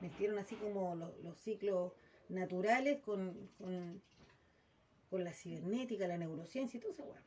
Metieron 0.00 0.38
así 0.38 0.54
como 0.56 0.94
los, 0.94 1.36
ciclos 1.38 1.92
naturales 2.28 3.00
con, 3.00 3.50
con, 3.58 5.24
la 5.24 5.32
cibernética, 5.32 6.06
la 6.06 6.18
neurociencia 6.18 6.78
y 6.78 6.80
todo 6.80 6.92
eso. 6.92 7.04
Bueno. 7.04 7.25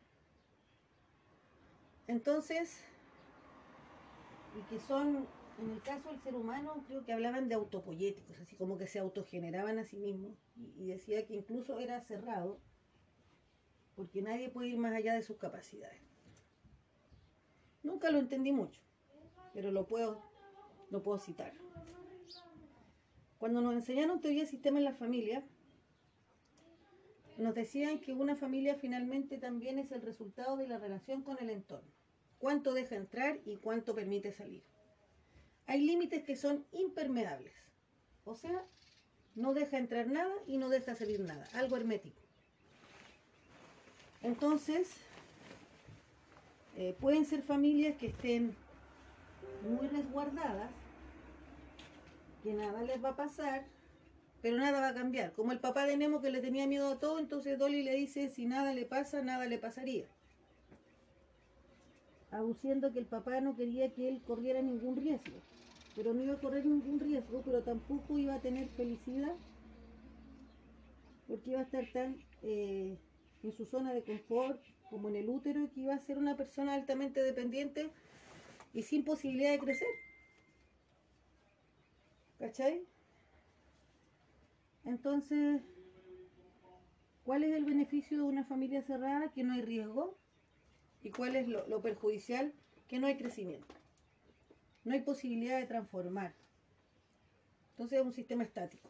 Entonces, 2.09 2.83
y 4.57 4.61
que 4.63 4.79
son, 4.79 5.27
en 5.59 5.69
el 5.69 5.79
caso 5.83 6.09
del 6.09 6.19
ser 6.23 6.33
humano, 6.33 6.83
creo 6.87 7.05
que 7.05 7.13
hablaban 7.13 7.47
de 7.47 7.53
autopoyéticos, 7.53 8.39
así 8.39 8.55
como 8.55 8.79
que 8.79 8.87
se 8.87 8.97
autogeneraban 8.97 9.77
a 9.77 9.85
sí 9.85 9.97
mismos. 9.97 10.35
y 10.79 10.87
decía 10.87 11.27
que 11.27 11.35
incluso 11.35 11.77
era 11.77 12.01
cerrado 12.01 12.59
porque 13.95 14.23
nadie 14.23 14.49
puede 14.49 14.69
ir 14.69 14.79
más 14.79 14.95
allá 14.95 15.13
de 15.13 15.21
sus 15.21 15.37
capacidades. 15.37 16.01
Nunca 17.83 18.09
lo 18.09 18.17
entendí 18.17 18.51
mucho, 18.51 18.81
pero 19.53 19.69
lo 19.69 19.85
puedo, 19.85 20.19
lo 20.89 21.03
puedo 21.03 21.19
citar. 21.19 21.53
Cuando 23.37 23.61
nos 23.61 23.75
enseñaron 23.75 24.19
teoría 24.19 24.45
de 24.45 24.49
sistema 24.49 24.79
en 24.79 24.85
la 24.85 24.95
familia, 24.95 25.45
nos 27.37 27.53
decían 27.53 27.99
que 27.99 28.13
una 28.13 28.35
familia 28.35 28.73
finalmente 28.73 29.37
también 29.37 29.77
es 29.77 29.91
el 29.91 30.01
resultado 30.01 30.57
de 30.57 30.67
la 30.67 30.79
relación 30.79 31.21
con 31.21 31.37
el 31.39 31.51
entorno. 31.51 31.98
Cuánto 32.39 32.73
deja 32.73 32.95
entrar 32.95 33.39
y 33.45 33.57
cuánto 33.57 33.93
permite 33.93 34.31
salir. 34.31 34.63
Hay 35.67 35.81
límites 35.81 36.23
que 36.23 36.35
son 36.35 36.65
impermeables. 36.71 37.53
O 38.23 38.33
sea, 38.33 38.65
no 39.35 39.53
deja 39.53 39.77
entrar 39.77 40.07
nada 40.07 40.33
y 40.47 40.57
no 40.57 40.69
deja 40.69 40.95
salir 40.95 41.19
nada. 41.19 41.47
Algo 41.53 41.77
hermético. 41.77 42.21
Entonces, 44.21 44.89
eh, 46.75 46.95
pueden 46.99 47.25
ser 47.25 47.41
familias 47.41 47.95
que 47.97 48.07
estén 48.07 48.55
muy 49.67 49.87
resguardadas, 49.87 50.71
que 52.43 52.53
nada 52.53 52.81
les 52.83 53.03
va 53.03 53.09
a 53.09 53.15
pasar, 53.15 53.65
pero 54.41 54.57
nada 54.57 54.79
va 54.79 54.89
a 54.89 54.93
cambiar. 54.93 55.33
Como 55.33 55.51
el 55.51 55.59
papá 55.59 55.85
de 55.85 55.97
Nemo 55.97 56.21
que 56.21 56.31
le 56.31 56.41
tenía 56.41 56.67
miedo 56.67 56.91
a 56.91 56.99
todo, 56.99 57.19
entonces 57.19 57.57
Dolly 57.57 57.83
le 57.83 57.95
dice, 57.95 58.29
si 58.29 58.45
nada 58.45 58.73
le 58.73 58.85
pasa, 58.85 59.21
nada 59.21 59.45
le 59.45 59.57
pasaría. 59.57 60.07
Aduciendo 62.31 62.93
que 62.93 62.99
el 62.99 63.05
papá 63.05 63.41
no 63.41 63.55
quería 63.55 63.93
que 63.93 64.07
él 64.07 64.21
corriera 64.25 64.61
ningún 64.61 64.95
riesgo, 64.95 65.41
pero 65.95 66.13
no 66.13 66.23
iba 66.23 66.33
a 66.33 66.39
correr 66.39 66.65
ningún 66.65 66.99
riesgo, 66.99 67.41
pero 67.43 67.63
tampoco 67.63 68.19
iba 68.19 68.35
a 68.35 68.41
tener 68.41 68.67
felicidad, 68.69 69.35
porque 71.27 71.51
iba 71.51 71.59
a 71.59 71.63
estar 71.63 71.85
tan... 71.91 72.17
Eh, 72.43 72.97
en 73.43 73.53
su 73.53 73.65
zona 73.65 73.93
de 73.93 74.03
confort, 74.03 74.61
como 74.89 75.09
en 75.09 75.15
el 75.15 75.29
útero, 75.29 75.71
que 75.71 75.81
iba 75.81 75.93
a 75.93 75.99
ser 75.99 76.17
una 76.17 76.35
persona 76.35 76.73
altamente 76.73 77.21
dependiente 77.21 77.89
y 78.73 78.83
sin 78.83 79.03
posibilidad 79.03 79.51
de 79.51 79.59
crecer. 79.59 79.87
¿Cachai? 82.39 82.85
Entonces, 84.85 85.61
¿cuál 87.23 87.43
es 87.43 87.55
el 87.55 87.65
beneficio 87.65 88.17
de 88.17 88.23
una 88.23 88.45
familia 88.45 88.81
cerrada? 88.81 89.31
Que 89.31 89.43
no 89.43 89.53
hay 89.53 89.61
riesgo. 89.61 90.17
¿Y 91.03 91.11
cuál 91.11 91.35
es 91.35 91.47
lo, 91.47 91.81
perjudicial? 91.81 92.53
Que 92.87 92.99
no 92.99 93.07
hay 93.07 93.17
crecimiento. 93.17 93.73
No 94.83 94.93
hay 94.93 95.01
posibilidad 95.01 95.59
de 95.59 95.65
transformar. 95.65 96.33
Entonces 97.71 97.99
es 97.99 98.05
un 98.05 98.13
sistema 98.13 98.43
estático. 98.43 98.89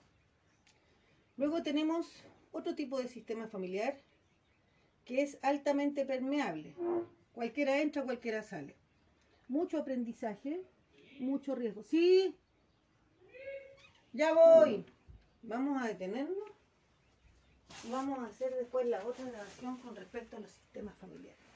Luego 1.37 1.63
tenemos 1.63 2.23
otro 2.51 2.75
tipo 2.75 2.99
de 2.99 3.07
sistema 3.07 3.47
familiar 3.47 4.01
que 5.05 5.21
es 5.21 5.37
altamente 5.41 6.05
permeable. 6.05 6.75
Cualquiera 7.33 7.81
entra, 7.81 8.03
cualquiera 8.03 8.43
sale. 8.43 8.75
Mucho 9.47 9.77
aprendizaje, 9.77 10.61
mucho 11.19 11.55
riesgo. 11.55 11.83
Sí, 11.83 12.35
ya 14.13 14.33
voy. 14.33 14.85
Vamos 15.43 15.81
a 15.81 15.87
detenernos 15.87 16.49
y 17.83 17.91
vamos 17.91 18.19
a 18.19 18.25
hacer 18.25 18.53
después 18.55 18.87
la 18.87 19.05
otra 19.05 19.25
grabación 19.25 19.77
con 19.77 19.95
respecto 19.95 20.37
a 20.37 20.39
los 20.39 20.49
sistemas 20.49 20.95
familiares. 20.97 21.48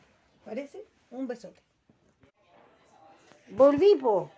¿Parece? 0.46 0.86
Un 1.12 1.28
besote. 1.28 1.62
Volví, 3.50 3.96
po. 3.96 4.30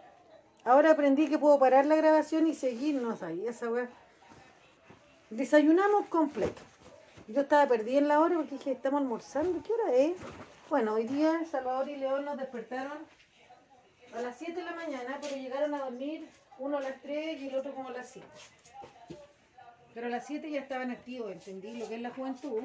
Ahora 0.64 0.92
aprendí 0.92 1.28
que 1.28 1.38
puedo 1.38 1.60
parar 1.60 1.86
la 1.86 1.96
grabación 1.96 2.48
y 2.48 2.54
seguirnos 2.54 3.24
ahí, 3.24 3.48
esa 3.48 3.70
weá. 3.70 3.90
Desayunamos 5.30 6.08
completo. 6.08 6.62
Yo 7.28 7.42
estaba 7.42 7.68
perdida 7.68 8.00
en 8.00 8.08
la 8.08 8.20
hora 8.20 8.36
porque 8.36 8.56
dije, 8.56 8.72
estamos 8.72 9.02
almorzando. 9.02 9.62
¿Qué 9.64 9.74
hora 9.74 9.94
es? 9.94 10.18
Bueno, 10.70 10.94
hoy 10.94 11.06
día 11.06 11.46
Salvador 11.50 11.90
y 11.90 11.98
León 11.98 12.26
nos 12.26 12.38
despertaron 12.38 12.98
a 14.16 14.22
las 14.22 14.38
7 14.38 14.54
de 14.54 14.64
la 14.64 14.76
mañana, 14.76 15.20
pero 15.22 15.36
llegaron 15.36 15.74
a 15.74 15.80
dormir 15.80 16.28
uno 16.60 16.78
a 16.78 16.82
las 16.82 17.02
3 17.02 17.42
y 17.42 17.50
el 17.50 17.56
otro 17.56 17.74
como 17.74 17.90
a 17.90 17.94
las 17.94 18.10
5. 18.10 18.26
Pero 19.94 20.08
a 20.08 20.10
las 20.10 20.26
7 20.26 20.50
ya 20.50 20.62
estaban 20.62 20.92
activos, 20.92 21.32
entendí 21.32 21.78
lo 21.78 21.88
que 21.88 21.96
es 21.96 22.02
la 22.02 22.12
juventud. 22.12 22.64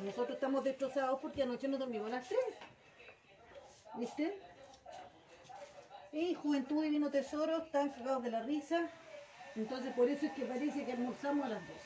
Nosotros 0.00 0.36
estamos 0.36 0.64
destrozados 0.64 1.20
porque 1.20 1.42
anoche 1.42 1.68
nos 1.68 1.80
dormimos 1.80 2.08
a 2.08 2.16
las 2.16 2.28
3. 2.28 2.40
¿Viste? 3.94 4.38
Y 6.12 6.34
Juventud 6.34 6.84
y 6.84 6.90
Vino 6.90 7.10
Tesoro 7.10 7.64
están 7.64 7.90
cagados 7.90 8.22
de 8.22 8.30
la 8.30 8.42
risa. 8.42 8.88
Entonces 9.56 9.92
por 9.94 10.08
eso 10.08 10.26
es 10.26 10.32
que 10.32 10.44
parece 10.44 10.84
que 10.84 10.92
almorzamos 10.92 11.46
a 11.46 11.48
las 11.48 11.68
2. 11.68 11.76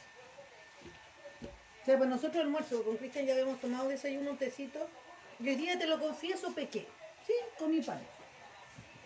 O 1.83 1.85
sea, 1.85 1.99
pues 1.99 2.09
nosotros 2.09 2.45
almuerzo 2.45 2.85
con 2.85 2.97
Cristian 2.97 3.27
ya 3.27 3.33
habíamos 3.33 3.61
tomado 3.61 3.89
desayuno, 3.89 4.31
un 4.31 4.37
tecito. 4.37 4.79
Y 5.41 5.49
hoy 5.49 5.57
día 5.57 5.79
te 5.79 5.87
lo 5.87 5.99
confieso, 5.99 6.55
pequé. 6.55 6.87
Sí, 7.27 7.33
con 7.59 7.71
mi 7.73 7.81
pan. 7.81 8.01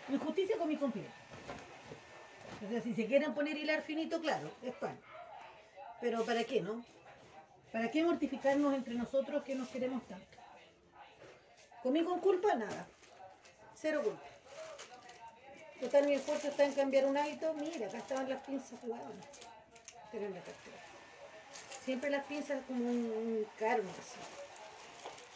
En 0.09 0.19
justicia 0.19 0.57
con 0.57 0.67
mi 0.67 0.77
completo. 0.77 1.09
O 2.65 2.69
sea, 2.69 2.81
si 2.81 2.93
se 2.93 3.05
quieren 3.05 3.33
poner 3.33 3.57
hilar 3.57 3.81
finito, 3.81 4.21
claro, 4.21 4.51
es 4.61 4.75
pan. 4.75 4.99
Pero 6.01 6.23
¿para 6.25 6.43
qué, 6.43 6.61
no? 6.61 6.83
¿Para 7.71 7.91
qué 7.91 8.03
mortificarnos 8.03 8.73
entre 8.73 8.93
nosotros 8.95 9.43
que 9.43 9.55
nos 9.55 9.67
queremos 9.69 10.05
tanto? 10.07 10.37
¿Comí 11.83 12.03
con 12.03 12.19
culpa? 12.19 12.55
Nada. 12.55 12.87
Cero 13.75 14.01
culpa. 14.03 14.23
Total, 15.79 16.07
mi 16.07 16.13
esfuerzo 16.13 16.47
está 16.47 16.65
en 16.65 16.73
cambiar 16.73 17.05
un 17.05 17.17
hábito. 17.17 17.53
Mira, 17.53 17.87
acá 17.87 17.97
estaban 17.99 18.27
las 18.27 18.43
pinzas 18.43 18.79
jugadas. 18.79 19.11
Pero 20.11 20.29
la 20.29 20.41
Siempre 21.83 22.09
las 22.09 22.25
piensas 22.25 22.63
como 22.65 22.83
un, 22.83 23.45
karma. 23.59 23.89
Así. 23.91 24.19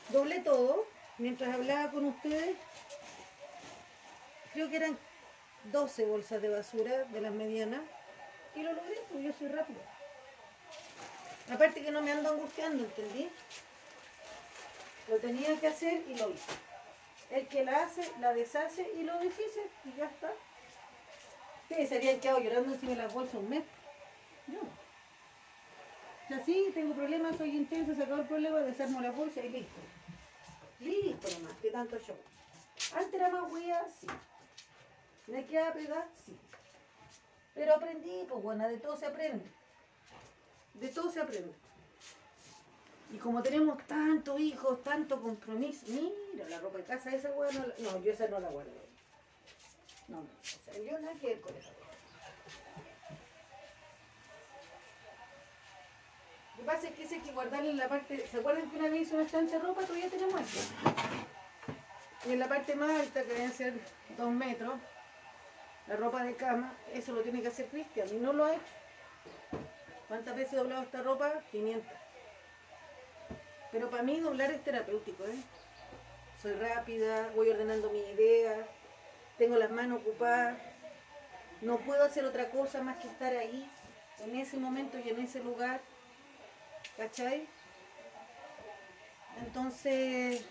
Doblé 0.10 0.40
todo 0.40 0.88
mientras 1.18 1.54
hablaba 1.54 1.92
con 1.92 2.06
ustedes. 2.06 2.58
Creo 4.54 4.70
que 4.70 4.78
eran 4.78 4.98
12 5.66 6.06
bolsas 6.06 6.42
de 6.42 6.50
basura 6.50 7.04
de 7.04 7.22
las 7.22 7.32
medianas. 7.32 7.82
Y 8.56 8.64
lo 8.64 8.74
logré, 8.74 8.96
porque 9.10 9.24
yo 9.24 9.34
soy 9.34 9.48
rápido. 9.48 9.80
Aparte 11.50 11.82
que 11.82 11.92
no 11.92 12.02
me 12.02 12.12
ando 12.12 12.30
angustiando, 12.30 12.84
¿entendí? 12.84 13.30
Lo 15.08 15.18
tenía 15.18 15.60
que 15.60 15.68
hacer 15.68 16.04
y 16.08 16.16
lo 16.16 16.30
hice. 16.30 16.52
El 17.30 17.48
que 17.48 17.64
la 17.64 17.84
hace, 17.84 18.12
la 18.20 18.34
deshace 18.34 18.90
y 18.98 19.04
lo 19.04 19.18
deshice 19.20 19.62
y 19.86 19.98
ya 19.98 20.06
está. 20.06 20.32
Ustedes 21.64 21.90
se 21.90 21.96
habían 21.96 22.20
quedado 22.20 22.40
llorando 22.40 22.74
encima 22.74 22.92
de 22.92 22.98
las 22.98 23.14
bolsas 23.14 23.36
un 23.36 23.50
mes. 23.50 23.64
No 24.48 24.82
así, 26.36 26.72
tengo 26.74 26.94
problemas, 26.94 27.38
soy 27.38 27.56
intensa, 27.56 27.94
se 27.96 28.04
el 28.04 28.26
problema, 28.26 28.60
desarmo 28.60 29.02
la 29.02 29.12
bolsa 29.12 29.42
y 29.42 29.50
listo. 29.50 29.80
Listo 30.80 31.30
nomás, 31.40 31.54
que 31.62 31.72
tanto 31.72 32.00
show. 32.00 32.18
Antes 32.96 33.14
era 33.14 33.30
más 33.30 33.52
hueá, 33.52 33.86
sí. 34.00 34.08
Me 35.28 35.46
queda 35.46 35.74
pegar, 35.74 36.08
sí. 36.26 36.38
Pero 37.54 37.76
aprendí, 37.76 38.26
pues 38.28 38.44
bueno, 38.44 38.68
de 38.68 38.78
todo 38.78 38.98
se 38.98 39.06
aprende. 39.06 39.46
De 40.74 40.88
todo 40.90 41.12
se 41.12 41.20
aprende. 41.20 41.54
Y 43.14 43.18
como 43.18 43.44
tenemos 43.44 43.86
tantos 43.88 44.40
hijos, 44.40 44.82
tanto 44.84 45.22
compromiso, 45.22 45.86
mira 45.88 46.48
la 46.48 46.60
ropa 46.60 46.78
de 46.78 46.84
casa, 46.86 47.14
esa 47.14 47.32
hueá 47.32 47.52
no, 47.52 47.66
no, 47.80 48.02
yo 48.02 48.14
esa 48.14 48.28
no 48.28 48.40
la 48.40 48.50
guardo. 48.50 48.72
No, 50.08 50.22
no, 50.22 50.84
yo 50.84 51.00
nada 51.00 51.14
que 51.20 51.28
ver 51.28 51.42
con 51.42 51.56
esa 51.56 51.72
Lo 56.62 56.68
que 56.68 56.74
pasa 56.74 56.88
es 56.90 56.96
que 56.96 57.04
ese 57.04 57.16
hay 57.16 57.22
que 57.22 57.32
guardarle 57.32 57.72
en 57.72 57.78
la 57.78 57.90
parte. 57.90 58.28
¿Se 58.28 58.38
acuerdan 58.38 58.70
que 58.70 58.78
una 58.78 58.90
vez 58.90 59.02
hizo 59.02 59.16
una 59.16 59.26
estancia 59.26 59.58
de 59.58 59.66
ropa? 59.66 59.82
Todavía 59.82 60.10
tenemos 60.10 60.40
eso. 60.40 60.74
Y 62.28 62.34
en 62.34 62.40
la 62.40 62.48
parte 62.48 62.76
más 62.76 63.00
alta, 63.00 63.24
que 63.24 63.34
deben 63.34 63.52
ser 63.52 63.74
dos 64.16 64.30
metros, 64.30 64.76
la 65.88 65.96
ropa 65.96 66.24
de 66.24 66.36
cama, 66.36 66.72
eso 66.94 67.14
lo 67.14 67.22
tiene 67.22 67.42
que 67.42 67.48
hacer 67.48 67.66
Cristian 67.68 68.08
y 68.10 68.20
no 68.20 68.32
lo 68.32 68.46
ha 68.46 68.54
hecho. 68.54 68.81
¿Cuántas 70.12 70.36
veces 70.36 70.52
he 70.52 70.58
doblado 70.58 70.82
esta 70.82 71.02
ropa? 71.02 71.32
500. 71.52 71.90
Pero 73.72 73.90
para 73.90 74.04
mí 74.04 74.20
doblar 74.20 74.52
es 74.52 74.62
terapéutico, 74.62 75.24
¿eh? 75.24 75.42
Soy 76.42 76.52
rápida, 76.52 77.30
voy 77.34 77.50
ordenando 77.50 77.90
mis 77.92 78.06
ideas, 78.10 78.60
tengo 79.38 79.56
las 79.56 79.72
manos 79.72 80.02
ocupadas, 80.02 80.58
no 81.62 81.78
puedo 81.78 82.04
hacer 82.04 82.26
otra 82.26 82.50
cosa 82.50 82.82
más 82.82 82.98
que 82.98 83.08
estar 83.08 83.34
ahí, 83.34 83.72
en 84.20 84.36
ese 84.36 84.58
momento 84.58 85.00
y 85.00 85.08
en 85.08 85.22
ese 85.22 85.42
lugar, 85.42 85.80
¿cachai? 86.98 87.48
Entonces, 89.40 90.46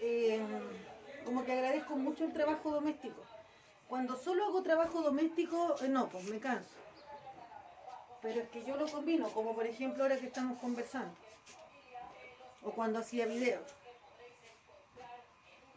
eh, 0.00 0.38
como 1.24 1.46
que 1.46 1.52
agradezco 1.52 1.96
mucho 1.96 2.24
el 2.24 2.34
trabajo 2.34 2.72
doméstico. 2.72 3.24
Cuando 3.88 4.16
solo 4.16 4.44
hago 4.46 4.62
trabajo 4.62 5.02
doméstico, 5.02 5.76
eh, 5.82 5.88
no, 5.88 6.08
pues 6.08 6.24
me 6.24 6.40
canso. 6.40 6.76
Pero 8.22 8.40
es 8.40 8.48
que 8.48 8.64
yo 8.64 8.76
lo 8.76 8.88
combino, 8.88 9.28
como 9.28 9.54
por 9.54 9.66
ejemplo 9.66 10.02
ahora 10.02 10.18
que 10.18 10.26
estamos 10.26 10.58
conversando. 10.58 11.14
O 12.62 12.70
cuando 12.70 12.98
hacía 12.98 13.26
video. 13.26 13.60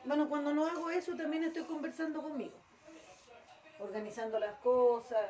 Bueno, 0.06 0.30
cuando 0.30 0.54
no 0.54 0.66
hago 0.66 0.90
eso 0.90 1.18
también 1.18 1.44
estoy 1.44 1.64
conversando 1.64 2.22
conmigo. 2.22 2.56
Organizando 3.80 4.40
las 4.40 4.56
cosas, 4.60 5.26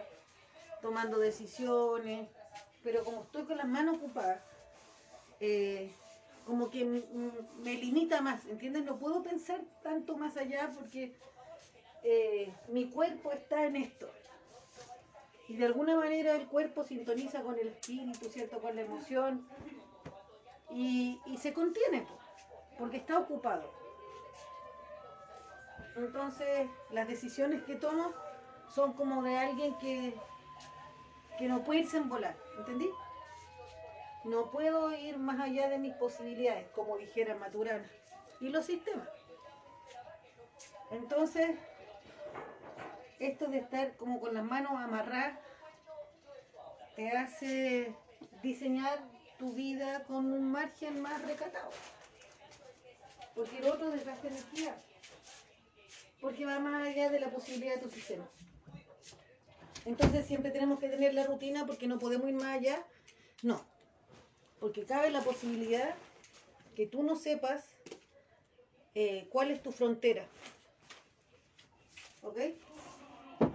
tomando 0.82 1.18
decisiones. 1.18 2.30
Pero 2.84 3.04
como 3.04 3.24
estoy 3.24 3.46
con 3.46 3.58
las 3.58 3.68
manos 3.68 3.98
ocupadas, 3.98 4.40
eh, 5.40 5.92
como 6.46 6.70
que 6.70 6.86
me 6.86 7.74
limita 7.74 8.22
más, 8.22 8.46
¿entiendes? 8.46 8.84
No 8.86 8.98
puedo 8.98 9.24
pensar 9.24 9.60
tanto 9.84 10.16
más 10.16 10.38
allá 10.38 10.72
porque 10.74 11.14
eh, 12.10 12.54
mi 12.70 12.90
cuerpo 12.90 13.34
está 13.34 13.66
en 13.66 13.76
esto. 13.76 14.10
Y 15.50 15.58
de 15.58 15.66
alguna 15.66 15.98
manera 15.98 16.36
el 16.36 16.48
cuerpo 16.48 16.86
sintoniza 16.86 17.42
con 17.42 17.60
el 17.60 17.68
espíritu, 17.68 18.30
¿cierto? 18.30 18.62
Con 18.62 18.78
la 18.78 18.84
emoción. 18.84 19.46
Y, 20.72 21.20
se 21.38 21.54
contiene, 21.54 22.08
porque 22.78 22.98
está 22.98 23.20
ocupado. 23.20 23.70
Entonces, 25.98 26.70
las 26.92 27.10
decisiones 27.10 27.64
que 27.64 27.76
tomo 27.76 28.14
son 28.74 28.94
como 28.94 29.24
de 29.24 29.38
alguien 29.38 29.78
que, 29.78 30.14
que 31.38 31.48
no 31.48 31.64
puede 31.66 31.82
irse 31.82 31.98
en 31.98 32.08
volar, 32.08 32.38
¿entendí? 32.58 32.90
No 34.24 34.50
puedo 34.50 34.94
ir 34.94 35.18
más 35.18 35.42
allá 35.42 35.68
de 35.68 35.78
mis 35.78 35.94
posibilidades, 35.96 36.70
como 36.70 36.98
dijera 36.98 37.36
Maturana. 37.36 37.90
Y 38.40 38.48
los 38.48 38.66
sistemas. 38.66 39.10
Entonces, 40.92 41.58
esto 43.20 43.48
de 43.48 43.60
estar 43.60 43.96
como 43.98 44.20
con 44.20 44.34
las 44.34 44.44
manos 44.44 44.72
amarradas 44.74 45.38
te 46.96 47.10
hace 47.12 47.94
diseñar 48.42 49.00
tu 49.38 49.54
vida 49.54 50.04
con 50.06 50.32
un 50.32 50.52
margen 50.52 51.02
más 51.02 51.22
recatado. 51.24 51.70
Porque 53.36 53.60
el 53.60 53.66
otro 53.66 53.92
desgasta 53.92 54.28
energía. 54.28 54.76
Porque 56.20 56.46
va 56.46 56.60
más 56.60 56.88
allá 56.88 57.10
de 57.10 57.20
la 57.20 57.30
posibilidad 57.30 57.76
de 57.76 57.82
tu 57.82 57.90
sistema. 57.90 58.28
Entonces 59.86 60.26
siempre 60.26 60.52
tenemos 60.52 60.80
que 60.80 60.90
tener 60.90 61.14
la 61.14 61.26
rutina 61.26 61.66
porque 61.66 61.88
no 61.88 62.00
podemos 62.00 62.28
ir 62.28 62.36
más 62.36 62.58
allá. 62.58 62.84
No, 63.44 63.64
porque 64.60 64.86
cabe 64.86 65.12
la 65.12 65.22
posibilidad 65.22 65.96
que 66.76 66.88
tú 66.88 67.04
no 67.04 67.16
sepas 67.16 67.64
eh, 68.96 69.28
cuál 69.32 69.52
es 69.52 69.62
tu 69.62 69.72
frontera. 69.72 70.26
¿Ok? 72.24 72.38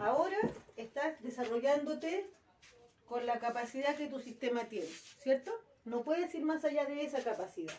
Ahora 0.01 0.37
estás 0.77 1.23
desarrollándote 1.23 2.31
con 3.07 3.27
la 3.27 3.39
capacidad 3.39 3.97
que 3.97 4.07
tu 4.07 4.21
sistema 4.21 4.65
tiene, 4.65 4.89
¿cierto? 5.19 5.53
No 5.85 6.03
puedes 6.03 6.35
ir 6.35 6.45
más 6.45 6.65
allá 6.65 6.85
de 6.87 7.05
esa 7.05 7.23
capacidad. 7.23 7.75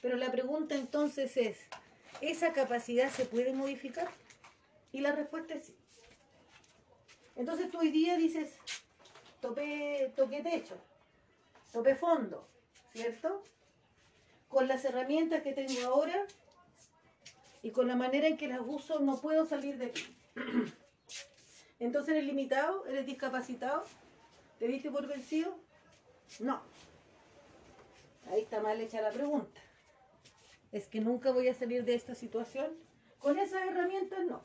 Pero 0.00 0.16
la 0.16 0.30
pregunta 0.30 0.74
entonces 0.74 1.36
es, 1.36 1.58
¿esa 2.20 2.52
capacidad 2.52 3.10
se 3.10 3.24
puede 3.24 3.52
modificar? 3.52 4.08
Y 4.92 5.00
la 5.00 5.12
respuesta 5.12 5.54
es 5.54 5.66
sí. 5.66 5.76
Entonces 7.36 7.70
tú 7.70 7.78
hoy 7.78 7.90
día 7.90 8.16
dices, 8.16 8.58
tope, 9.40 10.12
toque 10.14 10.42
techo, 10.42 10.76
tope 11.72 11.94
fondo, 11.94 12.46
¿cierto? 12.92 13.42
Con 14.48 14.68
las 14.68 14.84
herramientas 14.84 15.42
que 15.42 15.52
tengo 15.52 15.86
ahora 15.86 16.26
y 17.62 17.70
con 17.70 17.88
la 17.88 17.96
manera 17.96 18.26
en 18.26 18.36
que 18.36 18.48
las 18.48 18.60
uso, 18.64 19.00
no 19.00 19.20
puedo 19.20 19.46
salir 19.46 19.78
de 19.78 19.86
aquí. 19.86 20.16
Entonces 21.82 22.14
eres 22.14 22.26
limitado, 22.26 22.86
eres 22.86 23.06
discapacitado, 23.06 23.82
¿te 24.60 24.68
viste 24.68 24.88
por 24.88 25.08
vencido? 25.08 25.58
No. 26.38 26.62
Ahí 28.30 28.42
está 28.42 28.60
mal 28.60 28.80
hecha 28.80 29.00
la 29.00 29.10
pregunta. 29.10 29.60
Es 30.70 30.86
que 30.86 31.00
nunca 31.00 31.32
voy 31.32 31.48
a 31.48 31.54
salir 31.54 31.84
de 31.84 31.96
esta 31.96 32.14
situación. 32.14 32.70
Con 33.18 33.40
esas 33.40 33.66
herramientas 33.66 34.20
no. 34.24 34.42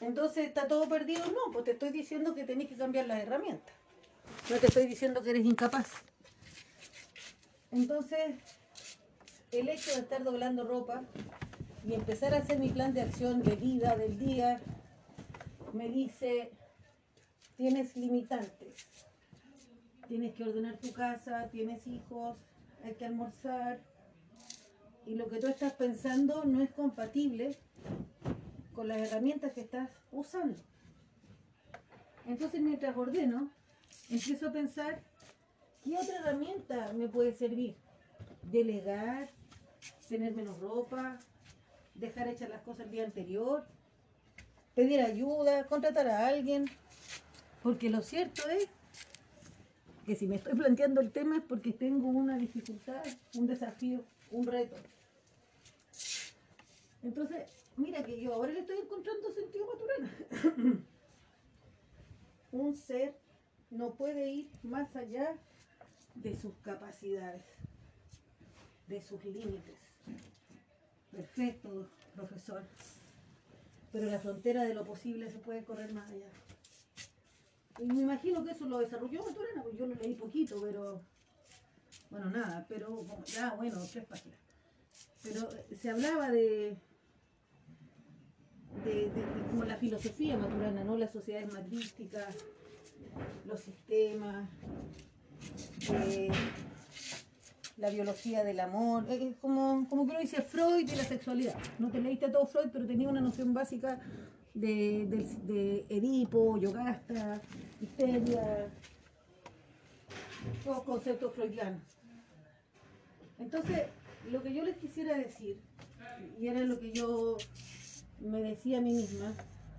Entonces 0.00 0.46
está 0.46 0.66
todo 0.66 0.88
perdido. 0.88 1.26
No, 1.26 1.52
pues 1.52 1.66
te 1.66 1.72
estoy 1.72 1.90
diciendo 1.90 2.34
que 2.34 2.44
tenés 2.44 2.70
que 2.70 2.76
cambiar 2.76 3.06
las 3.06 3.20
herramientas. 3.20 3.74
No 4.48 4.56
te 4.56 4.68
estoy 4.68 4.86
diciendo 4.86 5.22
que 5.22 5.28
eres 5.28 5.44
incapaz. 5.44 5.92
Entonces, 7.70 8.36
el 9.52 9.68
hecho 9.68 9.90
de 9.90 10.00
estar 10.00 10.24
doblando 10.24 10.66
ropa 10.66 11.02
y 11.86 11.92
empezar 11.92 12.32
a 12.32 12.38
hacer 12.38 12.58
mi 12.58 12.70
plan 12.70 12.94
de 12.94 13.02
acción 13.02 13.42
de 13.42 13.56
vida 13.56 13.94
del 13.94 14.18
día, 14.18 14.62
me 15.74 15.88
dice, 15.88 16.50
tienes 17.56 17.96
limitantes. 17.96 18.74
Tienes 20.08 20.34
que 20.34 20.44
ordenar 20.44 20.78
tu 20.78 20.92
casa, 20.92 21.48
tienes 21.50 21.86
hijos, 21.86 22.36
hay 22.84 22.94
que 22.94 23.06
almorzar. 23.06 23.80
Y 25.06 25.16
lo 25.16 25.28
que 25.28 25.38
tú 25.38 25.48
estás 25.48 25.72
pensando 25.72 26.44
no 26.44 26.62
es 26.62 26.70
compatible 26.70 27.56
con 28.74 28.88
las 28.88 28.98
herramientas 28.98 29.52
que 29.52 29.62
estás 29.62 29.90
usando. 30.12 30.58
Entonces 32.26 32.60
mientras 32.60 32.96
ordeno, 32.96 33.50
empiezo 34.08 34.48
a 34.48 34.52
pensar, 34.52 35.02
¿qué 35.82 35.96
otra 35.96 36.18
herramienta 36.18 36.92
me 36.92 37.08
puede 37.08 37.32
servir? 37.32 37.76
Delegar, 38.42 39.30
tener 40.08 40.34
menos 40.34 40.58
ropa, 40.60 41.18
dejar 41.94 42.28
hechas 42.28 42.48
las 42.48 42.62
cosas 42.62 42.86
el 42.86 42.92
día 42.92 43.04
anterior, 43.04 43.66
pedir 44.74 45.00
ayuda, 45.00 45.66
contratar 45.66 46.08
a 46.08 46.26
alguien. 46.26 46.66
Porque 47.62 47.88
lo 47.90 48.02
cierto 48.02 48.48
es 48.48 48.68
que 50.04 50.14
si 50.14 50.26
me 50.26 50.36
estoy 50.36 50.54
planteando 50.54 51.00
el 51.00 51.10
tema 51.10 51.38
es 51.38 51.42
porque 51.42 51.72
tengo 51.72 52.08
una 52.08 52.36
dificultad, 52.36 53.02
un 53.34 53.46
desafío, 53.46 54.04
un 54.30 54.46
reto. 54.46 54.76
Entonces, 57.02 57.48
mira 57.76 58.02
que 58.04 58.20
yo 58.20 58.34
ahora 58.34 58.52
le 58.52 58.60
estoy 58.60 58.78
encontrando 58.78 59.30
sentido 59.30 59.66
maturana. 59.66 60.78
un 62.52 62.76
ser 62.76 63.14
no 63.70 63.94
puede 63.94 64.28
ir 64.28 64.50
más 64.62 64.94
allá 64.94 65.36
de 66.14 66.34
sus 66.36 66.54
capacidades, 66.58 67.42
de 68.86 69.00
sus 69.02 69.24
límites. 69.24 69.78
Perfecto, 71.10 71.88
profesor. 72.14 72.62
Pero 73.94 74.10
la 74.10 74.18
frontera 74.18 74.64
de 74.64 74.74
lo 74.74 74.82
posible 74.82 75.30
se 75.30 75.38
puede 75.38 75.62
correr 75.62 75.92
más 75.92 76.10
allá. 76.10 76.26
Y 77.78 77.84
me 77.84 78.02
imagino 78.02 78.42
que 78.42 78.50
eso 78.50 78.66
lo 78.66 78.78
desarrolló 78.78 79.22
Maturana, 79.22 79.62
porque 79.62 79.78
yo 79.78 79.86
lo 79.86 79.94
leí 79.94 80.16
poquito, 80.16 80.60
pero. 80.60 81.00
Bueno, 82.10 82.28
nada, 82.28 82.66
pero. 82.68 83.06
Ya, 83.26 83.54
bueno, 83.54 83.80
tres 83.92 84.04
páginas. 84.06 84.40
Pero 85.22 85.48
eh, 85.52 85.76
se 85.80 85.90
hablaba 85.90 86.32
de, 86.32 86.76
de, 88.84 89.12
como 89.52 89.62
la 89.64 89.76
filosofía 89.76 90.36
maturana, 90.38 90.82
¿no? 90.82 90.98
Las 90.98 91.12
sociedades 91.12 91.52
matrísticas, 91.52 92.34
los 93.46 93.60
sistemas, 93.60 94.50
eh, 95.92 96.32
la 97.76 97.90
biología 97.90 98.44
del 98.44 98.60
amor, 98.60 99.04
es 99.08 99.20
eh, 99.20 99.36
como, 99.40 99.88
como 99.88 100.04
que 100.04 100.12
uno 100.12 100.20
dice 100.20 100.42
Freud 100.42 100.88
y 100.88 100.96
la 100.96 101.04
sexualidad. 101.04 101.56
No 101.78 101.90
te 101.90 102.00
leíste 102.00 102.26
a 102.26 102.32
todo 102.32 102.46
Freud, 102.46 102.70
pero 102.72 102.86
tenía 102.86 103.08
una 103.08 103.20
noción 103.20 103.52
básica 103.52 104.00
de, 104.54 105.06
de, 105.42 105.84
Edipo, 105.88 106.56
Yogasta, 106.58 107.40
Histeria, 107.80 108.70
todos 110.62 110.82
conceptos 110.84 111.34
freudianos. 111.34 111.82
Entonces, 113.38 113.88
lo 114.30 114.42
que 114.42 114.54
yo 114.54 114.62
les 114.62 114.76
quisiera 114.76 115.16
decir, 115.18 115.60
y 116.38 116.46
era 116.46 116.60
lo 116.60 116.78
que 116.78 116.92
yo 116.92 117.36
me 118.20 118.40
decía 118.42 118.78
a 118.78 118.80
mí 118.80 118.94
misma, 118.94 119.32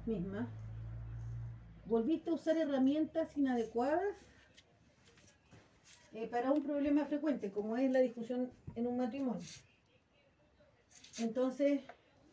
misma, 0.06 0.50
volviste 1.86 2.30
a 2.30 2.34
usar 2.34 2.58
herramientas 2.58 3.30
inadecuadas 3.38 4.16
eh, 6.16 6.28
para 6.28 6.52
un 6.52 6.64
problema 6.64 7.06
frecuente, 7.06 7.52
como 7.52 7.76
es 7.76 7.92
la 7.92 8.00
discusión 8.00 8.50
en 8.76 8.88
un 8.88 8.96
matrimonio. 8.96 9.44
Entonces, 11.20 11.82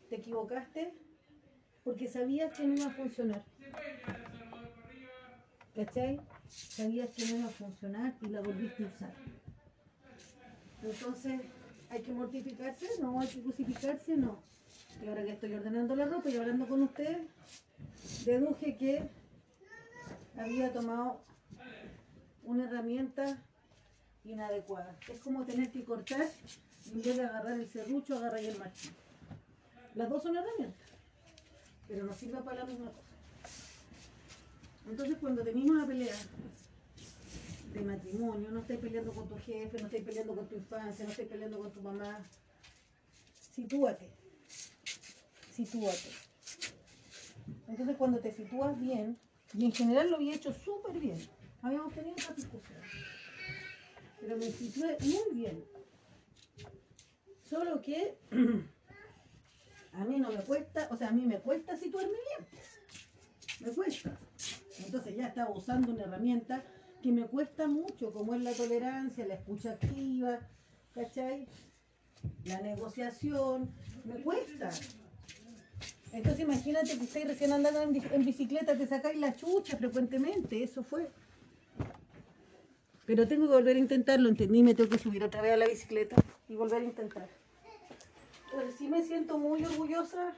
te 0.08 0.16
equivocaste 0.16 0.94
porque 1.82 2.06
sabías 2.06 2.56
que 2.56 2.64
no 2.64 2.76
iba 2.76 2.86
a 2.86 2.90
funcionar. 2.90 3.42
¿Cachai? 5.74 6.20
Sabías 6.48 7.10
que 7.10 7.24
no 7.26 7.38
iba 7.38 7.48
a 7.48 7.50
funcionar 7.52 8.14
y 8.20 8.26
la 8.26 8.40
volviste 8.40 8.84
a 8.84 8.86
usar. 8.86 9.14
Entonces, 10.84 11.40
¿hay 11.90 12.02
que 12.02 12.12
mortificarse? 12.12 12.86
No, 13.00 13.18
hay 13.18 13.26
que 13.26 13.42
crucificarse, 13.42 14.16
no. 14.16 14.42
Y 15.02 15.08
ahora 15.08 15.24
que 15.24 15.32
estoy 15.32 15.54
ordenando 15.54 15.96
la 15.96 16.04
ropa 16.04 16.30
y 16.30 16.36
hablando 16.36 16.68
con 16.68 16.82
ustedes, 16.82 17.26
deduje 18.24 18.76
que 18.76 19.10
había 20.38 20.72
tomado 20.72 21.24
una 22.44 22.64
herramienta 22.64 23.42
inadecuada. 24.24 24.96
Es 25.08 25.20
como 25.20 25.44
tener 25.44 25.70
que 25.70 25.84
cortar 25.84 26.28
en 26.92 27.02
vez 27.02 27.16
de 27.16 27.24
agarrar 27.24 27.58
el 27.58 27.68
serrucho, 27.68 28.16
agarrar 28.16 28.40
el 28.40 28.58
martillo. 28.58 28.94
Las 29.94 30.08
dos 30.08 30.22
son 30.22 30.36
herramientas, 30.36 30.88
pero 31.86 32.04
no 32.04 32.14
sirven 32.14 32.42
para 32.42 32.60
la 32.60 32.66
misma 32.66 32.90
cosa. 32.90 33.12
Entonces, 34.88 35.18
cuando 35.18 35.42
tenemos 35.42 35.70
una 35.70 35.86
pelea 35.86 36.14
de 37.72 37.80
matrimonio, 37.82 38.50
no 38.50 38.60
estáis 38.60 38.80
peleando 38.80 39.12
con 39.12 39.28
tu 39.28 39.36
jefe, 39.38 39.78
no 39.78 39.86
estáis 39.86 40.04
peleando 40.04 40.34
con 40.34 40.48
tu 40.48 40.56
infancia, 40.56 41.04
no 41.04 41.10
estáis 41.10 41.28
peleando 41.28 41.58
con 41.58 41.72
tu 41.72 41.80
mamá, 41.80 42.26
sitúate. 43.54 44.10
Sitúate. 45.54 46.10
Entonces, 47.68 47.96
cuando 47.96 48.18
te 48.18 48.32
sitúas 48.32 48.78
bien, 48.80 49.18
y 49.54 49.66
en 49.66 49.72
general 49.72 50.10
lo 50.10 50.16
había 50.16 50.34
hecho 50.34 50.52
súper 50.52 50.98
bien, 50.98 51.18
habíamos 51.60 51.94
tenido 51.94 52.14
otra 52.14 52.34
discusión, 52.34 52.80
pero 54.22 54.36
me 54.36 54.50
situé 54.52 54.96
muy 55.00 55.34
bien. 55.34 55.64
Solo 57.42 57.82
que 57.82 58.16
a 59.92 60.04
mí 60.04 60.18
no 60.18 60.30
me 60.30 60.42
cuesta, 60.44 60.88
o 60.90 60.96
sea, 60.96 61.08
a 61.08 61.12
mí 61.12 61.26
me 61.26 61.40
cuesta 61.40 61.76
situarme 61.76 62.12
bien. 62.12 62.48
Me 63.60 63.70
cuesta. 63.72 64.16
Entonces 64.78 65.16
ya 65.16 65.26
estaba 65.26 65.50
usando 65.50 65.90
una 65.92 66.04
herramienta 66.04 66.62
que 67.02 67.10
me 67.10 67.26
cuesta 67.26 67.66
mucho, 67.66 68.12
como 68.12 68.34
es 68.34 68.42
la 68.42 68.52
tolerancia, 68.52 69.26
la 69.26 69.34
escucha 69.34 69.72
activa, 69.72 70.38
¿cachai? 70.94 71.48
La 72.44 72.60
negociación, 72.60 73.70
me 74.04 74.22
cuesta. 74.22 74.70
Entonces 76.12 76.40
imagínate 76.40 76.96
que 76.96 77.04
estáis 77.04 77.26
recién 77.26 77.52
andando 77.52 77.82
en, 77.82 77.96
en 78.12 78.24
bicicleta, 78.24 78.78
te 78.78 78.86
sacáis 78.86 79.18
la 79.18 79.34
chucha 79.34 79.76
frecuentemente, 79.76 80.62
eso 80.62 80.84
fue. 80.84 81.10
Pero 83.04 83.26
tengo 83.26 83.48
que 83.48 83.54
volver 83.54 83.76
a 83.76 83.80
intentarlo, 83.80 84.28
entendí, 84.28 84.62
me 84.62 84.74
tengo 84.74 84.90
que 84.90 84.98
subir 84.98 85.24
otra 85.24 85.42
vez 85.42 85.54
a 85.54 85.56
la 85.56 85.66
bicicleta 85.66 86.16
y 86.48 86.54
volver 86.54 86.82
a 86.82 86.84
intentar. 86.84 87.28
Pero 88.50 88.70
sí 88.70 88.88
me 88.88 89.02
siento 89.02 89.38
muy 89.38 89.64
orgullosa, 89.64 90.34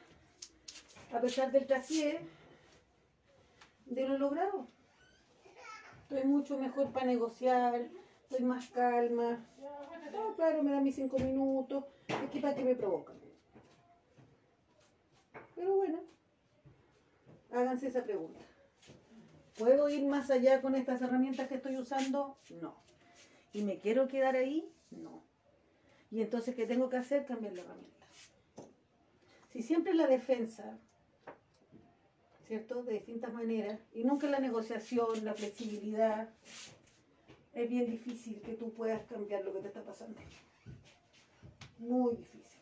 a 1.13 1.21
pesar 1.21 1.53
del 1.53 1.67
traspié, 1.67 2.21
de 3.87 4.09
lo 4.09 4.19
logrado. 4.19 4.67
Estoy 6.03 6.25
mucho 6.25 6.59
mejor 6.59 6.91
para 6.93 7.07
negociar, 7.07 7.89
estoy 8.23 8.45
más 8.45 8.69
calma. 8.71 9.45
Claro, 10.37 10.63
me 10.63 10.73
dan 10.73 10.85
mis 10.85 10.95
cinco 10.95 11.19
minutos, 11.19 11.85
que 12.33 12.41
para 12.41 12.55
que 12.55 12.65
me 12.65 12.75
provocan. 12.75 13.17
Pero 15.55 15.77
bueno, 15.77 16.01
háganse 17.53 17.89
esa 17.89 18.03
pregunta. 18.03 18.41
¿Puedo 19.59 19.89
ir 19.89 20.05
más 20.07 20.31
allá 20.31 20.61
con 20.61 20.75
estas 20.75 21.01
herramientas 21.03 21.49
que 21.49 21.57
estoy 21.57 21.77
usando? 21.79 22.37
No. 22.61 22.77
¿Y 23.53 23.63
me 23.63 23.79
quiero 23.79 24.09
quedar 24.09 24.35
ahí? 24.35 24.69
No. 24.91 25.23
Y 26.11 26.23
entonces, 26.23 26.55
¿qué 26.55 26.67
tengo 26.67 26.89
que 26.89 26.97
hacer? 26.97 27.25
Cambiar 27.25 27.53
la 27.55 27.63
herramienta. 27.63 28.07
Si 29.53 29.63
siempre 29.63 29.95
la 29.95 30.09
defensa, 30.09 30.79
¿cierto? 32.47 32.83
De 32.83 32.95
distintas 32.95 33.33
maneras, 33.33 33.81
y 33.93 34.05
nunca 34.05 34.27
la 34.27 34.41
negociación, 34.41 35.25
la 35.25 35.35
flexibilidad, 35.35 36.29
es 37.53 37.69
bien 37.69 37.87
difícil 37.87 38.41
que 38.43 38.55
tú 38.55 38.73
puedas 38.73 39.05
cambiar 39.07 39.45
lo 39.45 39.53
que 39.53 39.61
te 39.61 39.69
está 39.69 39.83
pasando. 39.83 40.21
Muy 41.79 42.17
difícil. 42.17 42.61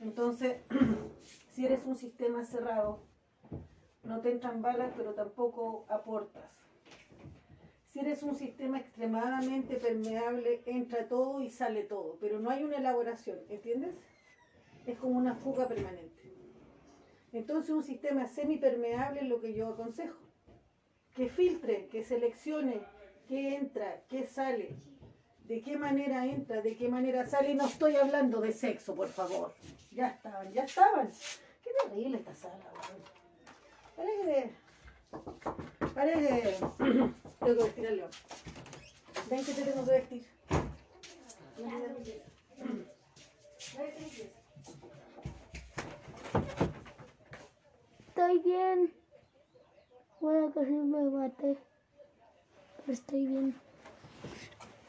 Entonces, 0.00 0.60
si 1.52 1.64
eres 1.64 1.84
un 1.84 1.96
sistema 1.96 2.44
cerrado, 2.44 3.00
no 4.04 4.20
te 4.20 4.30
entran 4.30 4.62
balas, 4.62 4.92
pero 4.96 5.14
tampoco 5.14 5.86
aportas. 5.88 6.50
Si 7.92 8.00
eres 8.00 8.22
un 8.22 8.34
sistema 8.34 8.78
extremadamente 8.78 9.76
permeable, 9.76 10.62
entra 10.64 11.06
todo 11.08 11.42
y 11.42 11.50
sale 11.50 11.82
todo, 11.82 12.16
pero 12.20 12.40
no 12.40 12.50
hay 12.50 12.64
una 12.64 12.78
elaboración, 12.78 13.38
¿entiendes? 13.50 13.94
Es 14.86 14.98
como 14.98 15.18
una 15.18 15.34
fuga 15.34 15.68
permanente. 15.68 16.22
Entonces 17.32 17.70
un 17.70 17.82
sistema 17.82 18.26
semipermeable 18.28 19.20
es 19.20 19.28
lo 19.28 19.40
que 19.40 19.54
yo 19.54 19.68
aconsejo. 19.68 20.18
Que 21.14 21.28
filtre, 21.28 21.88
que 21.88 22.02
seleccione 22.02 22.80
qué 23.28 23.56
entra, 23.56 24.02
qué 24.08 24.26
sale, 24.26 24.70
de 25.44 25.60
qué 25.60 25.76
manera 25.76 26.26
entra, 26.26 26.62
de 26.62 26.76
qué 26.76 26.88
manera 26.88 27.26
sale. 27.26 27.50
Y 27.50 27.54
no 27.54 27.66
estoy 27.66 27.96
hablando 27.96 28.40
de 28.40 28.52
sexo, 28.52 28.94
por 28.94 29.08
favor. 29.08 29.52
Ya 29.90 30.08
estaban, 30.08 30.52
ya 30.52 30.64
estaban. 30.64 31.10
Qué 31.62 31.70
terrible 31.82 32.18
esta 32.18 32.34
sala. 32.34 32.64
Parece. 33.96 34.52
Parece. 35.94 36.56
Tengo 37.40 37.56
que 37.56 37.64
vestir 37.64 37.86
al 37.86 37.96
león. 37.96 38.10
Ven 39.30 39.44
que 39.44 39.52
te 39.52 39.62
tengo 39.62 39.84
que 39.84 39.90
vestir. 39.90 40.26
Estoy 48.08 48.38
bien. 48.40 48.94
Bueno, 50.20 50.52
casi 50.52 50.70
me 50.70 51.02
maté. 51.10 51.56
Pero 52.78 52.92
estoy 52.92 53.26
bien. 53.26 53.60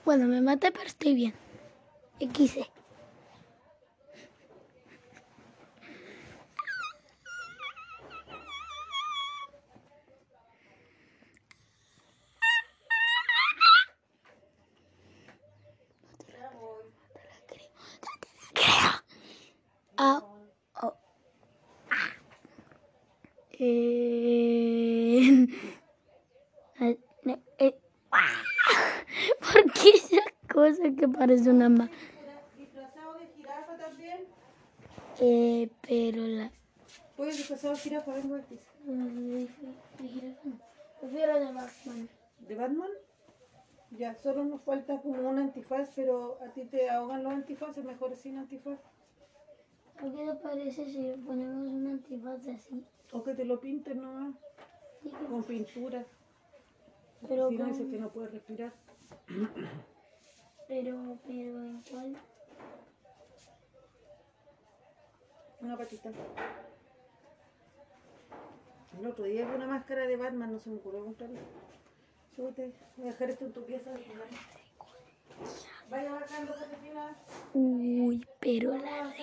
Bueno, 0.05 0.27
me 0.27 0.41
maté, 0.41 0.71
pero 0.71 0.85
estoy 0.85 1.15
bien. 1.15 1.33
Y 2.19 2.27
quise. 2.27 2.69
Ya 16.27 16.49
voy. 16.51 16.83
Ah. 20.05 20.21
Eh, 23.57 25.47
ah. 28.11 28.43
¿Por 29.39 29.71
qué 29.71 29.89
esa 29.91 30.21
cosa 30.51 30.83
que 30.97 31.07
parece 31.07 31.49
una 31.49 31.69
ma... 31.69 31.89
¿Disfrazado 32.57 33.13
de 33.13 33.27
jirafa 33.27 33.77
también? 33.77 34.25
Eh, 35.21 35.69
pero 35.87 36.27
la... 36.27 36.51
Puedes 37.15 37.37
disfrazado 37.37 37.75
de 37.75 37.79
jirafa, 37.79 38.11
vengo 38.11 38.35
a 38.35 38.39
de 38.39 38.43
jirafa 40.09 40.41
no. 40.43 40.59
Prefiero 40.99 41.39
de 41.39 41.53
Batman. 41.53 42.09
¿De 42.39 42.55
Batman? 42.55 42.91
Ya, 43.91 44.15
solo 44.15 44.43
nos 44.43 44.61
falta 44.63 44.99
como 45.01 45.29
un 45.29 45.39
antifaz, 45.39 45.91
pero 45.95 46.39
a 46.45 46.51
ti 46.51 46.65
te 46.65 46.89
ahogan 46.89 47.23
los 47.23 47.31
antifaces, 47.31 47.85
mejor 47.85 48.17
sin 48.17 48.37
antifaz. 48.37 48.79
¿A 50.03 50.11
qué 50.11 50.25
te 50.25 50.35
parece 50.35 50.85
si 50.89 50.99
le 51.01 51.17
ponemos 51.17 51.67
un 51.69 51.87
antifaz 51.87 52.45
así? 52.49 52.85
O 53.13 53.23
que 53.23 53.33
te 53.35 53.45
lo 53.45 53.57
pinten 53.61 54.01
nomás, 54.01 54.35
Sí, 55.01 55.09
con 55.29 55.43
pintura. 55.43 56.03
Pero 57.25 57.47
si 57.47 57.57
no, 57.57 57.63
con- 57.63 57.73
dices 57.73 57.89
que 57.89 57.97
no 57.99 58.09
puedes 58.09 58.31
respirar. 58.31 58.73
Pero, 60.67 61.17
pero, 61.27 61.59
¿en 61.59 61.81
cuál? 61.91 62.15
Una 65.61 65.77
patita. 65.77 66.09
El 68.97 69.05
otro 69.05 69.25
día 69.25 69.45
vi 69.47 69.55
una 69.55 69.67
máscara 69.67 70.07
de 70.07 70.15
Batman, 70.15 70.53
no 70.53 70.59
se 70.59 70.69
me 70.69 70.77
ocurrió 70.77 71.03
comprarla. 71.03 71.39
Súbete, 72.35 72.71
voy 72.95 73.07
a 73.07 73.11
dejar 73.11 73.29
esto 73.29 73.45
en 73.45 73.53
tu 73.53 73.63
pieza. 73.65 73.91
Vaya 75.89 76.11
bajando. 76.13 76.53
Uy, 77.53 78.25
pero 78.39 78.71
la... 78.77 79.13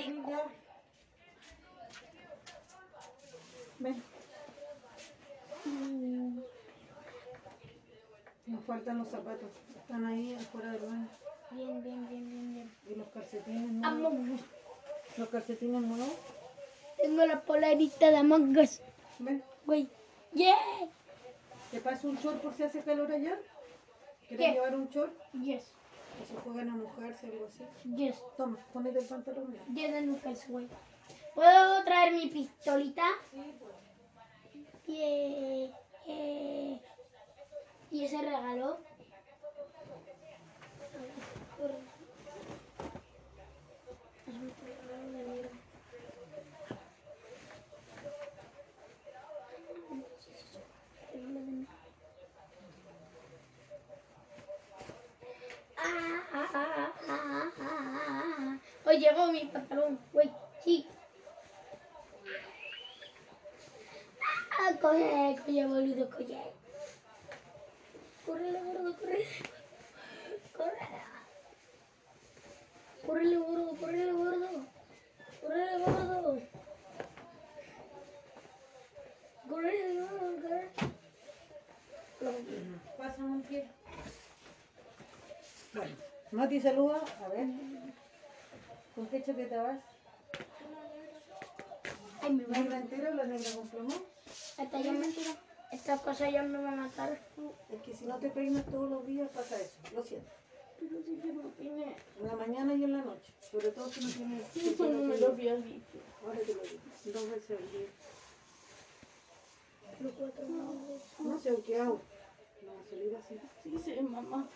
Ven, 3.81 4.03
nos 8.47 8.65
faltan 8.65 8.99
los 8.99 9.09
zapatos. 9.09 9.51
Están 9.75 10.05
ahí 10.05 10.35
afuera 10.35 10.73
del 10.73 10.83
baño. 10.83 11.09
Bien, 11.53 11.83
bien, 11.83 12.09
bien, 12.09 12.29
bien, 12.29 12.55
bien. 12.55 12.77
Y 12.87 12.95
los 12.95 13.09
calcetines 13.09 13.73
nuevos. 13.73 13.97
Among. 13.97 14.39
Los 15.17 15.29
calcetines 15.31 15.83
nuevos. 15.83 16.13
Tengo 17.01 17.25
la 17.25 17.41
polarita 17.41 18.11
de 18.11 18.17
Among 18.19 18.57
Us. 18.59 18.81
Ven, 19.19 19.43
Güey. 19.65 19.89
Yeah. 20.35 20.57
¿te 21.71 21.81
paso 21.81 22.09
un 22.09 22.17
short 22.17 22.41
por 22.43 22.53
si 22.55 22.63
hace 22.65 22.83
calor 22.83 23.11
allá? 23.11 23.39
¿Quieres 24.29 24.47
¿Qué? 24.47 24.53
llevar 24.53 24.75
un 24.77 24.89
short? 24.91 25.13
Yes. 25.33 25.73
Que 26.19 26.27
se 26.27 26.35
juegan 26.43 26.69
a 26.69 26.77
mojarse, 26.77 27.27
algo 27.29 27.47
así. 27.47 27.65
Yes. 27.97 28.23
Toma, 28.37 28.59
ponete 28.73 28.99
el 28.99 29.07
pantalón. 29.07 29.57
de 29.69 30.03
Lucas, 30.03 30.45
güey. 30.49 30.69
¿Puedo 31.35 31.85
traer 31.85 32.13
mi 32.13 32.27
pistolita? 32.27 33.05
Y, 34.87 35.73
eh, 36.07 36.81
y 37.91 38.05
ese 38.05 38.21
regalo. 38.21 38.79
Ah, 55.77 56.25
ah, 56.33 56.93
ah, 57.09 57.51
ah. 57.61 58.59
Hoy 58.85 58.99
llegó 58.99 59.31
mi 59.33 59.45
pantalón, 59.47 59.99
güey, 60.13 60.31
sí. 60.65 60.87
Ah, 64.63 64.75
coge, 64.79 65.37
coge, 65.39 65.65
boludo, 65.67 66.05
coge. 66.11 66.39
Corre, 68.27 68.51
gordo, 68.53 68.95
corre. 68.99 69.27
Corre. 70.57 70.87
Corre, 73.07 73.37
gordo, 73.37 73.77
corre, 73.81 74.13
gordo. 74.13 74.51
Corre, 75.41 75.65
gordo. 75.79 76.43
Corre, 79.49 79.73
gordo, 79.95 80.27
corre. 80.43 80.63
Pásame 82.99 83.31
un 83.31 83.43
pie. 83.43 83.67
Mati 86.33 86.61
saluda. 86.61 87.01
A 87.25 87.29
ver. 87.29 87.47
¿Con 88.95 89.07
qué 89.07 89.25
chaqueta 89.25 89.63
vas? 89.63 89.90
Ay, 92.23 92.33
me 92.33 92.45
va 92.45 92.59
¿Negra 92.59 92.79
entera 92.79 93.11
o 93.11 93.15
la 93.15 93.25
negra 93.25 93.51
con 93.55 93.69
plomo? 93.69 93.95
Esta 94.59 94.81
ya 94.81 94.93
me 94.93 95.07
Estas 95.73 96.01
cosas 96.01 96.33
ya 96.33 96.43
me 96.43 96.59
van 96.59 96.79
a 96.79 96.87
matar. 96.87 97.21
Es 97.71 97.83
que 97.83 97.95
si 97.95 98.05
no 98.05 98.19
te 98.19 98.31
peinas 98.31 98.67
todos 98.67 98.91
los 98.91 99.07
días 99.07 99.31
pasa 99.31 99.57
eso. 99.61 99.77
Lo 99.95 100.05
siento. 100.05 100.31
Pero 100.79 101.03
si 101.03 101.17
yo 101.17 101.33
no 101.33 101.51
peiné. 101.51 101.97
En 102.21 102.27
la 102.27 102.37
mañana 102.37 102.75
y 102.75 102.85
en 102.85 102.93
la 102.93 103.03
noche. 103.03 103.33
Sobre 103.51 103.71
todo 103.71 103.91
si 103.91 104.01
no 104.05 104.11
tienes... 104.11 104.57
Eso 104.57 104.85
no 104.85 104.99
me 105.05 105.19
lo 105.19 105.29
había 105.29 105.57
dicho. 105.57 105.99
Ahora 106.25 106.39
te 106.41 106.55
lo 106.55 106.63
digo. 106.63 106.81
Dos 107.05 107.31
veces 107.31 107.59
al 107.59 107.73
día. 107.73 107.89
Los 110.01 110.13
cuatro 110.15 110.49
meses. 110.49 111.03
No 111.19 111.39
sé 111.39 111.63
qué 111.67 111.81
hago. 111.81 112.01
No 112.63 112.75
va 112.75 112.81
a 112.81 112.91
salir 112.91 113.17
así. 113.17 113.41
Sí, 113.63 113.79
sí, 113.85 114.01
mamá. 114.03 114.49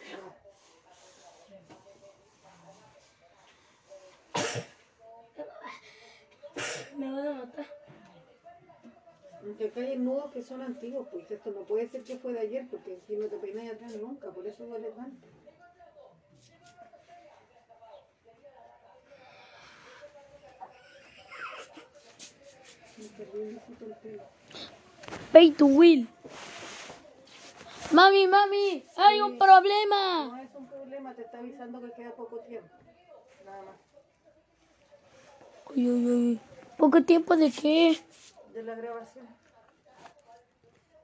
Me 6.97 7.11
van 7.11 7.27
a 7.27 7.33
matar. 7.33 7.67
Aunque 9.43 9.67
acá 9.67 9.81
hay 9.81 9.99
nudos 9.99 10.31
que 10.33 10.43
son 10.43 10.63
antiguos, 10.63 11.09
pues 11.11 11.31
esto 11.31 11.51
no 11.51 11.61
puede 11.63 11.89
ser 11.89 12.03
que 12.03 12.17
fue 12.17 12.33
de 12.33 12.41
ayer, 12.41 12.67
porque 12.71 12.99
aquí 13.03 13.17
no 13.17 13.27
te 13.27 13.37
peinas 13.37 13.75
atrás 13.75 13.95
nunca, 13.97 14.31
por 14.31 14.47
eso 14.47 14.65
duele 14.65 14.89
tanto. 14.91 15.27
Pay 25.33 25.51
to 25.51 25.67
will. 25.67 26.09
Mami, 27.93 28.27
mami, 28.27 28.85
hay 28.97 29.21
un 29.21 29.39
problema. 29.39 30.27
No 30.27 30.37
es 30.39 30.55
un 30.55 30.67
problema, 30.67 31.15
te 31.15 31.23
está 31.23 31.39
avisando 31.39 31.81
que 31.83 31.93
queda 31.93 32.13
poco 32.13 32.39
tiempo. 32.41 32.69
Nada 33.45 33.63
más. 33.63 33.77
Uy, 35.75 35.91
uy, 35.91 36.07
uy. 36.07 36.41
¿Poco 36.79 37.03
tiempo 37.03 37.37
de 37.37 37.51
qué? 37.51 37.99
De 38.53 38.63
la 38.63 38.75
grabación. 38.75 39.27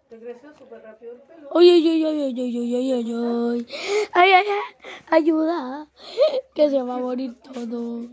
Te 0.09 0.19
creció 0.19 0.53
súper 0.59 0.83
rápido 0.83 1.13
el 1.13 1.21
pelo. 1.21 1.51
Ay, 1.55 1.71
ay, 1.71 1.89
ay, 1.89 2.05
ay, 2.05 2.23
ay, 2.23 2.41
ay, 2.41 2.59
ay, 2.59 2.75
ay, 2.75 2.93
ay, 2.93 3.13
ay. 3.13 3.67
Ay, 4.13 4.33
ay, 4.33 4.47
ay. 4.49 4.89
Ayuda. 5.09 5.89
Que 6.55 6.69
se 6.69 6.83
va 6.83 6.97
a 6.97 6.99
morir 6.99 7.37
todo. 7.41 8.09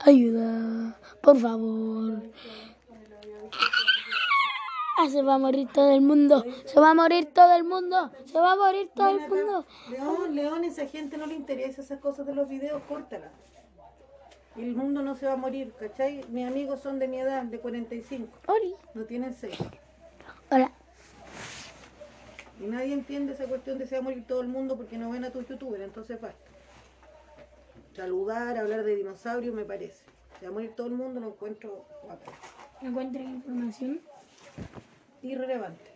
Ayuda. 0.00 0.98
Por 1.22 1.38
favor. 1.38 2.22
Ah, 4.98 5.08
se 5.08 5.22
va 5.22 5.36
a 5.36 5.38
morir 5.38 5.66
todo 5.72 5.90
el 5.92 6.02
mundo. 6.02 6.44
Se 6.66 6.78
va 6.78 6.90
a 6.90 6.94
morir 6.94 7.32
todo 7.32 7.54
el 7.54 7.64
mundo. 7.64 8.10
Se 8.26 8.38
va 8.38 8.52
a 8.52 8.56
morir 8.56 8.90
todo 8.94 9.08
el 9.08 9.20
mundo. 9.20 9.64
León, 9.88 10.34
León, 10.36 10.64
esa 10.64 10.86
gente 10.86 11.16
no 11.16 11.24
le 11.24 11.36
interesa 11.36 11.80
esas 11.80 12.00
cosas 12.00 12.26
de 12.26 12.34
los 12.34 12.46
videos, 12.48 12.82
córtala. 12.86 13.32
Y 14.60 14.64
el 14.64 14.76
mundo 14.76 15.00
no 15.00 15.16
se 15.16 15.24
va 15.24 15.32
a 15.32 15.36
morir, 15.36 15.72
¿cachai? 15.78 16.22
Mis 16.28 16.46
amigos 16.46 16.80
son 16.80 16.98
de 16.98 17.08
mi 17.08 17.18
edad, 17.18 17.44
de 17.44 17.58
45, 17.58 18.28
Oli. 18.46 18.74
no 18.92 19.04
tienen 19.04 19.32
6. 19.32 19.56
Hola. 20.50 20.70
Y 22.60 22.64
nadie 22.64 22.92
entiende 22.92 23.32
esa 23.32 23.46
cuestión 23.46 23.78
de 23.78 23.86
se 23.86 23.94
va 23.94 24.00
a 24.00 24.04
morir 24.04 24.26
todo 24.26 24.42
el 24.42 24.48
mundo 24.48 24.76
porque 24.76 24.98
no 24.98 25.10
ven 25.10 25.24
a 25.24 25.30
tus 25.30 25.48
youtubers, 25.48 25.82
entonces 25.82 26.20
basta. 26.20 26.38
Saludar, 27.96 28.58
hablar 28.58 28.84
de 28.84 28.96
dinosaurios 28.96 29.54
me 29.54 29.64
parece. 29.64 30.04
Se 30.38 30.46
va 30.46 30.50
a 30.50 30.52
morir 30.52 30.74
todo 30.76 30.88
el 30.88 30.94
mundo, 30.94 31.20
lo 31.20 31.28
encuentro 31.28 31.86
guapo. 32.04 32.30
¿Encuentran 32.82 33.28
información? 33.36 34.00
irrelevante. 35.22 35.90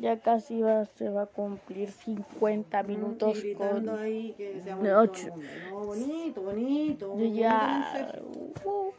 Ya 0.00 0.18
casi 0.18 0.62
va, 0.62 0.86
se 0.86 1.10
va 1.10 1.22
a 1.22 1.26
cumplir 1.26 1.90
50 1.90 2.80
Y 2.80 2.84
minutos 2.84 3.44
con... 3.56 3.88
ahí 3.90 4.32
que 4.32 4.62
va. 4.66 4.76
No, 4.76 5.84
bonito, 5.84 6.40
bonito. 6.40 7.18
Ya... 7.34 8.18
Uh, 8.64 8.92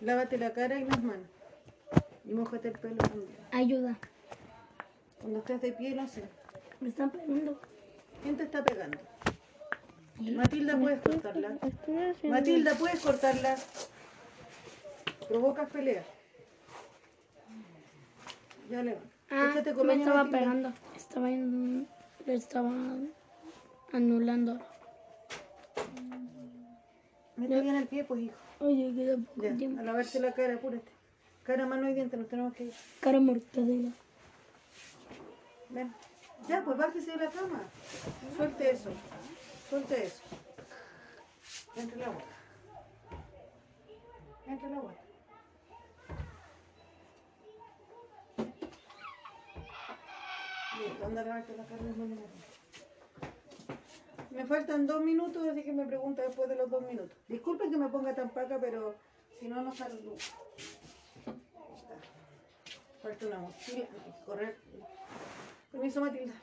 Lávate 0.00 0.36
la 0.38 0.52
cara 0.52 0.80
y 0.80 0.84
las 0.84 1.02
manos. 1.02 1.28
Y 2.24 2.32
mojate 2.32 2.68
el 2.68 2.78
pelo 2.78 2.96
también. 2.96 3.26
Ayuda. 3.52 3.96
Cuando 5.20 5.38
estés 5.38 5.60
de 5.62 5.72
pie, 5.72 5.94
no 5.94 6.08
sé. 6.08 6.24
Me 6.80 6.88
están 6.88 7.10
pegando. 7.10 7.60
¿Quién 8.22 8.36
te 8.36 8.42
está 8.44 8.64
pegando? 8.64 8.98
Matilda, 10.20 10.76
puedes 10.76 11.00
cortarla. 11.00 11.56
Matilda, 12.24 12.74
puedes 12.74 13.00
cortarla. 13.00 13.56
Provocas 15.28 15.70
pelea. 15.70 16.02
Ya 18.70 18.82
le 18.82 18.96
Ah, 19.30 19.50
Échate 19.52 19.74
me 19.74 19.94
estaba 19.94 20.24
pegando. 20.30 20.72
Estaba 20.96 21.30
en... 21.30 21.86
Le 22.26 22.34
estaba 22.34 22.70
anulando. 23.92 24.58
Mete 27.36 27.60
bien 27.60 27.76
el 27.76 27.86
pie, 27.86 28.04
pues, 28.04 28.20
hijo. 28.22 28.34
Oye, 28.60 28.92
queda 28.94 29.16
poco 29.16 29.42
Ya, 29.42 29.56
tiempo. 29.56 29.80
a 29.80 29.84
lavarse 29.84 30.18
la 30.20 30.32
cara, 30.32 30.54
apúrate. 30.54 30.90
Cara, 31.44 31.66
mano 31.66 31.88
y 31.88 31.94
dientes, 31.94 32.18
nos 32.18 32.28
tenemos 32.28 32.52
que 32.54 32.64
ir. 32.64 32.72
Cara 33.00 33.20
mortadela. 33.20 33.90
Ven. 35.70 35.94
Ya, 36.48 36.62
pues 36.64 36.76
bájese 36.76 37.12
de 37.12 37.16
la 37.24 37.30
cama. 37.30 37.62
Suelte 38.36 38.70
eso. 38.70 38.90
Suelte 39.70 40.04
eso. 40.06 40.22
Entre 41.76 41.96
la 41.98 42.06
agua. 42.06 42.22
Entre 44.46 44.70
la 44.70 44.76
agua. 44.78 44.94
Listo, 50.76 50.76
anda 50.76 50.76
a 50.76 50.76
lavarte 50.76 50.76
la 50.76 50.76
cara. 50.76 50.77
no, 50.77 50.77
no, 50.77 50.77
no. 50.77 50.77
Me 54.30 54.46
faltan 54.46 54.86
dos 54.86 55.02
minutos, 55.02 55.48
así 55.48 55.62
que 55.62 55.72
me 55.72 55.86
pregunta 55.86 56.22
después 56.22 56.48
de 56.48 56.56
los 56.56 56.70
dos 56.70 56.82
minutos. 56.82 57.10
Disculpen 57.28 57.70
que 57.70 57.76
me 57.76 57.88
ponga 57.88 58.14
tan 58.14 58.30
paca, 58.30 58.58
pero 58.60 58.94
si 59.40 59.48
no, 59.48 59.62
no 59.62 59.74
salgo. 59.74 60.16
Falta 63.02 63.26
una 63.26 63.38
mochila, 63.38 63.86
correr. 64.26 64.58
Permiso, 65.72 66.00
Matilda. 66.00 66.34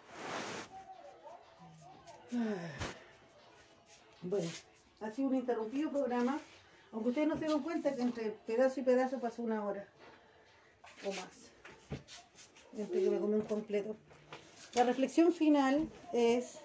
Bueno, 4.24 4.50
ha 5.02 5.12
sido 5.12 5.30
un 5.30 5.36
interrumpido 5.36 5.90
programa, 5.92 6.40
aunque 6.92 7.10
ustedes 7.10 7.28
no 7.28 7.38
se 7.38 7.46
dan 7.46 7.62
cuenta 7.62 7.96
que 7.96 8.02
entre 8.02 8.32
pedazo 8.46 8.80
y 8.80 8.84
pedazo 8.84 9.20
pasó 9.20 9.42
una 9.42 9.64
hora 9.64 9.88
o 11.06 11.10
más. 11.10 11.52
Entre 12.78 13.04
que 13.04 13.10
me 13.10 13.20
comí 13.20 13.36
un 13.36 13.42
completo. 13.42 13.96
La 14.76 14.84
reflexión 14.84 15.32
final 15.32 15.90
es 16.12 16.60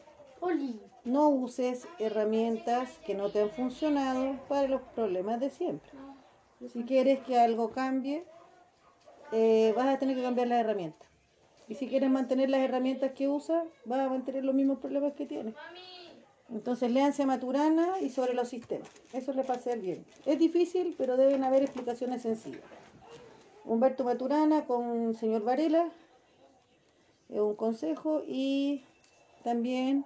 no 1.05 1.29
uses 1.29 1.87
herramientas 1.99 2.91
que 3.07 3.15
no 3.15 3.31
te 3.31 3.41
han 3.41 3.51
funcionado 3.51 4.39
para 4.49 4.69
los 4.69 4.83
problemas 4.95 5.41
de 5.41 5.51
siempre. 5.51 5.91
Si 6.73 6.83
quieres 6.83 7.21
que 7.21 7.39
algo 7.39 7.71
cambie, 7.71 8.25
eh, 9.33 9.73
vas 9.77 9.87
a 9.87 9.99
tener 9.99 10.17
que 10.17 10.23
cambiar 10.23 10.49
las 10.49 10.61
herramientas. 10.61 11.09
Y 11.69 11.77
si 11.77 11.87
quieres 11.87 12.11
mantener 12.11 12.51
las 12.51 12.61
herramientas 12.61 13.13
que 13.13 13.29
usas, 13.29 13.65
vas 13.85 14.01
a 14.01 14.09
mantener 14.09 14.45
los 14.45 14.55
mismos 14.55 14.79
problemas 14.79 15.15
que 15.15 15.27
tienes. 15.27 15.55
Entonces, 16.51 16.91
léanse 16.91 17.23
a 17.23 17.27
Maturana 17.27 18.01
y 18.01 18.11
sobre 18.11 18.35
los 18.35 18.49
sistemas. 18.49 18.89
Eso 19.13 19.33
les 19.33 19.49
va 19.49 19.55
a 19.55 19.57
hacer 19.57 19.79
bien. 19.79 20.05
Es 20.27 20.39
difícil, 20.39 20.97
pero 20.99 21.17
deben 21.17 21.45
haber 21.45 21.63
explicaciones 21.63 22.23
sencillas. 22.23 22.61
Humberto 23.65 24.03
Maturana 24.03 24.65
con 24.65 25.15
señor 25.15 25.45
Varela, 25.45 25.91
un 27.33 27.55
consejo 27.55 28.23
y 28.27 28.85
también 29.45 30.05